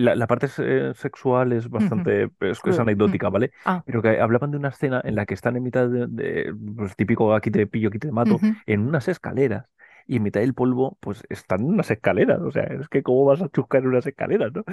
la, 0.00 0.14
la 0.16 0.26
parte 0.26 0.48
se- 0.48 0.94
sexual 0.94 1.52
es 1.52 1.68
bastante, 1.70 2.24
es, 2.24 2.30
es 2.40 2.60
Cruel. 2.60 2.76
Mm. 2.76 2.80
anecdótica, 2.80 3.28
¿vale? 3.28 3.52
Ah. 3.64 3.82
Pero 3.86 4.02
que 4.02 4.20
hablaban 4.20 4.50
de 4.50 4.56
una 4.58 4.68
escena 4.68 5.00
en 5.04 5.14
la 5.14 5.26
que 5.26 5.34
están 5.34 5.56
en 5.56 5.62
mitad 5.62 5.88
de, 5.88 6.06
de, 6.08 6.54
pues, 6.76 6.96
típico 6.96 7.34
aquí 7.34 7.50
te 7.50 7.66
pillo, 7.66 7.88
aquí 7.88 7.98
te 7.98 8.12
mato, 8.12 8.36
Ujú. 8.36 8.54
en 8.66 8.80
unas 8.86 9.08
escaleras. 9.08 9.66
Y 10.06 10.16
en 10.16 10.24
mitad 10.24 10.40
del 10.40 10.54
polvo, 10.54 10.98
pues 11.00 11.22
están 11.28 11.60
en 11.60 11.66
unas 11.68 11.90
escaleras. 11.90 12.40
O 12.40 12.50
sea, 12.50 12.64
es 12.64 12.88
que 12.88 13.02
cómo 13.02 13.24
vas 13.26 13.42
a 13.42 13.48
chuscar 13.48 13.82
en 13.82 13.88
unas 13.88 14.06
escaleras, 14.06 14.52
¿no? 14.52 14.64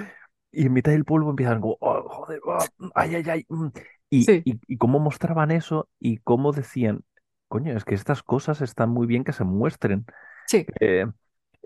Y 0.52 0.66
en 0.66 0.74
mitad 0.74 0.92
del 0.92 1.06
polvo 1.06 1.30
empiezan 1.30 1.62
como, 1.62 1.78
"Oh, 1.82 2.02
joder, 2.10 2.40
ah, 2.50 2.66
ay, 2.96 3.16
ay, 3.16 3.24
ay. 3.30 3.46
mm". 3.50 3.68
Y, 4.10 4.24
Sí, 4.26 4.42
y, 4.46 4.60
y 4.68 4.78
cómo 4.78 5.00
mostraban 5.00 5.52
eso 5.52 5.90
y 6.00 6.18
cómo 6.20 6.54
decían, 6.54 7.04
coño, 7.50 7.76
es 7.76 7.84
que 7.86 7.96
estas 7.96 8.24
cosas 8.24 8.62
están 8.62 8.90
muy 8.90 9.06
bien 9.08 9.24
que 9.24 9.34
se 9.34 9.44
muestren. 9.44 10.06
sí. 10.48 10.66
Eh, 10.80 11.06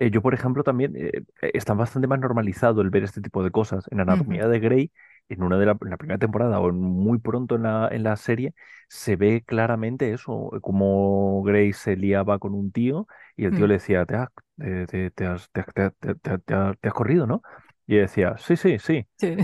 eh, 0.06 0.12
yo, 0.12 0.22
por 0.22 0.34
ejemplo, 0.34 0.64
también 0.64 0.96
eh, 0.98 1.12
eh, 1.42 1.52
está 1.54 1.74
bastante 1.74 2.08
más 2.08 2.20
normalizado 2.20 2.82
el 2.82 2.90
ver 2.90 3.04
este 3.04 3.22
tipo 3.22 3.44
de 3.44 3.52
cosas. 3.52 3.86
En. 3.92 4.00
Anatomía 4.02 4.48
de 4.48 4.60
Grey, 4.60 4.92
en 5.30 5.44
una 5.44 5.58
de 5.58 5.66
la, 5.68 5.78
en 5.82 5.90
la 5.90 5.98
primera 5.98 6.18
temporada 6.20 6.60
o 6.60 6.70
en- 6.70 6.76
muy 6.82 7.20
pronto 7.20 7.56
en 7.56 7.64
la, 7.64 7.90
en 7.92 8.04
la 8.04 8.16
serie, 8.18 8.54
se 8.90 9.16
ve 9.16 9.44
claramente 9.46 10.12
eso, 10.14 10.52
como 10.62 11.44
Grey 11.44 11.74
se 11.74 11.96
liaba 11.96 12.40
con 12.40 12.54
un 12.54 12.72
tío 12.72 13.08
y 13.38 13.46
el 13.46 13.54
tío 13.54 13.66
Mm. 13.66 13.70
le 13.70 13.76
decía, 13.76 14.06
te 14.06 14.16
has, 14.16 14.30
te, 14.58 14.88
te- 14.88 15.12
te 15.12 15.26
has, 15.26 15.50
te 15.52 15.62
has- 15.62 15.74
te- 16.00 16.54
has- 16.56 16.78
te 16.80 16.88
has 16.90 16.94
corrido, 16.94 17.28
¿no? 17.28 17.42
Y 17.88 17.98
decía, 17.98 18.36
sí, 18.38 18.56
sí, 18.58 18.80
sí. 18.80 19.08
Sí. 19.18 19.38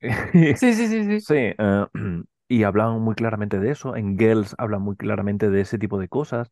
Sí, 0.54 0.74
sí, 0.74 0.88
sí, 0.88 1.04
sí. 1.20 1.28
Eh, 1.58 1.86
y 2.48 2.64
hablan 2.64 3.00
muy 3.00 3.14
claramente 3.14 3.58
de 3.58 3.70
eso. 3.70 3.96
En 3.96 4.18
Girls 4.18 4.54
hablan 4.58 4.82
muy 4.82 4.96
claramente 4.96 5.48
de 5.50 5.60
ese 5.60 5.78
tipo 5.78 5.98
de 5.98 6.08
cosas. 6.08 6.50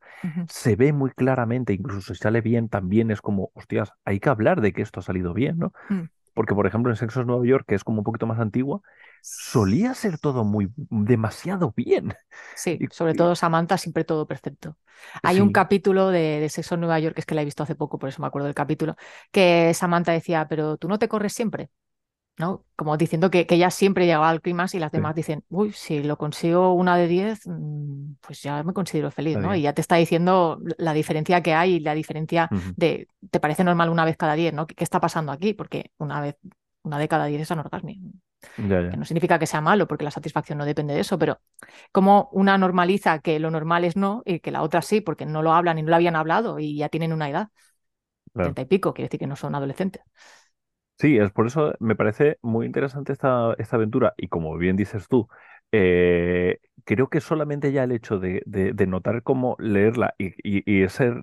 Se 0.49 0.76
ve 0.76 0.93
muy 0.93 1.11
claramente, 1.11 1.72
incluso 1.72 2.14
si 2.14 2.20
sale 2.20 2.41
bien, 2.41 2.68
también 2.68 3.11
es 3.11 3.20
como, 3.20 3.51
hostias, 3.55 3.93
hay 4.05 4.20
que 4.20 4.28
hablar 4.28 4.61
de 4.61 4.72
que 4.72 4.82
esto 4.82 5.01
ha 5.01 5.03
salido 5.03 5.34
bien, 5.34 5.59
¿no? 5.59 5.72
Mm. 5.88 6.05
Porque, 6.32 6.55
por 6.55 6.66
ejemplo, 6.66 6.91
en 6.91 6.97
Sexos 6.97 7.26
Nueva 7.26 7.45
York, 7.45 7.64
que 7.66 7.74
es 7.74 7.84
como 7.84 7.99
un 7.99 8.05
poquito 8.05 8.26
más 8.26 8.38
antigua, 8.38 8.80
solía 9.20 9.95
ser 9.95 10.18
todo 10.18 10.45
muy 10.45 10.70
demasiado 10.76 11.72
bien. 11.76 12.14
Sí, 12.55 12.78
Y, 12.80 12.86
sobre 12.88 13.14
todo 13.14 13.34
Samantha, 13.34 13.76
siempre 13.78 14.05
todo 14.05 14.26
perfecto. 14.26 14.76
Hay 15.22 15.41
un 15.41 15.51
capítulo 15.53 16.09
de, 16.09 16.41
de 16.41 16.49
Sexo 16.49 16.74
en 16.74 16.80
Nueva 16.80 16.99
York, 17.01 17.14
que 17.14 17.20
es 17.20 17.26
que 17.26 17.34
la 17.34 17.43
he 17.43 17.45
visto 17.45 17.62
hace 17.62 17.74
poco, 17.74 17.99
por 17.99 18.09
eso 18.09 18.20
me 18.22 18.28
acuerdo 18.28 18.47
del 18.47 18.55
capítulo, 18.55 18.97
que 19.30 19.72
Samantha 19.74 20.12
decía, 20.12 20.47
pero 20.49 20.76
tú 20.76 20.88
no 20.88 20.99
te 20.99 21.09
corres 21.09 21.32
siempre, 21.32 21.70
¿no? 22.38 22.64
Como 22.76 22.96
diciendo 22.96 23.30
que, 23.30 23.46
que 23.46 23.56
ella 23.56 23.70
siempre 23.70 24.06
llegaba 24.06 24.30
al 24.30 24.40
clímax 24.40 24.74
y 24.74 24.78
las 24.78 24.92
sí, 24.92 24.98
demás 24.98 25.14
dicen, 25.14 25.44
uy, 25.50 25.72
si 25.72 26.02
lo 26.02 26.16
consigo 26.16 26.72
una 26.74 26.96
de 26.96 27.06
diez, 27.06 27.40
mm, 27.46 28.14
pues 28.20 28.42
ya 28.42 28.62
me 28.62 28.72
considero 28.72 29.10
feliz, 29.10 29.36
está 29.36 29.40
¿no? 29.40 29.54
Y 29.54 29.62
ya 29.62 29.74
te 29.74 29.80
está 29.82 29.96
diciendo 29.96 30.58
la 30.78 30.94
diferencia 30.94 31.42
que 31.42 31.54
hay 31.54 31.74
y 31.74 31.80
la 31.80 31.94
diferencia 31.94 32.50
de, 32.76 33.08
¿te 33.30 33.40
parece 33.40 33.64
normal 33.64 33.90
una 33.90 34.04
vez 34.06 34.16
cada 34.16 34.34
diez, 34.34 34.54
¿no? 34.54 34.66
¿Qué, 34.66 34.74
qué 34.74 34.84
está 34.84 35.00
pasando 35.00 35.32
aquí? 35.32 35.52
Porque 35.54 35.92
una 35.98 36.20
vez, 36.20 36.36
una 36.82 36.98
de 36.98 37.08
cada 37.08 37.26
diez 37.26 37.42
es 37.42 37.50
anorgasmia. 37.50 37.96
Ya, 38.58 38.80
Que 38.88 38.96
no 38.96 39.04
significa 39.04 39.38
que 39.38 39.46
sea 39.46 39.60
malo, 39.60 39.86
porque 39.86 40.04
la 40.04 40.10
satisfacción 40.10 40.58
no 40.58 40.64
depende 40.64 40.94
de 40.94 41.00
eso, 41.00 41.18
pero 41.18 41.40
como 41.92 42.28
una 42.32 42.58
normaliza 42.58 43.20
que 43.20 43.38
lo 43.38 43.50
normal 43.50 43.84
es 43.84 43.96
no 43.96 44.22
y 44.26 44.40
que 44.40 44.50
la 44.50 44.62
otra 44.62 44.82
sí, 44.82 45.00
porque 45.00 45.26
no 45.26 45.42
lo 45.42 45.52
hablan 45.52 45.78
y 45.78 45.82
no 45.82 45.90
lo 45.90 45.96
habían 45.96 46.16
hablado 46.16 46.58
y 46.58 46.76
ya 46.76 46.88
tienen 46.88 47.12
una 47.12 47.28
edad, 47.30 47.48
Claro. 48.32 48.54
treinta 48.54 48.62
y 48.62 48.66
pico, 48.66 48.94
quiere 48.94 49.08
decir 49.08 49.20
que 49.20 49.26
no 49.28 49.36
son 49.36 49.54
adolescentes. 49.54 50.02
Sí, 51.01 51.16
es 51.18 51.32
por 51.32 51.46
eso 51.46 51.74
me 51.80 51.96
parece 51.96 52.38
muy 52.42 52.66
interesante 52.66 53.12
esta, 53.14 53.55
esta 53.59 53.76
aventura. 53.76 54.12
Y 54.18 54.28
como 54.28 54.57
bien 54.59 54.76
dices 54.76 55.09
tú, 55.09 55.28
eh, 55.72 56.61
creo 56.84 57.09
que 57.09 57.20
solamente 57.22 57.72
ya 57.72 57.84
el 57.84 57.92
hecho 57.92 58.18
de, 58.18 58.42
de- 58.46 58.74
de 58.74 58.86
notar 58.86 59.22
cómo 59.22 59.57
leerla 59.59 60.14
y, 60.18 60.28
y, 60.44 60.82
y 60.84 60.88
ser. 60.90 61.22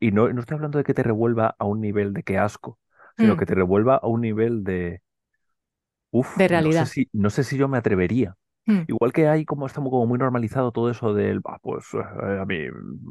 Y 0.00 0.12
no, 0.12 0.28
no 0.32 0.40
estoy 0.40 0.56
hablando 0.56 0.76
de 0.78 0.84
que 0.84 0.92
te 0.94 1.02
revuelva 1.02 1.56
a 1.58 1.64
un 1.64 1.80
nivel 1.80 2.12
de 2.12 2.22
que 2.24 2.36
asco, 2.38 2.78
sino 3.16 3.36
Mm, 3.36 3.38
que 3.38 3.46
te 3.46 3.54
revuelva 3.54 3.96
a 3.96 4.06
un 4.06 4.20
nivel 4.20 4.64
de. 4.64 5.00
Uf, 6.10 6.30
de 6.34 6.46
no 6.48 6.72
sé 6.72 6.86
realidad. 6.86 6.86
si, 6.86 7.08
no 7.12 7.30
sé 7.30 7.44
si 7.44 7.56
yo 7.58 7.68
me 7.68 7.78
atrevería. 7.78 8.36
Mm, 8.68 8.86
Igual 8.86 9.12
que 9.12 9.28
hay 9.28 9.44
como 9.44 9.66
está 9.66 9.80
como 9.82 10.06
muy 10.06 10.18
normalizado 10.18 10.72
todo 10.72 10.90
eso 10.90 11.12
del, 11.14 11.40
"Ah, 11.44 11.58
pues 11.62 11.84
eh, 11.94 12.38
a 12.40 12.44
mí 12.46 12.56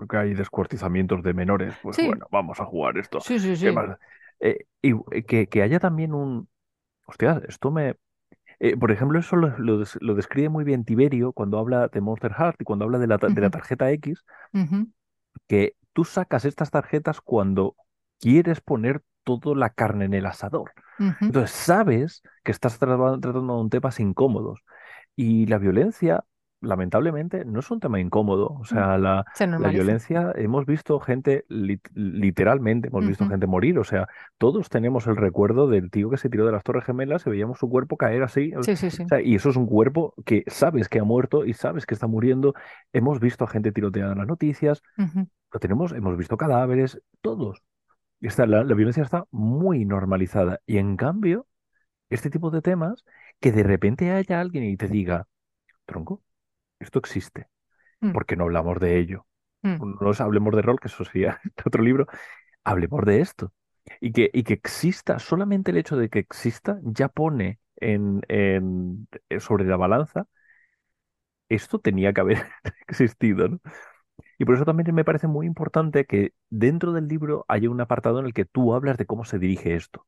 que 0.09 0.17
hay 0.17 0.33
descuartizamientos 0.33 1.21
de 1.23 1.33
menores, 1.33 1.75
pues 1.81 1.97
Sí, 1.97 2.01
bueno, 2.01 2.27
vamos 2.31 2.59
a 2.59 2.65
jugar 2.65 2.97
esto. 2.97 3.25
sí, 3.25 3.39
sí, 3.39 3.55
¿Qué 3.61 3.71
sí. 3.71 3.87
Eh, 4.39 4.65
y 4.81 4.91
eh, 5.11 5.23
que, 5.25 5.47
que 5.47 5.61
haya 5.63 5.79
también 5.79 6.13
un, 6.13 6.49
hostia, 7.07 7.41
esto 7.47 7.71
me, 7.71 7.95
eh, 8.59 8.77
por 8.77 8.91
ejemplo, 8.91 9.19
eso 9.19 9.35
lo, 9.37 9.57
lo 9.59 9.79
des- 9.79 9.97
lo 10.01 10.15
describe 10.15 10.49
muy 10.49 10.63
bien 10.65 10.85
Tiberio 10.85 11.33
cuando 11.33 11.59
habla 11.59 11.87
de 11.89 12.01
Monster 12.01 12.33
Heart 12.33 12.61
y 12.61 12.65
cuando 12.65 12.85
habla 12.85 12.99
de 12.99 13.07
la, 13.07 13.17
de 13.19 13.41
la 13.41 13.49
tarjeta 13.51 13.91
X, 13.91 14.23
que 15.47 15.75
tú 15.93 16.05
sacas 16.05 16.45
estas 16.45 16.71
tarjetas 16.71 17.21
cuando 17.21 17.75
quieres 18.19 18.61
poner 18.61 19.01
toda 19.23 19.55
la 19.55 19.69
carne 19.71 20.05
en 20.05 20.13
el 20.13 20.25
asador. 20.25 20.71
Entonces 21.27 21.51
sabes 21.55 22.21
que 22.43 22.51
estás 22.51 22.79
tratando 22.79 23.17
de 23.33 23.39
un 23.39 23.69
temas 23.69 23.99
incómodos. 23.99 24.59
Y 25.15 25.47
la 25.47 25.59
violencia 25.59 26.25
lamentablemente 26.61 27.45
no 27.45 27.59
es 27.59 27.69
un 27.71 27.79
tema 27.79 27.99
incómodo. 27.99 28.47
O 28.49 28.63
Mm, 28.63 28.65
sea, 28.65 28.97
la, 28.97 29.25
Se 29.33 29.45
la 29.47 29.69
violencia, 29.69 30.31
hemos 30.35 30.65
visto 30.65 30.99
gente, 30.99 31.45
lit- 31.49 31.89
literalmente, 31.93 32.87
hemos 32.89 33.05
visto 33.05 33.25
gente 33.27 33.47
morir. 33.47 33.77
O 33.79 33.83
sea, 33.83 34.07
todos 34.37 34.69
tenemos 34.69 35.07
el 35.07 35.15
recuerdo 35.17 35.67
del 35.67 35.91
tío 35.91 36.09
que 36.09 36.17
se 36.17 36.29
tiró 36.29 36.45
de 36.45 36.51
las 36.51 36.63
Torres 36.63 36.83
Gemelas 36.85 37.25
y 37.27 37.29
veíamos 37.29 37.59
su 37.59 37.69
cuerpo 37.69 37.97
caer 37.97 38.23
así. 38.23 38.53
Sí, 38.61 38.75
sí, 38.75 38.89
sí. 38.91 39.03
sea, 39.07 39.21
y 39.21 39.35
eso 39.35 39.49
es 39.49 39.55
un 39.57 39.67
cuerpo 39.67 40.13
que 40.25 40.43
sabes 40.47 40.89
que 40.89 40.99
ha 40.99 41.03
muerto 41.03 41.45
y 41.45 41.53
sabes 41.53 41.85
que 41.85 41.93
está 41.93 42.07
muriendo. 42.07 42.53
Hemos 42.93 43.19
visto 43.19 43.43
a 43.43 43.47
gente 43.47 43.71
tiroteada 43.71 44.13
en 44.13 44.17
las 44.19 44.27
noticias, 44.27 44.81
lo 45.51 45.59
tenemos, 45.59 45.91
hemos 45.93 46.17
visto 46.17 46.37
cadáveres, 46.37 47.01
todos. 47.21 47.61
Está, 48.21 48.45
la, 48.47 48.63
la 48.63 48.75
violencia 48.75 49.03
está 49.03 49.25
muy 49.31 49.85
normalizada. 49.85 50.61
Y 50.65 50.77
en 50.77 50.97
cambio, 50.97 51.47
este 52.09 52.29
tipo 52.29 52.51
de 52.51 52.61
temas, 52.61 53.05
que 53.39 53.51
de 53.51 53.63
repente 53.63 54.11
haya 54.11 54.39
alguien 54.41 54.63
y 54.65 54.77
te 54.77 54.87
diga, 54.87 55.27
tronco, 55.85 56.23
esto 56.85 56.99
existe. 56.99 57.47
mm, 58.01 58.15
¿Por 58.15 58.25
qué 58.25 58.35
no 58.37 58.45
hablamos 58.45 58.79
de 58.79 58.99
ello? 58.99 59.27
mm, 59.63 59.79
No 59.79 59.97
nos 60.01 60.21
hablemos 60.21 60.55
de 60.55 60.61
rol, 60.63 60.79
que 60.79 60.89
eso 60.89 61.05
sería 61.05 61.41
otro 61.65 61.83
libro. 61.83 62.07
Hablemos 62.63 63.05
de 63.05 63.21
esto. 63.21 63.53
Y 64.01 64.13
que, 64.13 64.31
y 64.33 64.43
que 64.43 64.53
exista, 64.55 65.19
solamente 65.19 65.71
el 65.71 65.77
hecho 65.77 65.97
de 65.97 66.09
que 66.09 66.19
exista, 66.19 66.79
ya 66.83 67.09
pone 67.09 67.59
en, 67.77 68.21
en- 68.29 69.07
eh, 69.29 69.39
sobre 69.41 69.65
la 69.65 69.77
balanza, 69.77 70.27
esto 71.49 71.79
tenía 71.79 72.13
que 72.13 72.21
haber 72.21 72.45
existido, 72.87 73.47
¿no? 73.49 73.59
Y 74.39 74.45
por 74.45 74.55
eso 74.55 74.65
también 74.65 74.93
me 74.95 75.05
parece 75.05 75.27
muy 75.27 75.47
importante 75.47 76.05
que 76.05 76.33
dentro 76.49 76.93
del 76.93 77.07
libro 77.07 77.45
haya 77.49 77.69
un 77.69 77.81
apartado 77.81 78.19
en 78.19 78.25
el 78.27 78.33
que 78.33 78.45
tú 78.45 78.73
hablas 78.75 78.97
de 78.97 79.05
cómo 79.05 79.25
se 79.25 79.39
dirige 79.39 79.75
esto. 79.75 80.07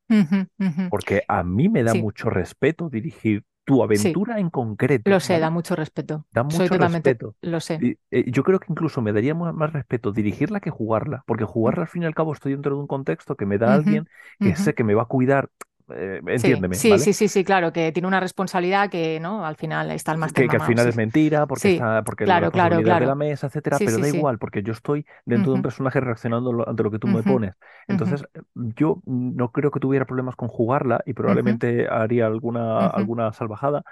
Porque 0.88 1.22
a 1.28 1.44
mí 1.44 1.68
me 1.68 1.84
da 1.84 1.94
Sí, 1.94 1.96
mucho 1.96 2.30
respeto 2.30 2.90
dirigir 2.90 3.44
tu 3.68 3.82
sí, 3.92 4.22
aventura 4.22 4.38
en 4.40 4.50
concreto, 4.50 5.12
lo 5.12 5.20
sé, 5.20 5.38
da 5.40 5.50
mucho 5.50 5.76
respeto. 5.76 6.26
Da 6.30 6.42
Soy 6.48 6.68
mucho 6.68 6.70
totalmente, 6.70 7.18
respeto. 7.18 7.36
lo 7.42 7.60
sé. 7.60 7.84
Y, 7.84 7.92
eh, 8.10 8.24
yo 8.30 8.42
creo 8.44 8.58
que 8.60 8.66
incluso 8.72 9.00
me 9.02 9.12
daría 9.12 9.34
mu- 9.34 9.52
más 9.52 9.72
respeto 9.72 10.12
dirigirla 10.12 10.60
que 10.60 10.70
jugarla, 10.70 11.22
porque 11.26 11.44
jugarla 11.44 11.82
al 11.84 11.88
fin 11.88 12.02
y 12.02 12.06
al 12.06 12.14
cabo 12.14 12.32
estoy 12.32 12.52
dentro 12.52 12.74
de 12.74 12.80
un 12.82 12.86
contexto 12.88 13.36
que 13.36 13.46
me 13.46 13.58
da 13.58 13.72
Ujú, 13.72 13.74
alguien 13.74 14.08
que 14.40 14.56
sé 14.56 14.74
que 14.74 14.84
me 14.84 14.94
va 14.94 15.02
a 15.04 15.06
cuidar, 15.06 15.50
eh, 15.94 16.20
Sí, 16.34 16.66
entiéndeme, 16.66 16.70
sí, 16.70 16.98
¿vale? 16.98 17.00
sí, 17.00 17.12
sí, 17.12 17.26
sí, 17.28 17.42
claro, 17.44 17.72
que 17.72 17.90
tiene 17.92 18.06
una 18.06 18.20
responsabilidad 18.20 18.88
que, 18.90 19.18
¿no? 19.20 19.44
Al 19.44 19.56
final 19.56 19.90
está 19.90 20.12
el 20.12 20.18
máster 20.18 20.44
Que, 20.44 20.48
que 20.48 20.56
al 20.56 20.62
final 20.62 20.86
sí, 20.86 20.88
es 20.88 20.94
mentira, 20.96 21.46
porque 21.46 21.68
sí, 21.68 21.68
está, 21.68 22.02
porque 22.02 22.26
la 22.26 22.48
claro, 22.50 22.50
claro, 22.52 22.82
de 22.98 23.06
la 23.06 23.14
claro. 23.14 23.14
mesa, 23.14 23.46
etcétera, 23.46 23.80
pero 23.84 24.00
da 24.00 24.08
igual, 24.08 24.38
porque 24.38 24.64
yo 24.64 24.72
estoy 24.72 25.06
dentro 25.24 25.52
de 25.52 25.56
un 25.56 25.62
personaje 25.62 26.00
reaccionando 26.00 26.68
ante 26.68 26.82
lo 26.82 26.90
que 26.90 26.98
tú 26.98 27.06
me 27.08 27.22
pones. 27.22 27.54
Entonces, 27.86 28.24
yo 28.54 29.00
no 29.06 29.52
creo 29.52 29.70
que 29.70 29.78
tuviera 29.78 30.06
problemas 30.06 30.34
con 30.34 30.48
jugarla 30.48 31.02
y 31.06 31.12
probablemente 31.14 31.86
haría 31.88 32.26
alguna, 32.26 32.88
alguna 32.88 33.32
salvajada, 33.32 33.84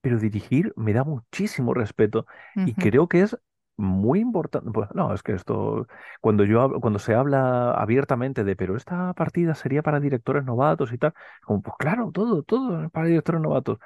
pero 0.00 0.18
dirigir 0.18 0.72
me 0.76 0.92
da 0.94 1.04
muchísimo 1.04 1.74
respeto 1.74 2.26
y 2.64 2.76
creo 2.76 3.08
que 3.08 3.22
es 3.22 3.38
muy 3.80 4.20
importante. 4.20 4.70
Pues, 4.72 4.88
no, 4.94 5.14
es 5.14 5.22
que 5.22 5.32
esto, 5.32 5.86
cuando 6.20 6.44
yo 6.44 6.80
cuando 6.80 6.98
se 6.98 7.14
habla 7.14 7.72
abiertamente 7.72 8.44
de, 8.44 8.56
pero 8.56 8.76
esta 8.76 9.14
partida 9.14 9.54
sería 9.54 9.82
para 9.82 10.00
directores 10.00 10.44
novatos 10.44 10.92
y 10.92 10.98
tal, 10.98 11.14
como, 11.44 11.62
pues 11.62 11.76
claro, 11.78 12.10
todo, 12.12 12.42
todo 12.42 12.84
es 12.84 12.90
para 12.90 13.06
directores 13.08 13.40
novatos. 13.40 13.78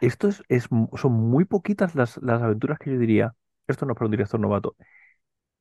Esto 0.00 0.28
es, 0.28 0.42
es, 0.48 0.68
son 0.96 1.12
muy 1.12 1.44
poquitas 1.46 1.94
las, 1.96 2.18
las 2.22 2.42
aventuras 2.42 2.78
que 2.80 2.92
yo 2.92 2.98
diría, 2.98 3.34
esto 3.68 3.86
no 3.86 3.92
es 3.92 3.96
para 3.98 4.06
un 4.06 4.12
director 4.12 4.40
novato. 4.40 4.76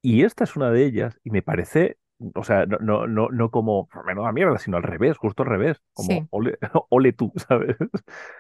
Y 0.02 0.24
esta 0.24 0.44
es 0.44 0.56
una 0.56 0.72
de 0.72 0.86
ellas, 0.86 1.20
y 1.24 1.32
me 1.32 1.42
parece, 1.42 1.98
o 2.36 2.44
sea, 2.44 2.66
no, 2.68 2.78
no, 2.80 3.08
no, 3.08 3.30
no 3.30 3.52
como 3.52 3.90
menuda 4.06 4.32
mierda, 4.32 4.60
sino 4.60 4.78
al 4.78 4.84
revés, 4.84 5.18
justo 5.18 5.44
al 5.44 5.50
revés, 5.50 5.82
como 5.94 6.26
Sí, 6.26 6.30
ole, 6.32 6.58
ole 6.90 7.14
tú, 7.14 7.34
¿sabes? 7.48 7.78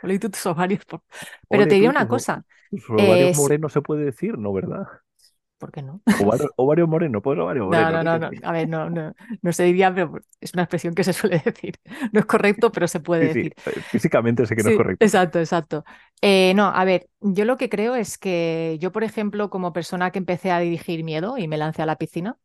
Ole, 0.01 0.19
tú 0.19 0.29
tus 0.29 0.45
ovarios. 0.45 0.85
por- 0.85 1.03
Pero 1.49 1.67
Ole 1.67 1.67
te 1.67 1.75
diré 1.75 1.89
una 1.89 2.07
cosa, 2.07 2.45
tus 2.69 2.89
ovarios 2.91 3.31
eh, 3.31 3.33
sí, 3.33 3.51
morenos 3.51 3.73
se 3.73 3.81
puede 3.81 4.05
decir, 4.05 4.37
¿no, 4.37 4.53
verdad? 4.53 4.87
¿Por 5.58 5.72
qué 5.72 5.82
no? 5.82 6.01
Ovario, 6.18 6.51
ovario 6.58 6.88
moreno, 6.88 7.22
pues 7.22 7.38
ovario 7.39 7.66
No, 7.68 7.91
moreno, 7.91 7.91
no, 7.91 8.03
¿qué 8.03 8.03
no, 8.03 8.20
no. 8.20 8.32
digo? 8.32 8.43
A 8.43 8.51
ver, 8.51 8.68
no, 8.70 8.89
no, 8.91 9.14
no 9.41 9.53
se 9.53 9.64
diría, 9.64 9.93
pero 9.93 10.14
es 10.39 10.53
una 10.53 10.64
expresión 10.64 10.93
que 10.93 11.03
se 11.03 11.14
suele 11.14 11.39
decir. 11.45 11.80
No 12.12 12.20
es 12.20 12.26
correcto, 12.28 12.72
pero 12.72 12.88
se 12.88 12.99
puede 12.99 13.28
Sí, 13.28 13.28
decir. 13.28 13.56
eh, 13.66 13.82
físicamente 13.89 14.45
sé 14.45 14.56
que 14.56 14.64
no 14.64 14.70
es 14.70 14.76
correcto. 14.76 15.08
exacto, 15.08 15.39
exacto. 15.39 15.84
Eh, 16.22 16.53
no, 16.56 16.68
a 16.68 16.84
ver, 16.86 17.10
yo 17.22 17.45
lo 17.45 17.58
que 17.58 17.70
creo 17.70 17.95
es 17.95 18.18
que 18.18 18.78
yo, 18.80 18.91
por 18.91 19.03
ejemplo, 19.03 19.49
como 19.49 19.74
persona 19.74 20.12
que 20.12 20.20
empecé 20.20 20.51
a 20.51 20.60
dirigir 20.60 21.03
miedo 21.03 21.38
y 21.38 21.47
me 21.47 21.58
lancé 21.58 21.82
a 21.82 21.86
la 21.86 21.97
piscina 21.97 22.38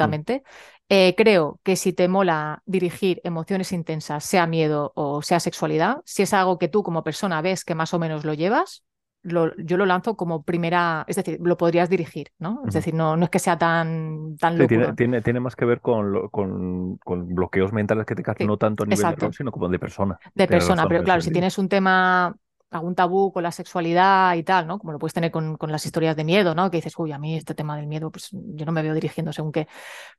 Mm, 0.00 0.14
directamente, 0.14 0.42
eh, 0.88 1.14
creo 1.16 1.60
que 1.62 1.76
si 1.76 1.92
te 1.92 2.08
mola 2.08 2.62
dirigir 2.66 3.20
emociones 3.24 3.72
intensas, 3.72 4.24
sea 4.24 4.46
miedo 4.46 4.92
o 4.96 5.22
sea 5.22 5.38
sexualidad, 5.40 5.98
si 6.04 6.22
es 6.22 6.32
algo 6.34 6.58
que 6.58 6.68
tú 6.68 6.82
como 6.82 7.04
persona 7.04 7.40
ves 7.42 7.64
que 7.64 7.74
más 7.74 7.94
o 7.94 7.98
menos 7.98 8.24
lo 8.24 8.34
llevas, 8.34 8.84
lo- 9.22 9.54
yo 9.58 9.76
lo 9.76 9.86
lanzo 9.86 10.16
como 10.16 10.42
primera, 10.44 11.04
es 11.08 11.16
decir, 11.16 11.38
lo 11.42 11.56
podrías 11.56 11.90
dirigir, 11.90 12.32
¿no? 12.38 12.62
Es 12.66 12.74
decir, 12.74 12.94
no, 12.94 13.16
no 13.16 13.24
es 13.24 13.30
que 13.30 13.38
sea 13.38 13.58
tan, 13.58 14.36
tan 14.38 14.56
Sí, 14.56 14.66
tiene, 14.66 14.92
loco. 14.92 14.94
tiene, 14.94 15.22
tiene 15.22 15.40
más 15.40 15.56
que 15.56 15.64
ver 15.64 15.80
con, 15.80 16.12
lo- 16.12 16.30
con, 16.30 16.98
con 16.98 17.34
bloqueos 17.34 17.72
mentales 17.72 18.04
que 18.06 18.14
tengas, 18.14 18.36
Sí, 18.38 18.42
no 18.42 18.58
tanto 18.58 18.82
a 18.82 18.86
nivel 18.86 19.08
de 19.08 19.16
rol, 19.16 19.32
sino 19.34 19.50
como 19.52 19.68
de 19.68 19.78
persona. 19.78 20.18
de 20.34 20.48
persona, 20.48 20.86
pero 20.88 21.02
claro, 21.02 21.20
si 21.22 21.30
tienes 21.30 21.58
un 21.58 21.68
tema, 21.68 22.34
algún 22.70 22.94
tabú 22.94 23.32
con 23.32 23.42
la 23.42 23.52
sexualidad 23.52 24.34
y 24.36 24.42
tal, 24.44 24.66
¿no? 24.66 24.78
Como 24.78 24.92
lo 24.92 24.98
puedes 24.98 25.14
tener 25.14 25.30
con, 25.30 25.56
con 25.56 25.72
las 25.72 25.84
historias 25.86 26.16
de 26.16 26.24
miedo, 26.24 26.54
¿no? 26.54 26.70
Que 26.70 26.78
dices, 26.78 26.94
uy, 26.98 27.12
a 27.12 27.18
mí 27.18 27.36
este 27.36 27.54
tema 27.54 27.76
del 27.76 27.86
miedo, 27.86 28.10
pues 28.10 28.28
yo 28.32 28.64
no 28.66 28.72
me 28.72 28.82
veo 28.82 28.94
dirigiendo 28.94 29.32
según 29.32 29.52
qué. 29.52 29.66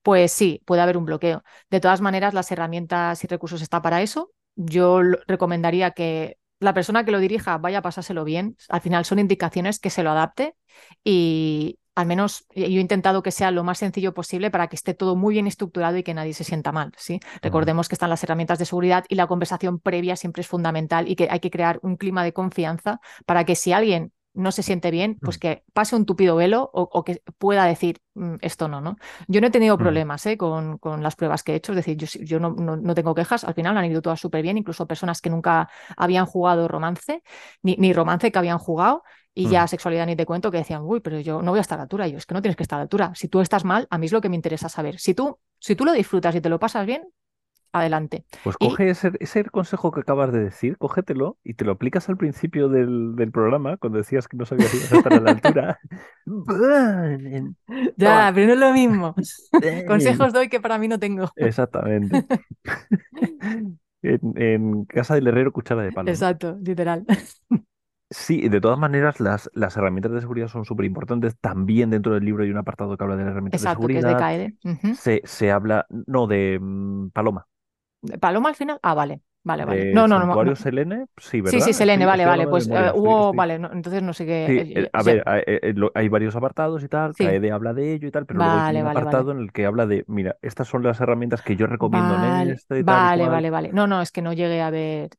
Pues 0.03 0.31
sí, 0.33 0.61
puede 0.65 0.81
haber 0.83 0.97
un 0.97 1.05
bloqueo. 1.05 1.43
De 1.71 1.81
todas 1.81 2.01
maneras, 2.01 2.33
las 2.35 2.51
herramientas 2.51 3.23
y 3.23 3.27
recursos 3.27 3.61
están 3.63 3.81
para 3.83 4.01
eso. 4.03 4.31
Yo 4.55 5.01
recomendaría 5.27 5.91
que 5.91 6.37
la 6.61 6.73
persona 6.73 7.03
que 7.03 7.11
lo 7.11 7.19
dirija 7.19 7.57
vaya 7.57 7.79
a 7.79 7.81
pasárselo 7.81 8.23
bien. 8.23 8.55
Al 8.69 8.81
final 8.81 9.03
son 9.03 9.19
indicaciones 9.19 9.79
que 9.79 9.89
se 9.89 10.03
lo 10.03 10.11
adapte 10.11 10.55
y 11.03 11.79
al 11.95 12.05
menos 12.05 12.45
yo 12.55 12.65
he 12.65 12.69
intentado 12.69 13.23
que 13.23 13.31
sea 13.31 13.51
lo 13.51 13.63
más 13.63 13.79
sencillo 13.79 14.13
posible 14.13 14.51
para 14.51 14.67
que 14.67 14.75
esté 14.75 14.93
todo 14.93 15.15
muy 15.15 15.33
bien 15.33 15.47
estructurado 15.47 15.97
y 15.97 16.03
que 16.03 16.13
nadie 16.13 16.33
se 16.33 16.43
sienta 16.43 16.71
mal, 16.71 16.93
¿sí? 16.97 17.19
Recordemos 17.41 17.89
que 17.89 17.95
están 17.95 18.09
las 18.09 18.23
herramientas 18.23 18.59
de 18.59 18.65
seguridad 18.65 19.03
y 19.09 19.15
la 19.15 19.27
conversación 19.27 19.79
previa 19.79 20.15
siempre 20.15 20.41
es 20.41 20.47
fundamental 20.47 21.09
y 21.09 21.15
que 21.15 21.27
hay 21.29 21.39
que 21.39 21.51
crear 21.51 21.79
un 21.81 21.97
clima 21.97 22.23
de 22.23 22.31
confianza 22.31 23.01
para 23.25 23.43
que 23.43 23.55
si 23.55 23.73
alguien 23.73 24.13
no 24.33 24.51
se 24.51 24.63
siente 24.63 24.91
bien, 24.91 25.19
pues 25.23 25.37
que 25.37 25.63
pase 25.73 25.95
un 25.95 26.05
tupido 26.05 26.35
velo 26.35 26.69
o, 26.73 26.83
o 26.91 27.03
que 27.03 27.21
pueda 27.37 27.65
decir 27.65 27.99
"Mm, 28.13 28.35
esto 28.41 28.67
no, 28.67 28.79
¿no? 28.81 28.97
Yo 29.27 29.41
no 29.41 29.47
he 29.47 29.51
tenido 29.51 29.77
Ujú. 29.77 29.77
problemas 29.77 30.25
¿eh? 30.25 30.37
con, 30.37 30.77
con 30.77 31.03
las 31.03 31.15
pruebas 31.15 31.43
que 31.43 31.53
he 31.53 31.55
hecho, 31.55 31.73
es 31.73 31.77
decir, 31.77 31.97
yo, 31.97 32.07
yo 32.23 32.39
no, 32.39 32.51
no- 32.51 32.77
no 32.77 32.95
tengo 32.95 33.13
quejas, 33.15 33.43
al 33.43 33.53
final 33.53 33.77
han 33.77 33.85
ido 33.85 34.01
todas 34.01 34.19
súper 34.19 34.41
bien, 34.43 34.57
incluso 34.57 34.87
personas 34.87 35.21
que 35.21 35.29
nunca 35.29 35.69
habían 35.97 36.25
jugado 36.25 36.67
romance, 36.67 37.23
ni, 37.63 37.75
ni 37.77 37.93
romance 37.93 38.31
que 38.31 38.39
habían 38.39 38.57
jugado, 38.59 39.03
y 39.33 39.47
ya 39.47 39.67
sexualidad 39.67 40.05
ni 40.07 40.15
te 40.15 40.25
cuento, 40.25 40.51
que 40.51 40.57
decían, 40.57 40.81
uy, 40.83 40.99
pero 40.99 41.19
yo 41.19 41.41
no 41.41 41.51
voy 41.51 41.59
a 41.59 41.61
estar 41.61 41.77
a 41.77 41.79
la 41.79 41.83
altura, 41.83 42.07
y 42.07 42.11
yo 42.13 42.17
es 42.17 42.25
que 42.25 42.33
no 42.33 42.41
tienes 42.41 42.55
que 42.57 42.63
estar 42.63 42.77
a 42.77 42.79
la 42.79 42.83
altura, 42.83 43.11
si 43.15 43.27
tú 43.27 43.39
estás 43.41 43.63
mal, 43.65 43.87
a 43.89 43.97
mí 43.97 44.05
es 44.05 44.11
lo 44.11 44.21
que 44.21 44.29
me 44.29 44.35
interesa 44.35 44.69
saber, 44.69 44.99
si 44.99 45.13
tú, 45.13 45.39
si 45.59 45.75
tú 45.75 45.85
lo 45.85 45.93
disfrutas 45.93 46.35
y 46.35 46.41
te 46.41 46.49
lo 46.49 46.59
pasas 46.59 46.85
bien, 46.85 47.03
adelante. 47.73 48.25
Pues 48.43 48.57
Y 48.59 48.67
coge 48.67 48.89
ese, 48.89 49.11
ese 49.19 49.43
consejo 49.45 49.91
que 49.91 50.01
acabas 50.01 50.31
de 50.31 50.43
decir, 50.43 50.77
cógetelo 50.77 51.37
y 51.43 51.53
te 51.53 51.65
lo 51.65 51.73
aplicas 51.73 52.09
al 52.09 52.17
principio 52.17 52.69
del, 52.69 53.15
del 53.15 53.31
programa, 53.31 53.77
cuando 53.77 53.97
decías 53.99 54.27
que 54.27 54.37
no 54.37 54.45
sabías 54.45 54.69
si 54.69 54.77
ibas 54.77 54.91
a 54.91 54.95
estar 54.95 55.13
a 55.13 55.19
la 55.19 55.31
altura. 55.31 55.79
Ya, 57.97 58.31
pero 58.33 58.47
no 58.47 58.53
es 58.53 58.59
lo 58.59 58.73
mismo. 58.73 59.15
Consejos 59.87 60.33
doy 60.33 60.49
que 60.49 60.59
para 60.59 60.77
mí 60.77 60.87
no 60.87 60.99
tengo. 60.99 61.31
Exactamente. 61.35 62.25
En, 64.03 64.19
en 64.35 64.85
casa 64.85 65.15
del 65.15 65.27
herrero, 65.27 65.51
cuchara 65.51 65.83
de 65.83 65.91
palo, 65.91 66.15
¿no? 66.15 66.15
Exacto, 66.15 66.57
literal. 66.63 67.05
Sí, 68.09 68.49
de 68.49 68.59
todas 68.59 68.77
maneras, 68.77 69.21
las, 69.21 69.49
las 69.53 69.77
herramientas 69.77 70.11
de 70.11 70.19
seguridad 70.19 70.49
son 70.49 70.65
súper 70.65 70.85
importantes. 70.85 71.37
También 71.39 71.89
dentro 71.89 72.13
del 72.13 72.25
libro 72.25 72.43
hay 72.43 72.51
un 72.51 72.57
apartado 72.57 72.97
que 72.97 73.03
habla 73.03 73.15
de 73.15 73.23
las 73.23 73.31
herramientas 73.31 73.61
de 73.61 73.67
Exacto, 73.67 73.87
que 73.87 73.99
es 73.99 74.05
de 74.05 74.09
seguridad. 74.09 75.21
Se 75.23 75.51
habla, 75.51 75.85
no, 75.89 76.27
de 76.27 76.59
mm, 76.61 77.09
Paloma, 77.11 77.47
¿Paloma 78.19 78.49
al 78.49 78.55
final? 78.55 78.79
Ah, 78.83 78.93
vale, 78.93 79.21
vale, 79.43 79.65
vale. 79.65 79.87
No, 79.91 80.07
no, 80.07 80.19
no, 80.19 80.25
no. 80.25 80.55
Selene, 80.55 81.07
sí, 81.17 81.41
Sí, 81.43 81.61
¿verdad? 81.61 81.61
sí, 81.61 81.73
Selene, 81.73 82.05
Estoy, 82.05 82.07
vale, 82.07 82.25
vale. 82.25 82.47
Pues 82.47 82.69
eh, 82.71 82.91
memoria, 82.95 82.95
hubo, 82.95 83.33
vale, 83.33 83.59
no, 83.59 83.71
entonces 83.73 84.03
no 84.03 84.13
sé 84.13 84.25
qué. 84.25 84.47
Sí, 84.47 84.53
eh, 84.57 84.69
eh, 84.75 84.89
a 84.93 85.03
ver, 85.03 85.23
eh, 85.27 85.73
lo- 85.75 85.91
hay 85.93 86.09
varios 86.09 86.35
apartados 86.35 86.83
y 86.83 86.87
tal, 86.89 87.15
Sí, 87.17 87.37
KED 87.37 87.51
habla 87.51 87.73
de 87.73 87.93
ello 87.93 88.07
y 88.07 88.11
tal, 88.11 88.25
pero 88.25 88.39
luego 88.41 88.57
hay 88.57 88.63
vale, 88.63 88.81
un 88.81 88.85
vale, 88.85 89.03
apartado 89.03 89.31
en 89.31 89.39
el 89.39 89.51
que 89.51 89.65
habla 89.67 89.85
de, 89.85 90.03
mira, 90.07 90.37
estas 90.41 90.67
son 90.67 90.81
las 90.83 90.99
herramientas 90.99 91.43
que 91.43 91.55
yo 91.55 91.67
recomiendo 91.67 92.15
en 92.15 92.49
este 92.49 92.79
y 92.79 92.83
vale, 92.83 93.29
vale, 93.29 93.49
vale. 93.49 93.71
No, 93.73 93.87
no, 93.87 94.01
es 94.01 94.11
que 94.11 94.21
no 94.21 94.33
llegué 94.33 94.61
a 94.61 94.69
ver. 94.69 95.11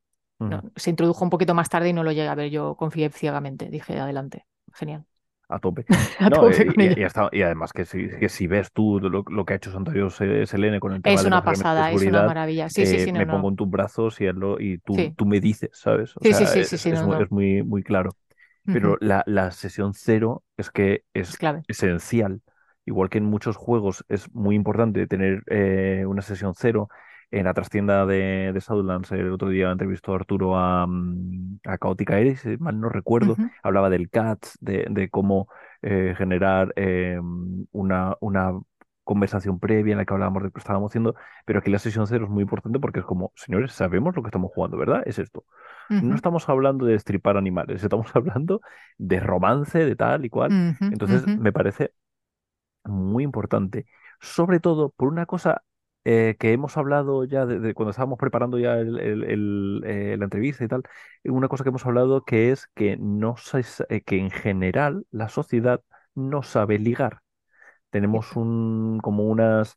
No, 0.47 0.62
se 0.76 0.91
introdujo 0.91 1.24
un 1.24 1.30
poquito 1.30 1.55
más 1.55 1.68
tarde 1.68 1.89
y 1.91 1.93
no 1.93 2.03
lo 2.05 2.11
llegué 2.12 2.28
a 2.28 2.35
ver. 2.35 2.51
Yo 2.51 2.76
confié 2.76 3.11
ciegamente. 3.11 3.68
Dije, 3.70 3.99
adelante. 3.99 4.47
Genial. 4.74 5.07
A 5.55 5.59
tope. 5.61 5.86
A 6.20 6.30
No, 6.30 6.48
tope 6.48 6.50
eh, 6.50 6.64
con 6.64 6.74
y, 6.76 6.92
ello. 6.92 7.00
y 7.00 7.05
hasta- 7.05 7.28
y 7.32 7.42
además 7.42 7.72
que 7.72 7.84
si, 7.84 8.09
que 8.18 8.28
si 8.28 8.46
ves 8.46 8.72
tú 8.72 9.00
lo, 9.00 9.24
lo 9.28 9.44
que 9.44 9.55
ha 9.55 9.57
hecho 9.57 9.70
Se- 10.11 10.46
Selene 10.46 10.80
con 10.80 10.92
el 10.92 11.03
tema 11.03 11.22
Es 11.22 11.24
de 11.24 11.28
una 11.28 11.42
de 11.42 11.42
pasada, 11.44 11.92
es 11.92 12.07
una 12.07 12.22
maravilla. 12.22 12.68
Sí, 12.68 12.86
sí, 12.86 12.98
eh, 12.98 12.98
sí, 12.98 13.12
no, 13.12 13.22
me 13.22 13.26
pongo 13.26 13.48
no. 13.48 13.50
en 13.50 13.57
tus 13.57 13.68
brazos 13.70 14.20
y, 14.20 14.26
lo- 14.32 14.61
y 14.61 14.78
tú, 14.78 15.12
tú 15.16 15.26
me 15.26 15.40
dices, 15.40 15.70
¿sabes? 15.74 16.16
O 16.16 16.24
sí, 16.24 16.34
sí, 16.34 16.46
sea, 16.46 16.46
sí, 16.46 16.64
sí, 16.64 16.78
es, 16.78 16.78
sí, 16.78 16.90
es 16.90 17.03
muy, 17.03 17.16
es 17.22 17.30
muy, 17.30 17.62
muy 17.62 17.82
claro. 17.82 18.16
Pero 18.70 18.96
la, 19.00 19.22
la 19.26 19.50
sesión 19.53 19.94
cero 19.94 20.44
es 20.57 20.70
que 20.70 21.05
Es 21.28 21.36
es 21.36 21.38
clave. 21.38 21.64
esencial. 21.68 22.42
Igual 22.86 23.11
que 23.11 23.18
en 23.18 23.24
muchos 23.24 23.57
juegos 23.57 24.05
es 24.09 24.32
muy 24.34 24.57
importante 24.57 25.07
tener 25.07 25.42
eh, 25.48 26.05
una 26.07 26.22
sesión 26.22 26.55
cero, 26.57 26.88
en 27.33 27.45
la 27.47 27.55
trastienda 27.55 28.07
de, 28.07 28.53
de 28.53 28.61
Southlands, 28.61 29.11
el 29.12 29.33
otro 29.33 29.49
día 29.49 29.70
entrevistó 29.72 30.12
a 30.12 30.16
Arturo 30.16 30.57
a, 30.57 30.87
mm, 30.87 31.61
a 31.64 31.78
Caótica 31.78 32.18
Eris, 32.20 32.41
si 32.41 32.57
mal 32.59 32.78
no 32.80 32.89
recuerdo, 32.91 33.37
hablaba 33.62 33.91
del 33.91 34.11
CATS, 34.11 34.59
de, 34.61 34.87
de 34.91 35.11
cómo 35.11 35.49
eh, 35.83 36.14
generar 36.16 36.72
eh, 36.76 37.18
una, 37.72 38.16
una 38.20 38.53
conversación 39.05 39.59
previa 39.59 39.93
en 39.93 39.99
la 39.99 40.05
que 40.05 40.14
hablábamos 40.14 40.43
de 40.43 40.49
lo 40.49 40.53
que 40.53 40.61
estábamos 40.61 40.91
haciendo, 40.93 41.14
pero 41.45 41.59
aquí 41.59 41.70
la 41.70 41.78
sesión 41.78 42.07
cero 42.07 42.24
es 42.26 42.30
muy 42.30 42.43
importante 42.43 42.78
porque 42.78 43.01
es 43.01 43.07
como, 43.07 43.33
señores, 43.35 43.72
sabemos 43.72 44.14
lo 44.14 44.22
que 44.22 44.28
estamos 44.28 44.53
jugando, 44.55 44.76
¿verdad? 44.76 45.03
Es 45.07 45.18
esto. 45.18 45.45
No 45.89 46.14
estamos 46.14 46.49
hablando 46.49 46.87
de 46.87 46.93
destripar 46.93 47.37
animales, 47.37 47.83
estamos 47.83 48.07
hablando 48.16 48.61
de 48.99 49.20
romance, 49.20 49.85
de 49.85 49.97
tal 49.97 50.24
y 50.24 50.30
cual. 50.30 50.55
Entonces, 50.80 51.26
me 51.26 51.53
parece 51.53 51.93
muy 52.85 53.24
importante, 53.24 53.87
sobre 54.20 54.61
todo 54.61 54.91
por 54.91 55.09
una 55.09 55.26
cosa 55.26 55.62
eh, 56.05 56.36
que 56.38 56.53
hemos 56.53 56.76
hablado 56.76 57.24
ya 57.24 57.46
de, 57.46 57.59
de 57.61 57.74
cuando 57.74 57.90
estábamos 57.90 58.18
preparando 58.18 58.59
ya 58.59 58.78
el- 58.78 58.98
el- 59.00 59.24
el, 59.24 59.82
eh, 59.86 60.16
la 60.18 60.24
entrevista 60.24 60.64
y 60.64 60.68
tal, 60.68 60.82
una 61.24 61.48
cosa 61.48 61.64
que 61.64 61.70
hemos 61.70 61.86
hablado 61.86 62.24
que 62.24 62.50
es 62.53 62.66
que 62.74 62.96
no 62.98 63.36
se 63.36 63.64
eh, 63.88 64.03
que 64.03 64.18
en 64.18 64.30
general 64.30 65.07
la 65.11 65.28
sociedad 65.28 65.82
no 66.14 66.42
sabe 66.42 66.78
ligar. 66.78 67.20
Tenemos 67.90 68.36
un 68.36 68.98
como 69.03 69.24
unas 69.28 69.76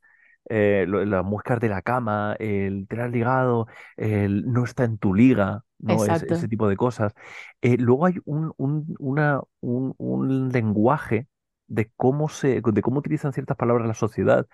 eh, 0.50 0.86
las 0.88 1.24
muescas 1.26 1.60
de 1.60 1.70
la 1.70 1.82
cama, 1.82 2.36
el 2.40 2.88
te 2.88 3.02
has 3.02 3.12
ligado, 3.12 3.68
el 3.98 4.46
no 4.52 4.64
está 4.64 4.84
en 4.86 4.98
tu 4.98 5.14
liga, 5.14 5.64
¿no? 5.80 6.06
Es, 6.06 6.24
ese 6.24 6.48
tipo 6.48 6.68
de 6.70 6.78
cosas. 6.78 7.14
Luego 7.62 8.06
hay 8.06 8.16
un, 8.26 8.54
un, 8.58 8.96
una, 9.00 9.42
un, 9.62 9.94
un 9.98 10.50
lenguaje 10.52 11.28
de 11.68 11.92
cómo 11.96 12.30
se, 12.30 12.62
de 12.62 12.82
cómo 12.82 13.00
utilizan 13.00 13.34
ciertas 13.34 13.58
palabras 13.58 13.88
la 13.88 13.94
sociedad. 13.94 14.48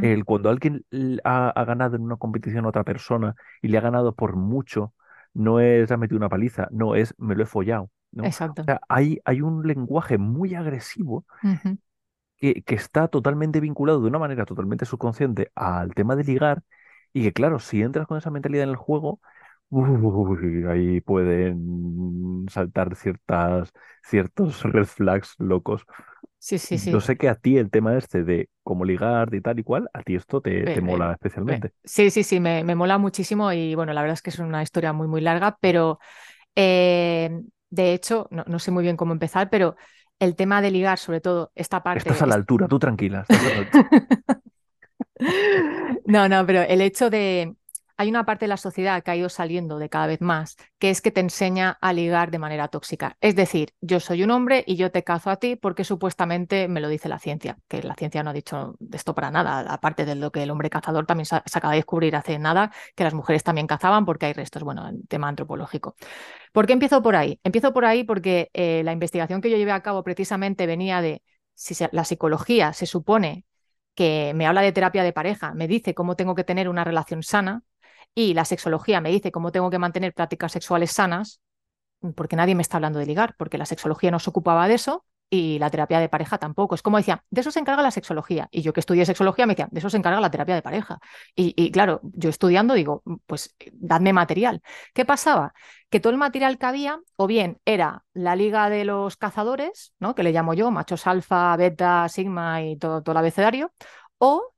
El, 0.00 0.24
cuando 0.24 0.50
alguien 0.50 0.84
ha, 1.24 1.50
ha 1.50 1.64
ganado 1.64 1.96
en 1.96 2.02
una 2.02 2.16
competición 2.16 2.64
a 2.66 2.68
otra 2.68 2.84
persona 2.84 3.34
y 3.62 3.68
le 3.68 3.78
ha 3.78 3.80
ganado 3.80 4.14
por 4.14 4.36
mucho, 4.36 4.94
no 5.34 5.60
es 5.60 5.90
ha 5.90 5.96
metido 5.96 6.18
una 6.18 6.28
paliza, 6.28 6.68
no 6.70 6.94
es 6.96 7.14
me 7.18 7.34
lo 7.36 7.44
he 7.44 7.46
follado, 7.46 7.90
¿no? 8.12 8.28
O 8.28 8.28
Exacto. 8.28 8.64
sea, 8.66 8.80
hay, 8.88 9.20
hay 9.24 9.40
un 9.42 9.66
lenguaje 9.66 10.18
muy 10.18 10.54
agresivo 10.54 11.24
que, 12.36 12.62
que 12.62 12.74
está 12.74 13.08
totalmente 13.08 13.60
vinculado 13.60 14.00
de 14.00 14.08
una 14.08 14.18
manera 14.18 14.44
totalmente 14.46 14.84
subconsciente 14.86 15.50
al 15.54 15.94
tema 15.94 16.16
de 16.16 16.24
ligar 16.24 16.62
y 17.12 17.22
que 17.22 17.32
claro, 17.32 17.58
si 17.60 17.82
entras 17.82 18.06
con 18.06 18.18
esa 18.18 18.30
mentalidad 18.30 18.64
en 18.64 18.70
el 18.70 18.76
juego, 18.76 19.20
uy, 19.70 20.64
ahí 20.68 21.00
pueden 21.00 22.46
saltar 22.50 22.94
ciertas, 22.96 23.72
ciertos 24.02 24.62
red 24.64 24.84
flags 24.86 25.34
locos. 25.38 25.84
Sí, 26.38 26.58
sí, 26.58 26.78
Yo 26.90 27.00
sí. 27.00 27.00
sé 27.00 27.16
que 27.16 27.28
a 27.28 27.36
ti 27.36 27.58
el 27.58 27.70
tema 27.70 27.96
este 27.98 28.24
de 28.24 28.50
cómo 28.62 28.84
ligar 28.84 29.34
y 29.34 29.40
tal 29.40 29.58
y 29.60 29.64
cual, 29.64 29.90
a 29.94 30.02
ti 30.02 30.16
esto 30.16 30.40
te, 30.42 30.70
me- 30.80 30.80
mola 30.82 31.12
me- 31.46 31.60
especialmente. 31.60 31.72
sí, 31.84 32.10
sí, 32.10 32.22
sí, 32.24 32.40
me, 32.40 32.64
me 32.64 32.74
mola 32.74 32.98
muchísimo 32.98 33.52
y 33.52 33.74
bueno, 33.74 33.92
la 33.92 34.00
verdad 34.02 34.14
es 34.14 34.22
que 34.22 34.30
es 34.30 34.38
una 34.38 34.62
historia 34.62 34.92
muy, 34.92 35.08
muy 35.08 35.20
larga, 35.20 35.56
pero 35.60 35.98
eh, 36.56 37.30
de 37.70 37.94
hecho, 37.94 38.28
no, 38.30 38.44
no 38.48 38.58
sé 38.60 38.70
muy 38.72 38.82
bien 38.84 38.96
cómo 38.98 39.12
empezar, 39.12 39.50
pero 39.50 39.76
el 40.20 40.36
tema 40.36 40.62
de 40.62 40.70
ligar, 40.72 40.98
sobre 40.98 41.20
todo 41.20 41.52
esta 41.56 41.82
Estás 41.92 42.20
a 42.20 42.26
parte... 42.26 42.32
la 42.32 42.34
altura, 42.34 42.68
tú 42.68 42.78
tranquila, 42.78 43.22
estás 43.22 43.42
a 43.46 43.50
la 43.50 43.60
altura. 43.60 43.90
No, 46.06 46.28
no, 46.28 46.46
pero 46.46 46.62
el 46.62 46.80
hecho 46.80 47.10
de... 47.10 47.54
Hay 47.96 48.08
una 48.08 48.26
parte 48.26 48.46
de 48.46 48.48
la 48.48 48.56
sociedad 48.56 49.02
que 49.04 49.12
ha 49.12 49.16
ido 49.16 49.28
saliendo 49.28 49.78
de 49.78 49.88
cada 49.88 50.08
vez 50.08 50.20
más, 50.20 50.56
que 50.78 50.90
es 50.90 51.00
que 51.00 51.12
te 51.12 51.20
enseña 51.20 51.78
a 51.80 51.92
ligar 51.92 52.32
de 52.32 52.40
manera 52.40 52.66
tóxica. 52.66 53.16
Es 53.20 53.36
decir, 53.36 53.72
yo 53.80 54.00
soy 54.00 54.24
un 54.24 54.32
hombre 54.32 54.64
y 54.66 54.74
yo 54.74 54.90
te 54.90 55.04
cazo 55.04 55.30
a 55.30 55.36
ti 55.36 55.54
porque 55.54 55.84
supuestamente 55.84 56.66
me 56.66 56.80
lo 56.80 56.88
dice 56.88 57.08
la 57.08 57.20
ciencia, 57.20 57.56
que 57.68 57.84
la 57.84 57.94
ciencia 57.94 58.24
no 58.24 58.30
ha 58.30 58.32
dicho 58.32 58.76
esto 58.92 59.14
para 59.14 59.30
nada, 59.30 59.60
aparte 59.72 60.04
de 60.04 60.16
lo 60.16 60.32
que 60.32 60.42
el 60.42 60.50
hombre 60.50 60.70
cazador 60.70 61.06
también 61.06 61.26
se, 61.26 61.36
acaba 61.36 61.72
de 61.72 61.78
descubrir 61.78 62.16
hace 62.16 62.36
nada, 62.38 62.72
que 62.96 63.04
las 63.04 63.14
mujeres 63.14 63.44
también 63.44 63.68
cazaban 63.68 64.04
porque 64.04 64.26
hay 64.26 64.32
restos, 64.32 64.64
bueno, 64.64 64.88
en 64.88 65.06
tema 65.06 65.28
antropológico. 65.28 65.94
¿Por 66.52 66.66
qué 66.66 66.72
empiezo 66.72 67.00
por 67.02 67.16
ahí? 67.16 67.40
Empiezo 67.44 67.72
por 67.72 67.84
ahí 67.84 68.04
porque 68.04 68.50
eh, 68.54 68.82
la 68.84 68.92
investigación 68.92 69.40
que 69.40 69.50
yo 69.50 69.56
llevé 69.56 69.72
a 69.72 69.82
cabo 69.82 70.02
precisamente 70.02 70.66
venía 70.66 71.00
de 71.00 71.22
si 71.54 71.76
la 71.92 72.04
psicología 72.04 72.72
se 72.72 72.86
supone 72.86 73.46
que 73.94 74.32
me 74.34 74.46
habla 74.46 74.62
de 74.62 74.72
terapia 74.72 75.04
de 75.04 75.12
pareja, 75.12 75.54
me 75.54 75.68
dice 75.68 75.94
cómo 75.94 76.16
tengo 76.16 76.34
que 76.34 76.44
tener 76.44 76.68
una 76.68 76.82
relación 76.82 77.22
sana 77.22 77.62
y 78.14 78.34
la 78.34 78.44
sexología 78.44 79.00
me 79.00 79.10
dice 79.10 79.32
cómo 79.32 79.52
tengo 79.52 79.70
que 79.70 79.78
mantener 79.78 80.14
prácticas 80.14 80.52
sexuales 80.52 80.92
sanas, 80.92 81.40
porque 82.16 82.36
nadie 82.36 82.54
me 82.54 82.62
está 82.62 82.76
hablando 82.76 82.98
de 82.98 83.06
ligar, 83.06 83.34
porque 83.38 83.58
la 83.58 83.66
sexología 83.66 84.10
no 84.10 84.18
se 84.18 84.30
ocupaba 84.30 84.68
de 84.68 84.74
eso 84.74 85.04
y 85.30 85.58
la 85.58 85.70
terapia 85.70 85.98
de 85.98 86.08
pareja 86.08 86.38
tampoco. 86.38 86.74
Es 86.74 86.82
como 86.82 86.98
decía, 86.98 87.24
de 87.30 87.40
eso 87.40 87.50
se 87.50 87.58
encarga 87.58 87.82
la 87.82 87.90
sexología. 87.90 88.48
Y 88.50 88.62
yo 88.62 88.72
que 88.72 88.80
estudié 88.80 89.04
sexología 89.06 89.46
me 89.46 89.54
decía, 89.54 89.68
de 89.70 89.78
eso 89.78 89.90
se 89.90 89.96
encarga 89.96 90.20
la 90.20 90.30
terapia 90.30 90.54
de 90.54 90.62
pareja. 90.62 90.98
Y, 91.34 91.70
claro, 91.72 92.00
yo 92.02 92.30
estudiando 92.30 92.74
digo, 92.74 93.02
pues 93.26 93.54
dadme 93.72 94.12
material. 94.12 94.62
¿Qué 94.92 95.04
pasaba? 95.04 95.54
Que 95.90 95.98
todo 95.98 96.12
el 96.12 96.18
material 96.18 96.58
que 96.58 96.66
había, 96.66 97.00
o 97.16 97.26
bien 97.26 97.58
era 97.64 98.04
la 98.12 98.36
liga 98.36 98.68
de 98.70 98.84
los 98.84 99.16
cazadores, 99.16 99.94
¿no? 99.98 100.14
que 100.14 100.22
le 100.22 100.32
llamo 100.32 100.54
yo, 100.54 100.70
machos 100.70 101.06
alfa, 101.06 101.56
beta, 101.56 102.08
sigma 102.08 102.62
y 102.62 102.76
todo, 102.76 103.02
todo 103.02 103.12
el 103.12 103.18
abecedario, 103.18 103.72
o 104.18 104.53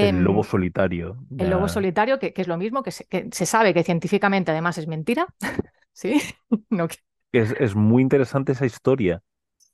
El 0.00 0.22
lobo 0.22 0.42
em, 0.42 0.44
solitario, 0.44 1.16
el 1.38 1.50
lobo 1.50 1.68
solitario, 1.68 2.18
que, 2.18 2.32
que 2.34 2.42
es 2.42 2.48
lo 2.48 2.58
mismo, 2.58 2.82
que 2.82 2.92
se, 2.92 3.06
que 3.06 3.28
se 3.32 3.46
sabe 3.46 3.74
que 3.74 3.84
científicamente 3.84 4.50
además 4.52 4.78
es 4.78 4.86
mentira, 4.88 5.26
¿sí? 5.92 6.20
No, 6.70 6.88
Es, 7.32 7.52
es 7.58 7.74
muy 7.74 8.02
interesante 8.02 8.52
esa 8.52 8.66
historia. 8.66 9.22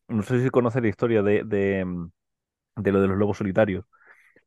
No 0.09 0.23
sé 0.23 0.43
si 0.43 0.51
conoces 0.51 0.83
la 0.83 0.89
historia 0.89 1.23
de, 1.23 1.45
de, 1.45 1.85
mm, 1.85 2.11
de 2.79 2.93
lo 2.93 3.01
de 3.03 3.09
los 3.09 3.19
lobos 3.19 3.39
solitarios. 3.39 3.87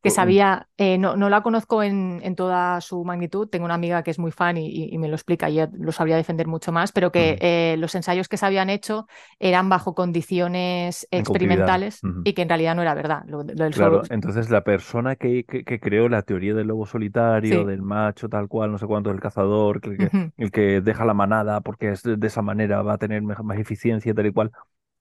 Que 0.02 0.10
sabía, 0.10 0.68
eh, 0.78 0.97
no, 0.97 1.16
no 1.16 1.30
la 1.30 1.41
conozco 1.43 1.84
en, 1.84 2.20
en 2.24 2.36
toda 2.36 2.82
su 2.82 3.04
magnitud, 3.04 3.47
tengo 3.47 3.66
una 3.66 3.76
amiga 3.76 4.04
que 4.04 4.12
es 4.12 4.20
muy 4.20 4.32
fan 4.32 4.58
y, 4.58 4.97
me 4.97 5.08
lo 5.08 5.16
explica, 5.16 5.49
y 5.49 5.60
lo 5.74 5.91
sabría 5.91 6.16
defender 6.18 6.47
mucho 6.47 6.72
más, 6.72 6.91
pero 6.91 7.12
que 7.12 7.38
eh, 7.41 7.76
los 7.78 7.93
ensayos 7.95 8.28
que 8.28 8.38
se 8.38 8.45
habían 8.45 8.70
hecho 8.70 9.08
eran 9.39 9.70
bajo 9.70 9.93
condiciones 9.95 11.08
En 11.12 11.20
experimentales 11.20 12.02
y 12.24 12.34
que 12.34 12.41
en 12.41 12.49
realidad 12.49 12.76
no 12.76 12.82
era 12.82 12.93
verdad. 12.95 13.24
Lo, 13.28 13.39
lo 13.43 13.43
del 13.43 13.74
Claro, 13.74 14.02
solo- 14.02 14.08
entonces 14.10 14.49
la 14.49 14.64
persona 14.66 15.16
que, 15.16 15.45
que- 15.45 15.64
que 15.64 15.80
creó 15.80 16.10
la 16.10 16.24
teoría 16.24 16.54
del 16.54 16.68
lobo 16.68 16.86
solitario, 16.86 17.64
Sí. 17.64 17.66
del 17.66 17.82
macho, 17.82 18.28
tal 18.28 18.49
cual, 18.49 18.72
no 18.72 18.78
sé 18.78 18.86
cuánto, 18.86 19.10
del 19.12 19.22
cazador, 19.22 19.80
que- 19.80 19.91
el 19.91 19.97
que, 19.97 20.12
Ujú. 20.14 20.32
el 20.38 20.52
que 20.52 20.82
deja 20.82 21.06
la 21.06 21.14
manada 21.14 21.62
porque 21.62 21.91
es 21.91 22.04
de, 22.04 22.18
de 22.18 22.28
esa 22.28 22.41
manera 22.41 22.82
va 22.82 22.93
a 22.93 22.97
tener 22.97 23.22
más 23.22 23.60
eficiencia, 23.60 24.14
tal 24.14 24.26
y 24.28 24.34
cual, 24.34 24.52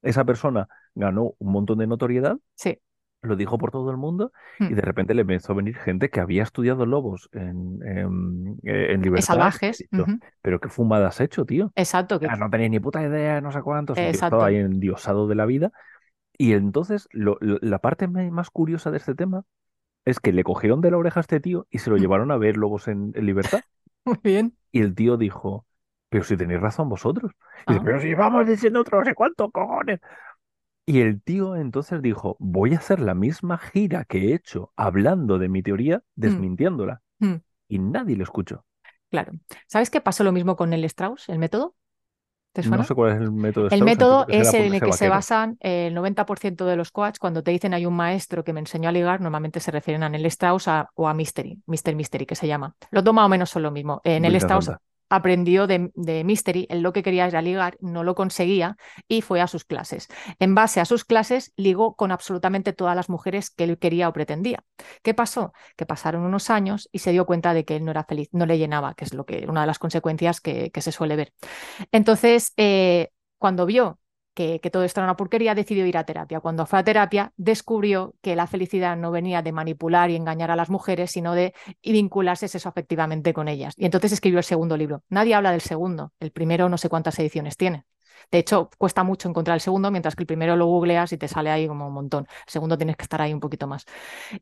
esa 0.02 0.24
persona 0.24 0.68
ganó 0.94 1.34
un 1.38 1.52
montón 1.52 1.78
de 1.78 1.86
notoriedad, 1.88 2.38
Sí. 2.54 2.80
Lo 3.22 3.36
dijo 3.36 3.58
por 3.58 3.70
todo 3.70 3.90
el 3.90 3.96
mundo 3.98 4.32
y 4.58 4.64
Mm. 4.64 4.74
de 4.76 4.80
repente 4.82 5.14
le 5.14 5.22
empezó 5.22 5.52
a 5.52 5.56
venir 5.56 5.76
gente 5.76 6.08
que 6.08 6.20
había 6.20 6.42
estudiado 6.42 6.86
lobos 6.86 7.28
en, 7.32 7.78
en, 7.84 8.58
eh, 8.64 8.92
en 8.92 9.02
libertad. 9.02 9.26
Salvajes. 9.26 9.86
Pero 10.42 10.58
qué 10.60 10.68
fumada 10.68 11.08
has 11.08 11.20
hecho, 11.20 11.44
tío. 11.44 11.70
Exacto. 11.76 12.18
que- 12.18 12.26
Ah, 12.26 12.36
no 12.36 12.48
tenéis 12.48 12.70
ni 12.70 12.80
puta 12.80 13.02
idea, 13.02 13.40
no 13.40 13.52
sé 13.52 13.60
cuántos. 13.62 13.98
Estaba 13.98 14.46
ahí 14.46 14.56
endiosado 14.56 15.28
de 15.28 15.34
la 15.34 15.44
vida. 15.46 15.70
Y 16.38 16.54
entonces, 16.54 17.08
lo- 17.12 17.36
lo- 17.40 17.58
la 17.60 17.78
parte 17.80 18.08
más 18.08 18.48
curiosa 18.50 18.90
de 18.90 18.96
este 18.96 19.14
tema 19.14 19.44
es 20.06 20.18
que 20.20 20.32
le 20.32 20.42
cogieron 20.42 20.80
de 20.80 20.90
la 20.90 20.96
oreja 20.96 21.20
a 21.20 21.22
este 21.22 21.40
tío 21.40 21.66
y 21.70 21.78
se 21.78 21.90
lo 21.90 21.96
Mm. 21.96 22.00
llevaron 22.00 22.30
a 22.30 22.38
ver 22.38 22.56
lobos 22.56 22.88
en, 22.88 23.12
en 23.14 23.26
libertad. 23.26 23.60
Muy 24.06 24.18
bien. 24.24 24.54
Y 24.72 24.80
el 24.80 24.94
tío 24.94 25.18
dijo, 25.18 25.66
pero 26.08 26.24
si 26.24 26.38
tenéis 26.38 26.60
razón 26.60 26.88
vosotros. 26.88 27.32
Y 27.66 27.72
dice, 27.74 27.80
Ah. 27.80 27.84
pero 27.84 28.00
si 28.00 28.14
vamos 28.14 28.46
diciendo 28.46 28.80
otro 28.80 29.00
no 29.00 29.04
sé 29.04 29.14
cuánto, 29.14 29.50
cojones. 29.50 30.00
Y 30.90 31.00
el 31.00 31.22
tío 31.22 31.54
entonces 31.56 32.02
dijo, 32.02 32.36
voy 32.40 32.74
a 32.74 32.78
hacer 32.78 33.00
la 33.00 33.14
misma 33.14 33.58
gira 33.58 34.04
que 34.04 34.18
he 34.30 34.34
hecho 34.34 34.72
hablando 34.76 35.38
de 35.38 35.48
mi 35.48 35.62
teoría, 35.62 36.02
desmintiéndola. 36.16 37.00
Mm. 37.20 37.34
Y 37.68 37.78
nadie 37.78 38.16
lo 38.16 38.24
escuchó. 38.24 38.64
Claro. 39.10 39.32
¿Sabes 39.68 39.90
qué 39.90 40.00
pasó 40.00 40.24
lo 40.24 40.32
mismo 40.32 40.56
con 40.56 40.72
el 40.72 40.84
Strauss, 40.84 41.28
el 41.28 41.38
método? 41.38 41.76
¿Te 42.52 42.62
suena? 42.64 42.78
No 42.78 42.82
sé 42.84 42.94
cuál 42.96 43.12
es 43.12 43.20
el 43.20 43.30
método 43.30 43.66
El 43.66 43.72
Strauss, 43.74 43.84
método 43.84 44.26
es 44.28 44.48
será 44.48 44.66
en 44.66 44.74
el 44.74 44.80
que 44.80 44.92
se 44.92 45.08
basan 45.08 45.56
el 45.60 45.94
90% 45.94 46.66
de 46.66 46.74
los 46.74 46.90
coaches. 46.90 47.20
Cuando 47.20 47.44
te 47.44 47.52
dicen 47.52 47.72
hay 47.74 47.86
un 47.86 47.94
maestro 47.94 48.42
que 48.42 48.52
me 48.52 48.58
enseñó 48.58 48.88
a 48.88 48.92
ligar, 48.92 49.20
normalmente 49.20 49.60
se 49.60 49.70
refieren 49.70 50.02
a 50.02 50.08
Neil 50.08 50.26
Strauss 50.26 50.66
a- 50.66 50.90
o 50.94 51.06
a 51.06 51.14
Mystery, 51.14 51.62
Mr. 51.66 51.94
Mystery, 51.94 52.26
que 52.26 52.34
se 52.34 52.48
llama. 52.48 52.74
Los 52.90 53.04
dos 53.04 53.14
más 53.14 53.26
o 53.26 53.28
menos 53.28 53.50
son 53.50 53.62
lo 53.62 53.70
mismo. 53.70 54.00
En 54.02 54.24
el 54.24 54.34
Strauss. 54.34 54.72
Aprendió 55.10 55.66
de, 55.66 55.90
de 55.94 56.24
Mystery, 56.24 56.66
él 56.70 56.80
lo 56.80 56.92
que 56.92 57.02
quería 57.02 57.26
era 57.26 57.42
ligar, 57.42 57.76
no 57.80 58.04
lo 58.04 58.14
conseguía 58.14 58.76
y 59.08 59.20
fue 59.20 59.40
a 59.40 59.46
sus 59.46 59.64
clases. 59.64 60.08
En 60.38 60.54
base 60.54 60.80
a 60.80 60.84
sus 60.84 61.04
clases, 61.04 61.52
ligó 61.56 61.96
con 61.96 62.12
absolutamente 62.12 62.72
todas 62.72 62.96
las 62.96 63.08
mujeres 63.08 63.50
que 63.50 63.64
él 63.64 63.78
quería 63.78 64.08
o 64.08 64.12
pretendía. 64.12 64.64
¿Qué 65.02 65.12
pasó? 65.12 65.52
Que 65.76 65.86
pasaron 65.86 66.22
unos 66.22 66.48
años 66.48 66.88
y 66.92 67.00
se 67.00 67.12
dio 67.12 67.26
cuenta 67.26 67.52
de 67.52 67.64
que 67.64 67.76
él 67.76 67.84
no 67.84 67.90
era 67.90 68.04
feliz, 68.04 68.28
no 68.32 68.46
le 68.46 68.56
llenaba, 68.56 68.94
que 68.94 69.04
es 69.04 69.12
lo 69.12 69.26
que 69.26 69.46
una 69.48 69.62
de 69.62 69.66
las 69.66 69.78
consecuencias 69.78 70.40
que, 70.40 70.70
se 70.80 70.92
suele 70.92 71.16
ver. 71.16 71.34
Entonces, 71.92 72.54
eh, 72.56 73.10
cuando 73.36 73.66
vio 73.66 73.99
que, 74.34 74.58
todo 74.70 74.84
esto 74.84 75.00
era 75.00 75.06
una 75.06 75.16
porquería, 75.16 75.54
decidió 75.54 75.86
ir 75.86 75.96
a 75.96 76.04
terapia. 76.04 76.40
Cuando 76.40 76.66
fue 76.66 76.78
a 76.78 76.84
terapia, 76.84 77.32
descubrió 77.36 78.14
que 78.22 78.36
la 78.36 78.46
felicidad 78.46 78.96
no 78.96 79.10
venía 79.10 79.42
de 79.42 79.52
manipular 79.52 80.10
y 80.10 80.16
engañar 80.16 80.50
a 80.50 80.56
las 80.56 80.70
mujeres, 80.70 81.10
sino 81.10 81.34
de 81.34 81.54
vincularse 81.82 82.48
sexoafectivamente 82.48 83.32
con 83.32 83.48
ellas. 83.48 83.74
Y 83.76 83.84
entonces 83.84 84.12
escribió 84.12 84.38
el 84.38 84.44
segundo 84.44 84.76
libro. 84.76 85.02
Nadie 85.08 85.34
habla 85.34 85.52
del 85.52 85.60
segundo. 85.60 86.12
El 86.20 86.30
primero 86.32 86.68
no 86.68 86.78
sé 86.78 86.88
cuántas 86.88 87.18
ediciones 87.18 87.56
tiene. 87.56 87.84
De 88.30 88.38
hecho, 88.38 88.70
cuesta 88.78 89.02
mucho 89.02 89.28
encontrar 89.28 89.56
el 89.56 89.60
segundo, 89.60 89.90
mientras 89.90 90.14
que 90.14 90.22
el 90.22 90.26
primero 90.26 90.54
lo 90.54 90.66
googleas 90.66 91.12
y 91.12 91.18
te 91.18 91.26
sale 91.26 91.50
ahí 91.50 91.66
como 91.66 91.88
un 91.88 91.94
montón. 91.94 92.26
El 92.46 92.52
segundo 92.52 92.76
tienes 92.76 92.96
que 92.96 93.02
estar 93.04 93.20
ahí 93.20 93.32
un 93.32 93.40
poquito 93.40 93.66
más. 93.66 93.86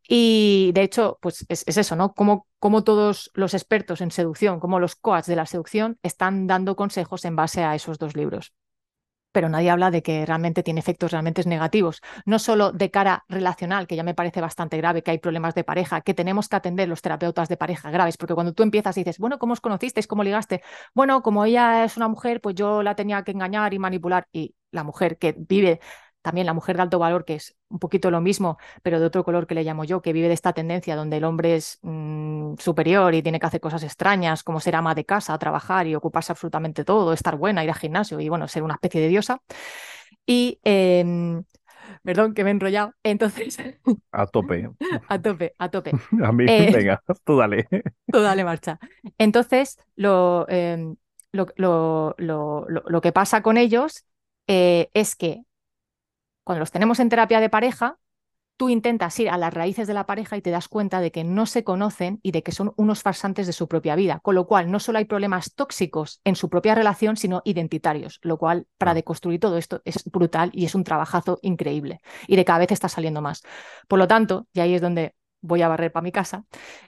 Y 0.08 0.72
de 0.74 0.82
hecho, 0.82 1.18
pues 1.22 1.46
es, 1.48 1.64
eso, 1.66 1.96
¿no? 1.96 2.12
Como, 2.14 2.46
como 2.58 2.84
todos 2.84 3.30
los 3.34 3.54
expertos 3.54 4.00
en 4.00 4.10
seducción, 4.10 4.60
como 4.60 4.80
los 4.80 4.96
coaches 4.96 5.26
de 5.28 5.36
la 5.36 5.46
seducción, 5.46 5.98
están 6.02 6.46
dando 6.46 6.76
consejos 6.76 7.24
en 7.24 7.36
base 7.36 7.62
a 7.64 7.74
esos 7.74 7.98
dos 7.98 8.16
libros 8.16 8.52
pero 9.38 9.48
nadie 9.48 9.70
habla 9.70 9.92
de 9.92 10.02
que 10.02 10.26
realmente 10.26 10.64
tiene 10.64 10.80
efectos 10.80 11.12
realmente 11.12 11.44
negativos, 11.44 12.02
no 12.24 12.40
solo 12.40 12.72
de 12.72 12.90
cara 12.90 13.24
relacional, 13.28 13.86
que 13.86 13.94
ya 13.94 14.02
me 14.02 14.12
parece 14.12 14.40
bastante 14.40 14.76
grave, 14.78 15.04
que 15.04 15.12
hay 15.12 15.18
problemas 15.18 15.54
de 15.54 15.62
pareja, 15.62 16.00
que 16.00 16.12
tenemos 16.12 16.48
que 16.48 16.56
atender 16.56 16.88
los 16.88 17.02
terapeutas 17.02 17.48
de 17.48 17.56
pareja 17.56 17.88
graves, 17.92 18.16
porque 18.16 18.34
cuando 18.34 18.52
tú 18.52 18.64
empiezas 18.64 18.96
y 18.96 19.02
dices, 19.04 19.18
bueno, 19.18 19.38
¿cómo 19.38 19.52
os 19.52 19.60
conocisteis? 19.60 20.08
¿Cómo 20.08 20.24
ligaste? 20.24 20.60
Bueno, 20.92 21.22
como 21.22 21.44
ella 21.44 21.84
es 21.84 21.96
una 21.96 22.08
mujer, 22.08 22.40
pues 22.40 22.56
yo 22.56 22.82
la 22.82 22.96
tenía 22.96 23.22
que 23.22 23.30
engañar 23.30 23.72
y 23.74 23.78
manipular, 23.78 24.26
y 24.32 24.56
la 24.72 24.82
mujer 24.82 25.18
que 25.18 25.36
vive 25.38 25.78
también 26.22 26.46
la 26.46 26.54
mujer 26.54 26.76
de 26.76 26.82
alto 26.82 26.98
valor, 26.98 27.24
que 27.24 27.34
es 27.34 27.56
un 27.68 27.78
poquito 27.78 28.10
lo 28.10 28.20
mismo, 28.20 28.58
pero 28.82 29.00
de 29.00 29.06
otro 29.06 29.24
color 29.24 29.46
que 29.46 29.54
le 29.54 29.64
llamo 29.64 29.84
yo, 29.84 30.02
que 30.02 30.12
vive 30.12 30.28
de 30.28 30.34
esta 30.34 30.52
tendencia 30.52 30.96
donde 30.96 31.18
el 31.18 31.24
hombre 31.24 31.56
es 31.56 31.78
mm, 31.82 32.54
superior 32.58 33.14
y 33.14 33.22
tiene 33.22 33.40
que 33.40 33.46
hacer 33.46 33.60
cosas 33.60 33.82
extrañas, 33.82 34.42
como 34.42 34.60
ser 34.60 34.76
ama 34.76 34.94
de 34.94 35.04
casa, 35.04 35.38
trabajar 35.38 35.86
y 35.86 35.94
ocuparse 35.94 36.32
absolutamente 36.32 36.84
todo, 36.84 37.12
estar 37.12 37.36
buena, 37.36 37.64
ir 37.64 37.70
al 37.70 37.76
gimnasio 37.76 38.20
y 38.20 38.28
bueno, 38.28 38.48
ser 38.48 38.62
una 38.62 38.74
especie 38.74 39.00
de 39.00 39.08
diosa. 39.08 39.42
Y 40.26 40.60
em, 40.64 41.44
Perdón, 42.02 42.34
que 42.34 42.44
me 42.44 42.50
he 42.50 42.52
enrollado. 42.52 42.94
Entonces. 43.02 43.58
A 44.12 44.26
tope. 44.26 44.68
a 45.08 45.20
tope, 45.20 45.54
a 45.58 45.70
tope. 45.70 45.92
A 46.24 46.32
mí, 46.32 46.44
eh, 46.48 46.70
venga, 46.72 47.02
tú 47.24 47.36
dale. 47.36 47.68
Tú 48.12 48.20
dale 48.20 48.44
marcha. 48.44 48.78
Entonces, 49.18 49.78
lo, 49.96 50.46
em, 50.48 50.96
lo, 51.32 51.46
lo, 51.56 52.14
lo, 52.16 53.00
que 53.00 53.12
pasa 53.12 53.42
con 53.42 53.56
ellos 53.56 54.04
eh, 54.46 54.88
es 54.94 55.16
que 55.16 55.42
cuando 56.48 56.60
los 56.60 56.70
tenemos 56.70 56.98
en 56.98 57.10
terapia 57.10 57.40
de 57.40 57.50
pareja, 57.50 57.98
tú 58.56 58.70
intentas 58.70 59.20
ir 59.20 59.28
a 59.28 59.36
las 59.36 59.52
raíces 59.52 59.86
de 59.86 59.92
la 59.92 60.06
pareja 60.06 60.34
y 60.34 60.40
te 60.40 60.48
das 60.48 60.66
cuenta 60.66 60.98
de 61.02 61.12
que 61.12 61.22
no 61.22 61.44
se 61.44 61.62
conocen 61.62 62.20
y 62.22 62.30
de 62.30 62.42
que 62.42 62.52
son 62.52 62.72
unos 62.78 63.02
farsantes 63.02 63.46
de 63.46 63.52
su 63.52 63.68
propia 63.68 63.96
vida, 63.96 64.20
con 64.22 64.34
lo 64.34 64.46
cual 64.46 64.70
no 64.70 64.80
solo 64.80 64.96
hay 64.96 65.04
problemas 65.04 65.54
tóxicos 65.54 66.22
en 66.24 66.36
su 66.36 66.48
propia 66.48 66.74
relación, 66.74 67.18
sino 67.18 67.42
identitarios, 67.44 68.18
lo 68.22 68.38
cual 68.38 68.66
para 68.78 68.94
deconstruir 68.94 69.40
todo 69.40 69.58
esto 69.58 69.82
es 69.84 70.02
brutal 70.06 70.50
y 70.54 70.64
es 70.64 70.74
un 70.74 70.84
trabajazo 70.84 71.38
increíble. 71.42 72.00
Y 72.26 72.36
de 72.36 72.46
cada 72.46 72.60
vez 72.60 72.72
está 72.72 72.88
saliendo 72.88 73.20
más. 73.20 73.42
Por 73.86 73.98
lo 73.98 74.08
tanto, 74.08 74.48
y 74.54 74.60
ahí 74.60 74.72
es 74.72 74.80
donde 74.80 75.14
voy 75.40 75.62
a 75.62 75.68
barrer 75.68 75.92
para 75.92 76.02
mi 76.02 76.12
casa, 76.12 76.44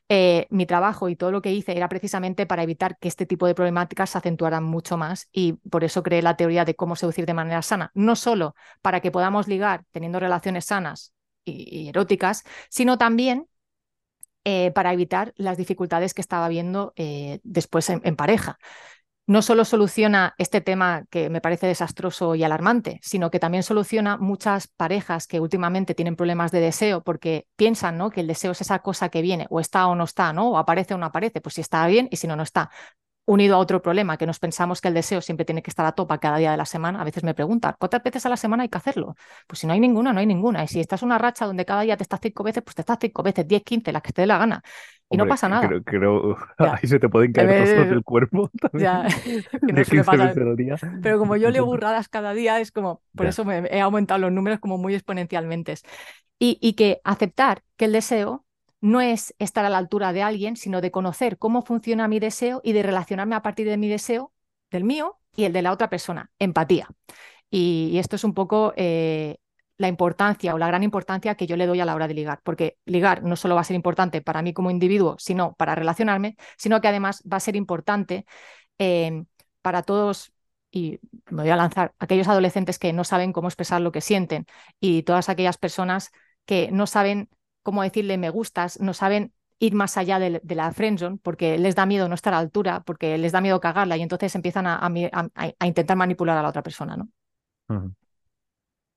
eh, 0.08 0.46
mi 0.50 0.66
trabajo 0.66 1.08
y 1.08 1.16
todo 1.16 1.30
lo 1.30 1.42
que 1.42 1.52
hice 1.52 1.76
era 1.76 1.88
precisamente 1.88 2.46
para 2.46 2.62
evitar 2.62 2.98
que 2.98 3.08
este 3.08 3.26
tipo 3.26 3.46
de 3.46 3.54
problemáticas 3.54 4.10
se 4.10 4.18
acentuaran 4.18 4.64
mucho 4.64 4.96
más 4.96 5.28
y 5.32 5.54
por 5.70 5.84
eso 5.84 6.02
creé 6.02 6.22
la 6.22 6.36
teoría 6.36 6.64
de 6.64 6.74
cómo 6.74 6.96
seducir 6.96 7.26
de 7.26 7.34
manera 7.34 7.62
sana, 7.62 7.90
no 7.94 8.16
solo 8.16 8.54
para 8.82 9.00
que 9.00 9.10
podamos 9.10 9.48
ligar 9.48 9.84
teniendo 9.90 10.20
relaciones 10.20 10.66
sanas 10.66 11.14
y, 11.44 11.88
eróticas, 11.88 12.44
sino 12.68 12.98
también 12.98 13.46
eh, 14.44 14.72
para 14.72 14.92
evitar 14.92 15.32
las 15.36 15.56
dificultades 15.58 16.14
que 16.14 16.22
estaba 16.22 16.48
viendo 16.48 16.92
eh, 16.96 17.40
después 17.42 17.88
en 17.90 18.16
pareja 18.16 18.58
no 19.30 19.42
solo 19.42 19.64
soluciona 19.64 20.34
este 20.38 20.60
tema 20.60 21.04
que 21.08 21.30
me 21.30 21.40
parece 21.40 21.68
desastroso 21.68 22.34
y 22.34 22.42
alarmante, 22.42 22.98
sino 23.00 23.30
que 23.30 23.38
también 23.38 23.62
soluciona 23.62 24.16
muchas 24.16 24.66
parejas 24.66 25.28
que 25.28 25.38
últimamente 25.38 25.94
tienen 25.94 26.16
problemas 26.16 26.50
de 26.50 26.58
deseo 26.58 27.04
porque 27.04 27.46
piensan 27.54 27.96
¿no? 27.96 28.10
que 28.10 28.22
el 28.22 28.26
deseo 28.26 28.50
es 28.50 28.60
esa 28.60 28.80
cosa 28.80 29.08
que 29.08 29.22
viene, 29.22 29.46
o 29.48 29.60
está 29.60 29.86
o 29.86 29.94
no 29.94 30.02
está, 30.02 30.32
¿no? 30.32 30.50
o 30.50 30.58
aparece 30.58 30.94
o 30.94 30.98
no 30.98 31.06
aparece, 31.06 31.40
pues 31.40 31.54
si 31.54 31.60
está 31.60 31.86
bien 31.86 32.08
y 32.10 32.16
si 32.16 32.26
no, 32.26 32.34
no 32.34 32.42
está. 32.42 32.70
Unido 33.24 33.54
a 33.54 33.58
otro 33.58 33.80
problema, 33.80 34.16
que 34.16 34.26
nos 34.26 34.40
pensamos 34.40 34.80
que 34.80 34.88
el 34.88 34.94
deseo 34.94 35.20
siempre 35.20 35.44
tiene 35.44 35.62
que 35.62 35.70
estar 35.70 35.86
a 35.86 35.92
topa 35.92 36.18
cada 36.18 36.38
día 36.38 36.50
de 36.50 36.56
la 36.56 36.66
semana. 36.66 37.00
A 37.00 37.04
veces 37.04 37.22
me 37.22 37.32
preguntan, 37.32 37.76
¿cuántas 37.78 38.02
veces 38.02 38.26
a 38.26 38.30
la 38.30 38.36
semana 38.36 38.64
hay 38.64 38.68
que 38.68 38.78
hacerlo? 38.78 39.14
Pues 39.46 39.60
si 39.60 39.68
no 39.68 39.72
hay 39.74 39.78
ninguna, 39.78 40.12
no 40.12 40.18
hay 40.18 40.26
ninguna. 40.26 40.64
Y 40.64 40.66
si 40.68 40.80
estás 40.80 41.04
una 41.04 41.18
racha 41.18 41.46
donde 41.46 41.64
cada 41.64 41.82
día 41.82 41.96
te 41.96 42.02
estás 42.02 42.18
cinco 42.20 42.42
veces, 42.42 42.64
pues 42.64 42.74
te 42.74 42.82
estás 42.82 42.98
cinco 43.00 43.22
veces, 43.22 43.46
diez, 43.46 43.62
quince, 43.62 43.92
las 43.92 44.02
que 44.02 44.12
te 44.12 44.22
dé 44.22 44.26
la 44.26 44.38
gana 44.38 44.62
y 45.10 45.16
no 45.16 45.26
pasa 45.26 45.48
nada. 45.48 45.68
Creo, 45.84 46.36
ahí 46.58 46.88
se 46.88 47.00
te 47.00 47.08
pueden 47.08 47.32
caer 47.32 47.66
trozos 47.66 47.90
del 47.90 48.04
cuerpo. 48.04 48.50
Ya, 48.72 49.06
Pero 51.02 51.18
como 51.18 51.36
yo 51.36 51.50
leo 51.50 51.66
burradas 51.66 52.08
cada 52.08 52.32
día, 52.32 52.60
es 52.60 52.70
como, 52.70 53.02
por 53.14 53.26
eso 53.26 53.44
me 53.44 53.66
he 53.70 53.80
aumentado 53.80 54.20
los 54.20 54.32
números 54.32 54.60
como 54.60 54.78
muy 54.78 54.94
exponencialmente. 54.94 55.74
Y, 56.38 56.58
y 56.62 56.74
que 56.74 57.00
aceptar 57.04 57.62
que 57.76 57.86
el 57.86 57.92
deseo 57.92 58.46
no 58.80 59.00
es 59.00 59.34
estar 59.38 59.64
a 59.64 59.68
la 59.68 59.78
altura 59.78 60.12
de 60.12 60.22
alguien, 60.22 60.56
sino 60.56 60.80
de 60.80 60.90
conocer 60.90 61.36
cómo 61.36 61.62
funciona 61.62 62.08
mi 62.08 62.18
deseo 62.18 62.60
y 62.64 62.72
de 62.72 62.82
relacionarme 62.82 63.34
a 63.34 63.42
partir 63.42 63.68
de 63.68 63.76
mi 63.76 63.88
deseo, 63.88 64.32
del 64.70 64.84
mío 64.84 65.18
y 65.36 65.44
el 65.44 65.52
de 65.52 65.62
la 65.62 65.72
otra 65.72 65.90
persona. 65.90 66.30
Empatía. 66.38 66.88
Y, 67.50 67.98
esto 67.98 68.16
es 68.16 68.24
un 68.24 68.32
poco 68.32 68.72
eh, 68.76 69.38
la 69.80 69.88
importancia 69.88 70.54
o 70.54 70.58
la 70.58 70.66
gran 70.66 70.82
importancia 70.82 71.36
que 71.36 71.46
yo 71.46 71.56
le 71.56 71.66
doy 71.66 71.80
a 71.80 71.86
la 71.86 71.94
hora 71.94 72.06
de 72.06 72.12
ligar, 72.12 72.40
porque 72.44 72.76
ligar 72.84 73.22
no 73.22 73.34
solo 73.34 73.54
va 73.54 73.62
a 73.62 73.64
ser 73.64 73.76
importante 73.76 74.20
para 74.20 74.42
mí 74.42 74.52
como 74.52 74.70
individuo, 74.70 75.16
sino 75.18 75.54
para 75.54 75.74
relacionarme, 75.74 76.36
sino 76.58 76.82
que 76.82 76.88
además 76.88 77.22
va 77.30 77.38
a 77.38 77.40
ser 77.40 77.56
importante 77.56 78.26
em, 78.78 79.24
para 79.62 79.82
todos, 79.82 80.34
y 80.70 81.00
me 81.30 81.44
voy 81.44 81.50
a 81.50 81.56
lanzar, 81.56 81.94
aquellos 81.98 82.28
adolescentes 82.28 82.78
que 82.78 82.92
no 82.92 83.04
saben 83.04 83.32
cómo 83.32 83.48
expresar 83.48 83.80
lo 83.80 83.90
que 83.90 84.02
sienten 84.02 84.44
y 84.80 85.02
todas 85.04 85.30
aquellas 85.30 85.56
personas 85.56 86.10
que 86.44 86.70
no 86.70 86.86
saben 86.86 87.30
cómo 87.62 87.82
decirle 87.82 88.18
me 88.18 88.28
gustas, 88.28 88.80
no 88.80 88.92
saben 88.92 89.32
ir 89.60 89.74
más 89.74 89.96
allá 89.96 90.18
de, 90.18 90.42
la 90.44 90.72
friendzone 90.72 91.18
porque 91.22 91.56
les 91.58 91.74
da 91.74 91.86
miedo 91.86 92.06
no 92.08 92.14
estar 92.14 92.34
a 92.34 92.36
la 92.36 92.42
altura, 92.42 92.82
porque 92.84 93.16
les 93.16 93.32
da 93.32 93.40
miedo 93.40 93.60
cagarla 93.60 93.96
y 93.96 94.02
entonces 94.02 94.34
empiezan 94.34 94.66
a, 94.66 94.90
intentar 95.64 95.96
manipular 95.96 96.36
a 96.36 96.42
la 96.42 96.48
otra 96.50 96.62
persona, 96.62 96.98
¿no? 96.98 97.08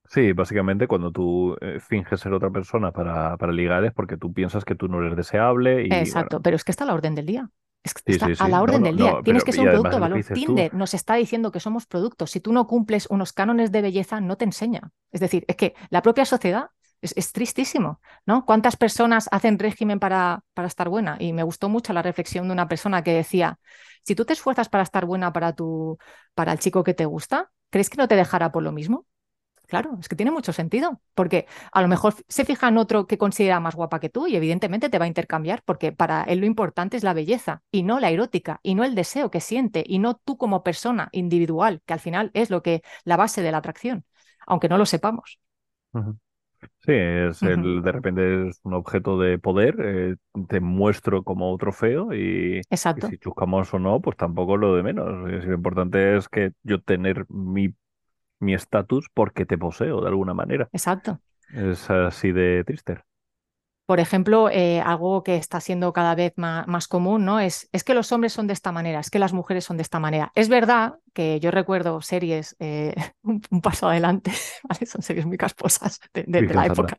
Sí, 0.09 0.33
básicamente 0.33 0.87
cuando 0.87 1.11
tú 1.11 1.55
eh, 1.61 1.79
finges 1.79 2.19
ser 2.19 2.33
otra 2.33 2.49
persona 2.49 2.91
para, 2.91 3.37
para 3.37 3.51
ligar 3.51 3.83
es 3.85 3.93
porque 3.93 4.17
tú 4.17 4.33
piensas 4.33 4.65
que 4.65 4.75
tú 4.75 4.87
no 4.87 5.01
eres 5.01 5.15
deseable. 5.15 5.87
Y, 5.87 5.93
Exacto, 5.93 6.41
pero 6.41 6.55
es 6.55 6.63
que 6.63 6.71
está 6.71 6.83
a 6.83 6.87
la 6.87 6.93
orden 6.93 7.15
del 7.15 7.25
día. 7.25 7.49
Es 7.83 7.93
que 7.93 8.13
está 8.13 8.27
a 8.39 8.47
la 8.47 8.61
orden 8.61 8.83
del 8.83 8.95
día. 8.95 9.19
Tienes 9.23 9.43
que 9.43 9.51
ser 9.51 9.61
un 9.61 9.71
producto 9.71 9.95
de 9.95 9.99
valor. 9.99 10.23
Tinder 10.23 10.73
nos 10.73 10.93
está 10.93 11.15
diciendo 11.15 11.51
que 11.51 11.59
somos 11.59 11.85
productos. 11.85 12.31
Si 12.31 12.39
tú 12.39 12.53
no 12.53 12.65
cumples 12.67 13.07
unos 13.09 13.33
cánones 13.33 13.71
de 13.71 13.81
belleza, 13.81 14.21
no 14.21 14.37
te 14.37 14.45
enseña. 14.45 14.91
Es 15.11 15.19
decir, 15.19 15.43
es 15.47 15.55
que 15.57 15.73
la 15.89 16.01
propia 16.01 16.25
sociedad 16.25 16.69
es, 17.01 17.33
tristísimo, 17.33 17.99
¿no? 18.25 18.45
¿Cuántas 18.45 18.77
personas 18.77 19.27
hacen 19.31 19.59
régimen 19.59 19.99
para, 19.99 20.43
para 20.53 20.67
estar 20.67 20.87
buena? 20.87 21.17
Y 21.19 21.33
me 21.33 21.43
gustó 21.43 21.67
mucho 21.67 21.91
la 21.91 22.01
reflexión 22.01 22.47
de 22.47 22.53
una 22.53 22.69
persona 22.69 23.03
que 23.03 23.11
decía, 23.11 23.59
si 24.03 24.15
tú 24.15 24.23
te 24.23 24.33
esfuerzas 24.33 24.69
para 24.69 24.83
estar 24.83 25.05
buena 25.05 25.33
para, 25.33 25.53
tu, 25.53 25.97
para 26.33 26.53
el 26.53 26.59
chico 26.59 26.83
que 26.83 26.93
te 26.93 27.05
gusta, 27.05 27.51
¿crees 27.69 27.89
que 27.89 27.97
no 27.97 28.07
te 28.07 28.15
dejará 28.15 28.51
por 28.51 28.63
lo 28.63 28.71
mismo? 28.71 29.05
Claro, 29.67 29.97
es 29.99 30.07
que 30.07 30.15
tiene 30.15 30.31
mucho 30.31 30.53
sentido, 30.53 31.01
porque 31.15 31.47
a 31.71 31.81
lo 31.81 31.87
mejor 31.87 32.13
se 32.27 32.45
fija 32.45 32.67
en 32.67 32.77
otro 32.77 33.07
que 33.07 33.17
considera 33.17 33.59
más 33.59 33.75
guapa 33.75 33.99
que 33.99 34.09
tú 34.09 34.27
y 34.27 34.35
evidentemente 34.35 34.89
te 34.89 34.99
va 34.99 35.05
a 35.05 35.07
intercambiar, 35.07 35.63
porque 35.65 35.91
para 35.91 36.23
él 36.23 36.39
lo 36.39 36.45
importante 36.45 36.97
es 36.97 37.03
la 37.03 37.13
belleza 37.13 37.63
y 37.71 37.83
no 37.83 37.99
la 37.99 38.11
erótica 38.11 38.59
y 38.61 38.75
no 38.75 38.83
el 38.83 38.93
deseo 38.93 39.31
que 39.31 39.39
siente 39.39 39.83
y 39.87 39.99
no 39.99 40.15
tú 40.15 40.37
como 40.37 40.63
persona 40.63 41.09
individual, 41.11 41.81
que 41.85 41.93
al 41.93 41.99
final 41.99 42.29
es 42.33 42.49
lo 42.49 42.61
que 42.61 42.83
la 43.03 43.17
base 43.17 43.41
de 43.41 43.51
la 43.51 43.59
atracción, 43.59 44.05
aunque 44.45 44.69
no 44.69 44.77
lo 44.77 44.85
sepamos. 44.85 45.39
Sí, 46.85 46.91
es 46.91 47.41
el, 47.43 47.81
de 47.81 47.91
repente 47.91 48.49
es 48.49 48.59
un 48.63 48.73
objeto 48.73 49.17
de 49.17 49.39
poder, 49.39 49.75
eh, 49.79 50.15
te 50.49 50.59
muestro 50.59 51.23
como 51.23 51.57
trofeo 51.57 52.13
y, 52.13 52.59
y, 52.59 52.77
si 52.77 53.17
chuscamos 53.17 53.73
o 53.73 53.79
no, 53.79 54.01
pues 54.01 54.17
tampoco 54.17 54.57
lo 54.57 54.75
de 54.75 54.83
menos. 54.83 55.07
Lo 55.07 55.53
importante 55.53 56.17
es 56.17 56.27
que 56.27 56.51
yo 56.63 56.81
tener 56.81 57.25
mi 57.29 57.73
mi 58.43 58.53
estatus 58.53 59.07
porque 59.13 59.45
te 59.45 59.57
poseo 59.57 60.01
de 60.01 60.07
alguna 60.07 60.33
manera. 60.33 60.69
Exacto. 60.71 61.19
Es 61.53 61.89
así 61.89 62.31
de 62.31 62.63
triste. 62.63 62.99
Por 63.85 63.99
ejemplo, 63.99 64.49
eh, 64.49 64.79
algo 64.79 65.23
que 65.23 65.35
está 65.35 65.59
siendo 65.59 65.91
cada 65.91 66.15
vez 66.15 66.33
más, 66.37 66.87
común, 66.87 67.25
¿no? 67.25 67.41
Es, 67.41 67.67
es, 67.73 67.83
que 67.83 67.93
los 67.93 68.13
hombres 68.13 68.31
son 68.31 68.47
de 68.47 68.53
esta 68.53 68.71
manera, 68.71 69.01
es 69.01 69.09
que 69.09 69.19
las 69.19 69.33
mujeres 69.33 69.65
son 69.65 69.75
de 69.75 69.83
esta 69.83 69.99
manera. 69.99 70.31
Es 70.35 70.47
verdad 70.47 70.99
que 71.13 71.41
yo 71.41 71.51
recuerdo 71.51 72.01
series, 72.01 72.55
eh, 72.59 72.95
un, 73.23 73.41
paso 73.61 73.89
adelante, 73.89 74.31
¿vale? 74.69 74.85
Son 74.85 75.01
series 75.01 75.25
muy 75.25 75.37
casposas 75.37 75.99
de, 76.13 76.23
la 76.43 76.65
época 76.67 76.97